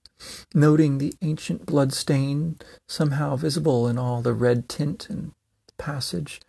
noting 0.54 0.98
the 0.98 1.14
ancient 1.22 1.66
blood 1.66 1.92
stain 1.92 2.58
somehow 2.88 3.36
visible 3.36 3.86
in 3.88 3.98
all 3.98 4.22
the 4.22 4.32
red 4.32 4.68
tint 4.68 5.08
and 5.08 5.32
passage, 5.78 6.40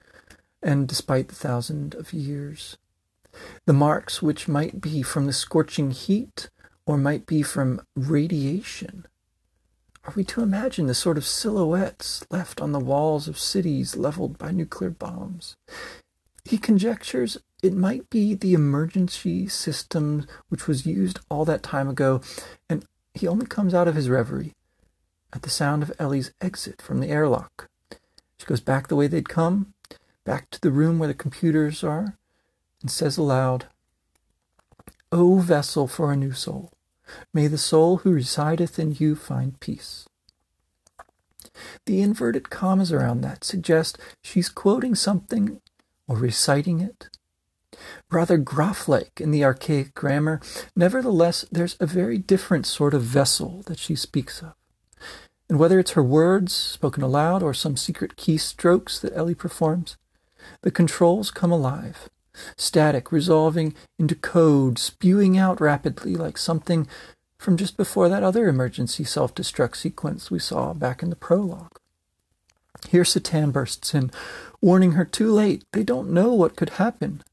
and 0.64 0.88
despite 0.88 1.28
the 1.28 1.36
thousand 1.36 1.94
of 1.96 2.14
years, 2.14 2.78
the 3.66 3.74
marks 3.74 4.22
which 4.22 4.48
might 4.48 4.82
be 4.82 5.04
from 5.04 5.26
the 5.26 5.34
scorching 5.34 5.92
heat 5.92 6.50
or 6.86 6.98
might 6.98 7.26
be 7.26 7.42
from 7.42 7.82
radiation. 7.96 9.06
Are 10.06 10.14
we 10.16 10.24
to 10.26 10.42
imagine 10.42 10.86
the 10.86 10.94
sort 10.94 11.18
of 11.18 11.26
silhouettes 11.26 12.26
left 12.30 12.62
on 12.62 12.72
the 12.72 12.80
walls 12.80 13.28
of 13.28 13.40
cities 13.40 13.98
leveled 13.98 14.38
by 14.38 14.52
nuclear 14.52 14.92
bombs? 14.92 15.56
He 16.44 16.60
conjectures 16.60 17.40
it 17.66 17.74
might 17.74 18.10
be 18.10 18.36
the 18.36 18.54
emergency 18.54 19.48
system 19.48 20.28
which 20.50 20.68
was 20.68 20.86
used 20.86 21.20
all 21.30 21.46
that 21.46 21.64
time 21.64 21.90
ago, 21.90 22.22
and 22.70 22.86
he 23.14 23.28
only 23.28 23.48
comes 23.48 23.74
out 23.74 23.88
of 23.88 23.96
his 23.96 24.10
reverie 24.10 24.54
at 25.34 25.42
the 25.42 25.50
sound 25.50 25.82
of 25.82 25.92
Elly's 25.98 26.32
exit 26.40 26.82
from 26.82 27.00
the 27.00 27.10
airlock. 27.10 27.68
She 28.38 28.46
goes 28.46 28.60
back 28.60 28.88
the 28.88 28.96
way 28.96 29.08
they'd 29.08 29.30
come, 29.30 29.74
back 30.24 30.50
to 30.52 30.62
the 30.62 30.72
room 30.72 31.00
where 31.00 31.08
the 31.08 31.14
computers 31.14 31.84
are, 31.84 32.18
and 32.82 32.92
says 32.92 33.18
aloud, 33.18 33.66
O 35.12 35.40
vessel 35.40 35.88
for 35.88 36.12
a 36.12 36.16
new 36.16 36.34
soul, 36.34 36.72
may 37.34 37.48
the 37.48 37.58
soul 37.58 37.98
who 37.98 38.12
resideth 38.12 38.78
in 38.78 38.96
you 39.00 39.16
find 39.16 39.60
peace. 39.60 40.08
The 41.86 42.02
inverted 42.02 42.50
commas 42.50 42.92
around 42.92 43.22
that 43.22 43.44
suggest 43.44 43.98
she's 44.22 44.50
quoting 44.50 44.94
something 44.94 45.62
or 46.08 46.18
reciting 46.18 46.80
it. 46.80 47.10
Rather 48.12 48.38
gruff 48.38 48.88
like 48.88 49.20
in 49.20 49.32
the 49.32 49.44
archaic 49.44 49.94
grammar, 49.94 50.42
nevertheless, 50.76 51.46
there's 51.52 51.78
a 51.80 51.86
very 51.86 52.18
different 52.18 52.66
sort 52.66 52.94
of 52.94 53.02
vessel 53.02 53.64
that 53.68 53.80
she 53.80 53.96
speaks 53.96 54.42
of. 54.42 54.54
And 55.50 55.60
whether 55.60 55.80
it's 55.80 55.92
her 55.92 56.04
words 56.04 56.54
spoken 56.54 57.04
aloud 57.04 57.44
or 57.44 57.54
some 57.54 57.78
secret 57.78 58.16
keystrokes 58.16 59.00
that 59.02 59.16
Elly 59.16 59.36
performs, 59.36 59.98
the 60.62 60.72
controls 60.72 61.32
come 61.32 61.52
alive 61.52 62.10
static, 62.58 63.12
resolving 63.12 63.74
into 63.98 64.16
code, 64.16 64.78
spewing 64.78 65.38
out 65.38 65.62
rapidly 65.62 66.16
like 66.16 66.38
something 66.38 66.88
from 67.38 67.58
just 67.58 67.78
before 67.78 68.10
that 68.10 68.24
other 68.24 68.48
emergency 68.48 69.04
self 69.04 69.34
destruct 69.34 69.76
sequence 69.76 70.30
we 70.30 70.40
saw 70.40 70.74
back 70.74 71.02
in 71.02 71.10
the 71.10 71.16
prologue. 71.16 71.80
Here 72.90 73.04
Citan 73.04 73.52
bursts 73.52 73.94
in, 73.94 74.12
warning 74.62 74.94
her 74.94 75.06
too 75.06 75.32
late. 75.32 75.64
They 75.72 75.84
don't 75.84 76.12
know 76.12 76.34
what 76.34 76.56
could 76.56 76.72
happen. 76.72 77.24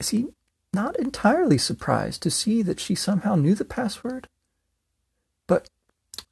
Is 0.00 0.10
he 0.10 0.28
not 0.72 0.98
entirely 0.98 1.58
surprised 1.58 2.22
to 2.22 2.30
see 2.30 2.62
that 2.62 2.80
she 2.80 2.94
somehow 2.94 3.34
knew 3.34 3.54
the 3.54 3.64
password? 3.64 4.28
But 5.46 5.68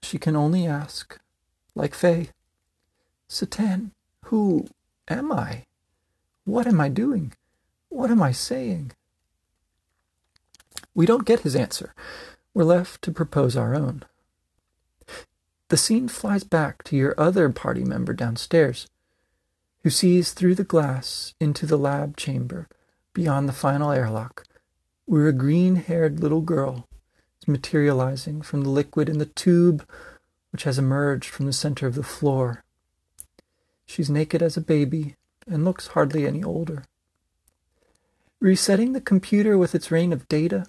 she 0.03 0.19
can 0.19 0.37
only 0.37 0.67
ask, 0.67 1.19
like 1.75 1.95
Fei, 1.95 2.31
Citan, 3.29 3.91
who 4.27 4.69
am 5.09 5.33
I? 5.33 5.65
What 6.45 6.67
am 6.67 6.81
I 6.81 6.89
doing? 6.89 7.33
What 7.89 8.11
am 8.11 8.23
I 8.23 8.33
saying? 8.33 8.93
We 10.95 11.07
don't 11.07 11.27
get 11.27 11.41
his 11.41 11.57
answer. 11.57 11.95
We're 12.55 12.65
left 12.65 13.03
to 13.03 13.11
propose 13.11 13.57
our 13.57 13.75
own. 13.75 14.05
The 15.69 15.77
scene 15.77 16.07
flies 16.07 16.45
back 16.45 16.85
to 16.85 16.97
your 16.97 17.15
other 17.19 17.51
party 17.51 17.83
member 17.85 18.13
downstairs, 18.13 18.87
who 19.83 19.91
sees 19.91 20.33
through 20.33 20.55
the 20.55 20.65
glass 20.65 21.35
into 21.41 21.67
the 21.67 21.77
lab 21.77 22.17
chamber 22.17 22.69
beyond 23.17 23.49
the 23.49 23.53
final 23.55 23.91
airlock, 23.93 24.45
where 25.07 25.27
a 25.27 25.33
green 25.33 25.77
haired 25.77 26.21
little 26.21 26.43
girl 26.43 26.87
is 27.41 27.49
materializing 27.49 28.43
from 28.43 28.61
the 28.61 28.69
liquid 28.69 29.09
in 29.09 29.17
the 29.17 29.25
tube 29.25 29.89
which 30.51 30.65
has 30.65 30.79
emerged 30.79 31.31
from 31.31 31.47
the 31.47 31.53
center 31.53 31.87
of 31.87 31.95
the 31.95 32.03
floor. 32.03 32.63
She's 33.87 34.11
naked 34.11 34.43
as 34.43 34.59
a 34.59 34.61
baby 34.61 35.15
and 35.47 35.65
looks 35.65 35.89
hardly 35.89 36.27
any 36.27 36.45
older. 36.45 36.85
Resetting 38.39 38.93
the 38.93 39.01
computer 39.01 39.57
with 39.57 39.75
its 39.75 39.91
rain 39.91 40.13
of 40.13 40.29
data, 40.29 40.67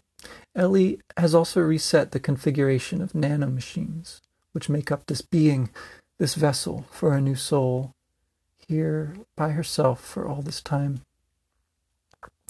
Elly 0.55 1.01
has 1.17 1.35
also 1.35 1.59
reset 1.59 2.11
the 2.11 2.19
configuration 2.19 3.01
of 3.01 3.11
nanomachines, 3.11 4.21
which 4.53 4.69
make 4.69 4.89
up 4.89 5.07
this 5.07 5.21
being, 5.21 5.69
this 6.17 6.35
vessel 6.35 6.85
for 6.91 7.13
a 7.13 7.19
new 7.19 7.35
soul, 7.35 7.93
here 8.57 9.17
by 9.35 9.49
herself 9.49 9.99
for 9.99 10.25
all 10.25 10.41
this 10.41 10.61
time. 10.61 11.01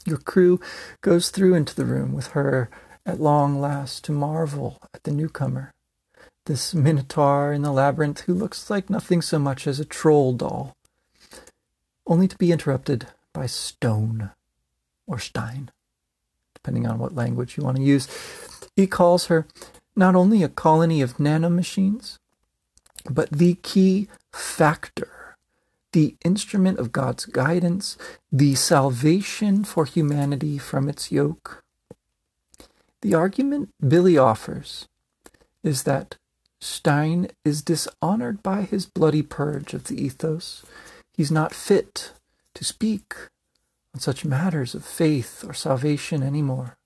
Your 0.06 0.18
crew 0.18 0.60
goes 1.02 1.30
through 1.30 1.56
into 1.56 1.76
the 1.76 1.86
room 1.86 2.14
with 2.14 2.28
her 2.28 2.70
at 3.06 3.20
long 3.22 3.60
last 3.60 4.04
to 4.06 4.12
marvel 4.12 4.78
at 4.94 5.04
the 5.04 5.12
newcomer, 5.12 5.74
this 6.46 6.74
minotaur 6.74 7.54
in 7.54 7.62
the 7.62 7.72
labyrinth 7.72 8.22
who 8.22 8.34
looks 8.34 8.70
like 8.70 8.90
nothing 8.90 9.22
so 9.22 9.40
much 9.40 9.68
as 9.68 9.80
a 9.80 9.86
troll 9.86 10.34
doll, 10.34 10.76
only 12.06 12.28
to 12.28 12.38
be 12.38 12.52
interrupted 12.52 13.08
by 13.34 13.46
stone 13.46 14.32
or 15.08 15.20
Stein, 15.20 15.72
depending 16.54 16.86
on 16.86 17.00
what 17.00 17.16
language 17.16 17.58
you 17.58 17.64
want 17.64 17.78
to 17.78 17.84
use. 17.84 18.08
He 18.76 18.88
calls 18.88 19.28
her 19.28 19.48
not 19.96 20.16
only 20.16 20.44
a 20.44 20.50
colony 20.50 21.02
of 21.02 21.18
nanomachines, 21.18 22.18
but 23.10 23.30
the 23.32 23.56
key 23.56 24.08
factor, 24.34 25.10
the 25.94 26.16
instrument 26.24 26.80
of 26.80 26.92
God's 26.92 27.26
guidance, 27.26 27.98
the 28.32 28.56
salvation 28.56 29.64
for 29.64 29.86
humanity 29.86 30.58
from 30.58 30.90
its 30.90 31.12
yoke. 31.12 31.64
The 33.02 33.14
argument 33.14 33.70
Billy 33.86 34.18
offers 34.18 34.88
is 35.64 35.84
that 35.84 36.18
Stein 36.60 37.28
is 37.46 37.62
dishonored 37.62 38.42
by 38.42 38.64
his 38.64 38.86
bloody 38.86 39.22
purge 39.22 39.74
of 39.74 39.86
the 39.86 40.04
ethos. 40.04 40.66
He's 41.14 41.32
not 41.32 41.54
fit 41.54 42.14
to 42.56 42.64
speak 42.64 43.14
on 43.94 44.02
such 44.02 44.26
matters 44.26 44.74
of 44.74 44.84
faith 44.84 45.44
or 45.48 45.54
salvation 45.54 46.24
anymore. 46.24 46.78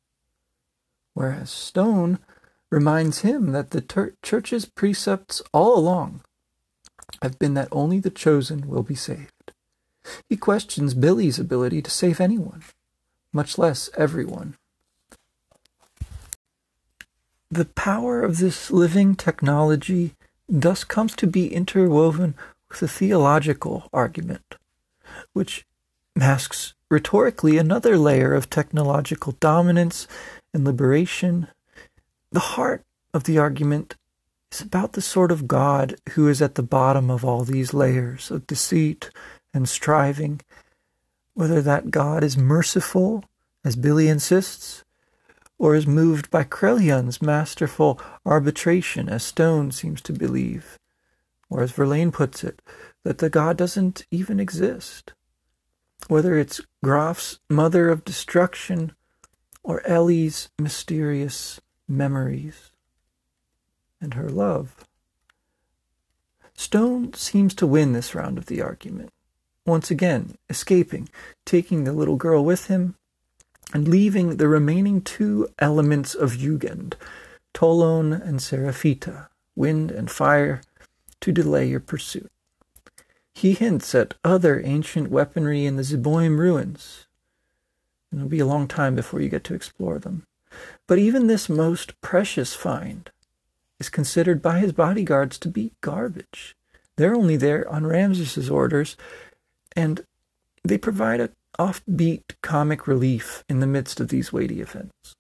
Whereas 1.14 1.50
Stone 1.50 2.20
reminds 2.70 3.20
him 3.20 3.52
that 3.52 3.72
the 3.72 3.82
ter- 3.82 4.16
church's 4.22 4.66
precepts 4.66 5.42
all 5.54 5.78
along 5.78 6.22
have 7.22 7.40
been 7.40 7.54
that 7.54 7.70
only 7.72 8.00
the 8.00 8.10
chosen 8.10 8.68
will 8.68 8.84
be 8.84 8.96
saved. 8.96 9.52
He 10.28 10.36
questions 10.36 10.94
Billy's 10.94 11.40
ability 11.40 11.82
to 11.84 11.92
save 11.92 12.20
anyone, 12.20 12.64
much 13.32 13.58
less 13.58 13.90
everyone. 13.96 14.56
the 17.52 17.66
power 17.66 18.22
of 18.22 18.38
this 18.38 18.72
living 18.72 19.14
technology 19.14 20.16
thus 20.48 20.86
comes 20.86 21.14
to 21.18 21.28
be 21.28 21.54
interwoven 21.54 22.34
with 22.70 22.82
a 22.82 22.88
theological 22.88 23.90
argument, 23.92 24.56
which 25.34 25.66
masks 26.16 26.74
rhetorically 26.90 27.58
another 27.58 27.98
layer 27.98 28.34
of 28.34 28.50
technological 28.50 29.34
dominance 29.42 30.08
and 30.54 30.64
liberation. 30.64 31.48
The 32.32 32.40
heart 32.40 32.86
of 33.14 33.26
the 33.26 33.38
argument 33.38 33.96
is 34.52 34.62
about 34.62 34.94
the 34.94 35.02
sort 35.02 35.32
of 35.32 35.48
God 35.48 35.96
who 36.12 36.28
is 36.28 36.42
at 36.42 36.56
the 36.56 36.64
bottom 36.64 37.10
of 37.10 37.24
all 37.24 37.44
these 37.44 37.74
layers 37.74 38.30
of 38.30 38.48
deceit 38.48 39.10
and 39.54 39.68
striving, 39.68 40.42
whether 41.34 41.62
that 41.62 41.92
God 41.92 42.24
is 42.24 42.38
merciful, 42.38 43.24
as 43.64 43.76
Billy 43.76 44.08
insists, 44.08 44.84
or 45.58 45.76
is 45.76 45.88
moved 45.88 46.30
by 46.30 46.44
Krelian's 46.44 47.22
masterful 47.22 48.00
arbitration, 48.26 49.08
as 49.08 49.24
Stone 49.24 49.72
seems 49.72 50.02
to 50.02 50.14
believe, 50.14 50.80
or 51.50 51.62
as 51.62 51.72
Verlaine 51.72 52.12
puts 52.12 52.44
it, 52.44 52.62
that 53.04 53.20
the 53.20 53.30
God 53.30 53.58
doesn't 53.58 54.06
even 54.12 54.40
exist. 54.40 55.14
Whether 56.08 56.38
it's 56.38 56.62
Grahf's 56.84 57.40
mother 57.50 57.90
of 57.90 58.04
destruction 58.04 58.94
or 59.64 59.86
Elly's 59.86 60.50
mysterious 60.60 61.62
memories 61.88 62.71
and 64.02 64.16
her 64.16 64.30
love. 64.30 64.86
Stone 66.56 67.14
seems 67.14 67.54
to 67.56 67.68
win 67.68 67.94
this 67.94 68.14
round 68.14 68.38
of 68.38 68.48
the 68.48 68.62
argument, 68.62 69.12
once 69.66 69.90
again 69.90 70.36
escaping, 70.50 71.08
taking 71.46 71.84
the 71.84 71.94
little 71.94 72.18
girl 72.18 72.44
with 72.44 72.68
him, 72.68 72.96
and 73.74 73.88
leaving 73.88 74.38
the 74.38 74.48
remaining 74.48 75.02
two 75.02 75.48
elements 75.60 76.14
of 76.14 76.38
Jugend, 76.38 76.96
Tolone 77.54 78.14
and 78.14 78.40
Seraphita, 78.40 79.28
wind 79.56 79.92
and 79.92 80.12
fire, 80.12 80.62
to 81.22 81.32
delay 81.32 81.68
your 81.68 81.80
pursuit. 81.80 82.32
He 83.34 83.54
hints 83.54 83.96
at 83.96 84.16
other 84.24 84.62
ancient 84.64 85.10
weaponry 85.10 85.66
in 85.66 85.78
the 85.78 85.84
Zeboim 85.84 86.38
ruins. 86.38 87.08
It'll 88.14 88.28
be 88.28 88.40
a 88.40 88.46
long 88.46 88.68
time 88.68 88.96
before 88.96 89.22
you 89.22 89.30
get 89.30 89.44
to 89.46 89.54
explore 89.54 90.00
them. 90.00 90.26
But 90.86 91.00
even 91.00 91.28
this 91.28 91.48
most 91.48 92.00
precious 92.02 92.54
find 92.54 93.10
is 93.82 93.90
considered 93.90 94.44
by 94.44 94.60
his 94.60 94.72
bodyguards 94.72 95.40
to 95.40 95.50
be 95.50 95.74
garbage. 95.82 96.56
They're 96.98 97.16
only 97.16 97.36
there 97.36 97.68
on 97.68 97.88
Ramsus's 97.88 98.48
orders, 98.48 98.96
and 99.76 100.06
they 100.64 100.78
provide 100.78 101.20
a 101.20 101.32
offbeat 101.58 102.36
comic 102.44 102.86
relief 102.86 103.44
in 103.50 103.60
the 103.60 103.66
midst 103.66 104.00
of 104.00 104.10
these 104.10 104.32
weighty 104.32 104.62
events. 104.62 105.16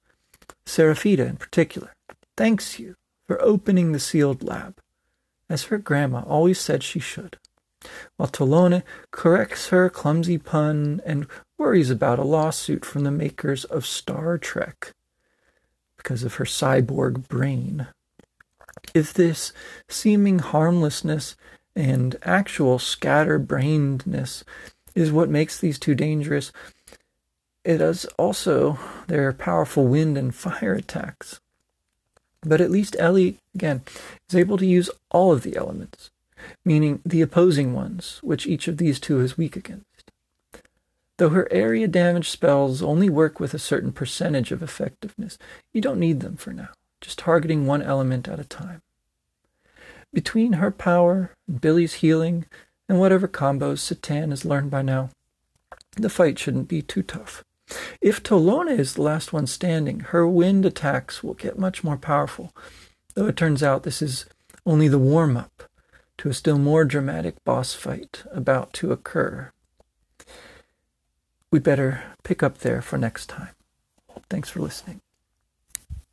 Seraphita, 0.63 1.27
in 1.27 1.37
particular, 1.37 1.95
thanks 2.37 2.77
you 2.77 2.95
for 3.25 3.41
opening 3.41 3.91
the 3.91 3.99
sealed 3.99 4.43
lab, 4.43 4.77
as 5.49 5.63
her 5.63 5.79
grandma 5.79 6.21
always 6.27 6.59
said 6.59 6.83
she 6.83 6.99
should, 6.99 7.37
while 8.17 8.29
Tolone 8.29 8.83
corrects 9.09 9.69
her 9.69 9.89
clumsy 9.89 10.37
pun 10.37 11.01
and 11.03 11.25
worries 11.57 11.89
about 11.89 12.19
a 12.19 12.23
lawsuit 12.23 12.85
from 12.85 13.05
the 13.05 13.11
makers 13.11 13.65
of 13.65 13.87
Star 13.87 14.37
Trek 14.37 14.93
because 15.97 16.23
of 16.23 16.35
her 16.35 16.45
cyborg 16.45 17.27
brain. 17.27 17.87
If 18.93 19.13
this 19.13 19.53
seeming 19.87 20.39
harmlessness 20.39 21.35
and 21.75 22.15
actual 22.23 22.77
scatterbrainedness 22.77 24.43
is 24.95 25.11
what 25.11 25.29
makes 25.29 25.59
these 25.59 25.79
two 25.79 25.95
dangerous. 25.95 26.51
It 27.63 27.79
is 27.81 28.05
also 28.17 28.79
their 29.07 29.31
powerful 29.33 29.87
wind 29.87 30.17
and 30.17 30.33
fire 30.33 30.73
attacks. 30.73 31.39
But 32.41 32.59
at 32.59 32.71
least 32.71 32.95
Elly, 32.99 33.37
again, 33.53 33.81
is 34.29 34.35
able 34.35 34.57
to 34.57 34.65
use 34.65 34.89
all 35.11 35.31
of 35.31 35.43
the 35.43 35.55
elements, 35.55 36.09
meaning 36.65 37.01
the 37.05 37.21
opposing 37.21 37.73
ones, 37.73 38.19
which 38.23 38.47
each 38.47 38.67
of 38.67 38.77
these 38.77 38.99
two 38.99 39.19
is 39.21 39.37
weak 39.37 39.55
against. 39.55 40.11
Though 41.17 41.29
her 41.29 41.47
area 41.51 41.87
damage 41.87 42.29
spells 42.29 42.81
only 42.81 43.09
work 43.09 43.39
with 43.39 43.53
a 43.53 43.59
certain 43.59 43.91
percentage 43.91 44.51
of 44.51 44.63
effectiveness, 44.63 45.37
you 45.71 45.79
don't 45.79 45.99
need 45.99 46.21
them 46.21 46.35
for 46.35 46.51
now, 46.51 46.69
just 47.01 47.19
targeting 47.19 47.65
one 47.65 47.81
element 47.81 48.27
at 48.27 48.39
a 48.39 48.45
time. 48.45 48.81
Between 50.13 50.53
her 50.53 50.71
power, 50.71 51.31
Billy's 51.59 51.95
healing, 51.95 52.45
and 52.87 52.99
whatever 52.99 53.27
combos 53.27 53.79
Citan 53.79 54.29
has 54.29 54.45
learned 54.45 54.69
by 54.69 54.81
now. 54.81 55.09
The 55.97 56.09
fight 56.09 56.37
shouldn't 56.37 56.67
be 56.67 56.81
too 56.81 57.03
tough. 57.03 57.43
If 58.01 58.21
Tolone 58.21 58.77
is 58.77 58.93
the 58.93 59.01
last 59.01 59.31
one 59.31 59.47
standing, 59.47 60.01
her 60.01 60.27
wind 60.27 60.65
attacks 60.65 61.23
will 61.23 61.33
get 61.33 61.57
much 61.57 61.83
more 61.83 61.97
powerful, 61.97 62.53
though 63.15 63.27
it 63.27 63.37
turns 63.37 63.63
out 63.63 63.83
this 63.83 64.01
is 64.01 64.25
only 64.65 64.87
the 64.87 64.99
warm 64.99 65.37
up 65.37 65.63
to 66.17 66.29
a 66.29 66.33
still 66.33 66.57
more 66.57 66.85
dramatic 66.85 67.41
boss 67.43 67.73
fight 67.73 68.23
about 68.31 68.73
to 68.73 68.91
occur. 68.91 69.51
We'd 71.51 71.63
better 71.63 72.03
pick 72.23 72.43
up 72.43 72.59
there 72.59 72.81
for 72.81 72.97
next 72.97 73.27
time. 73.27 73.55
Thanks 74.29 74.49
for 74.49 74.59
listening. 74.59 75.01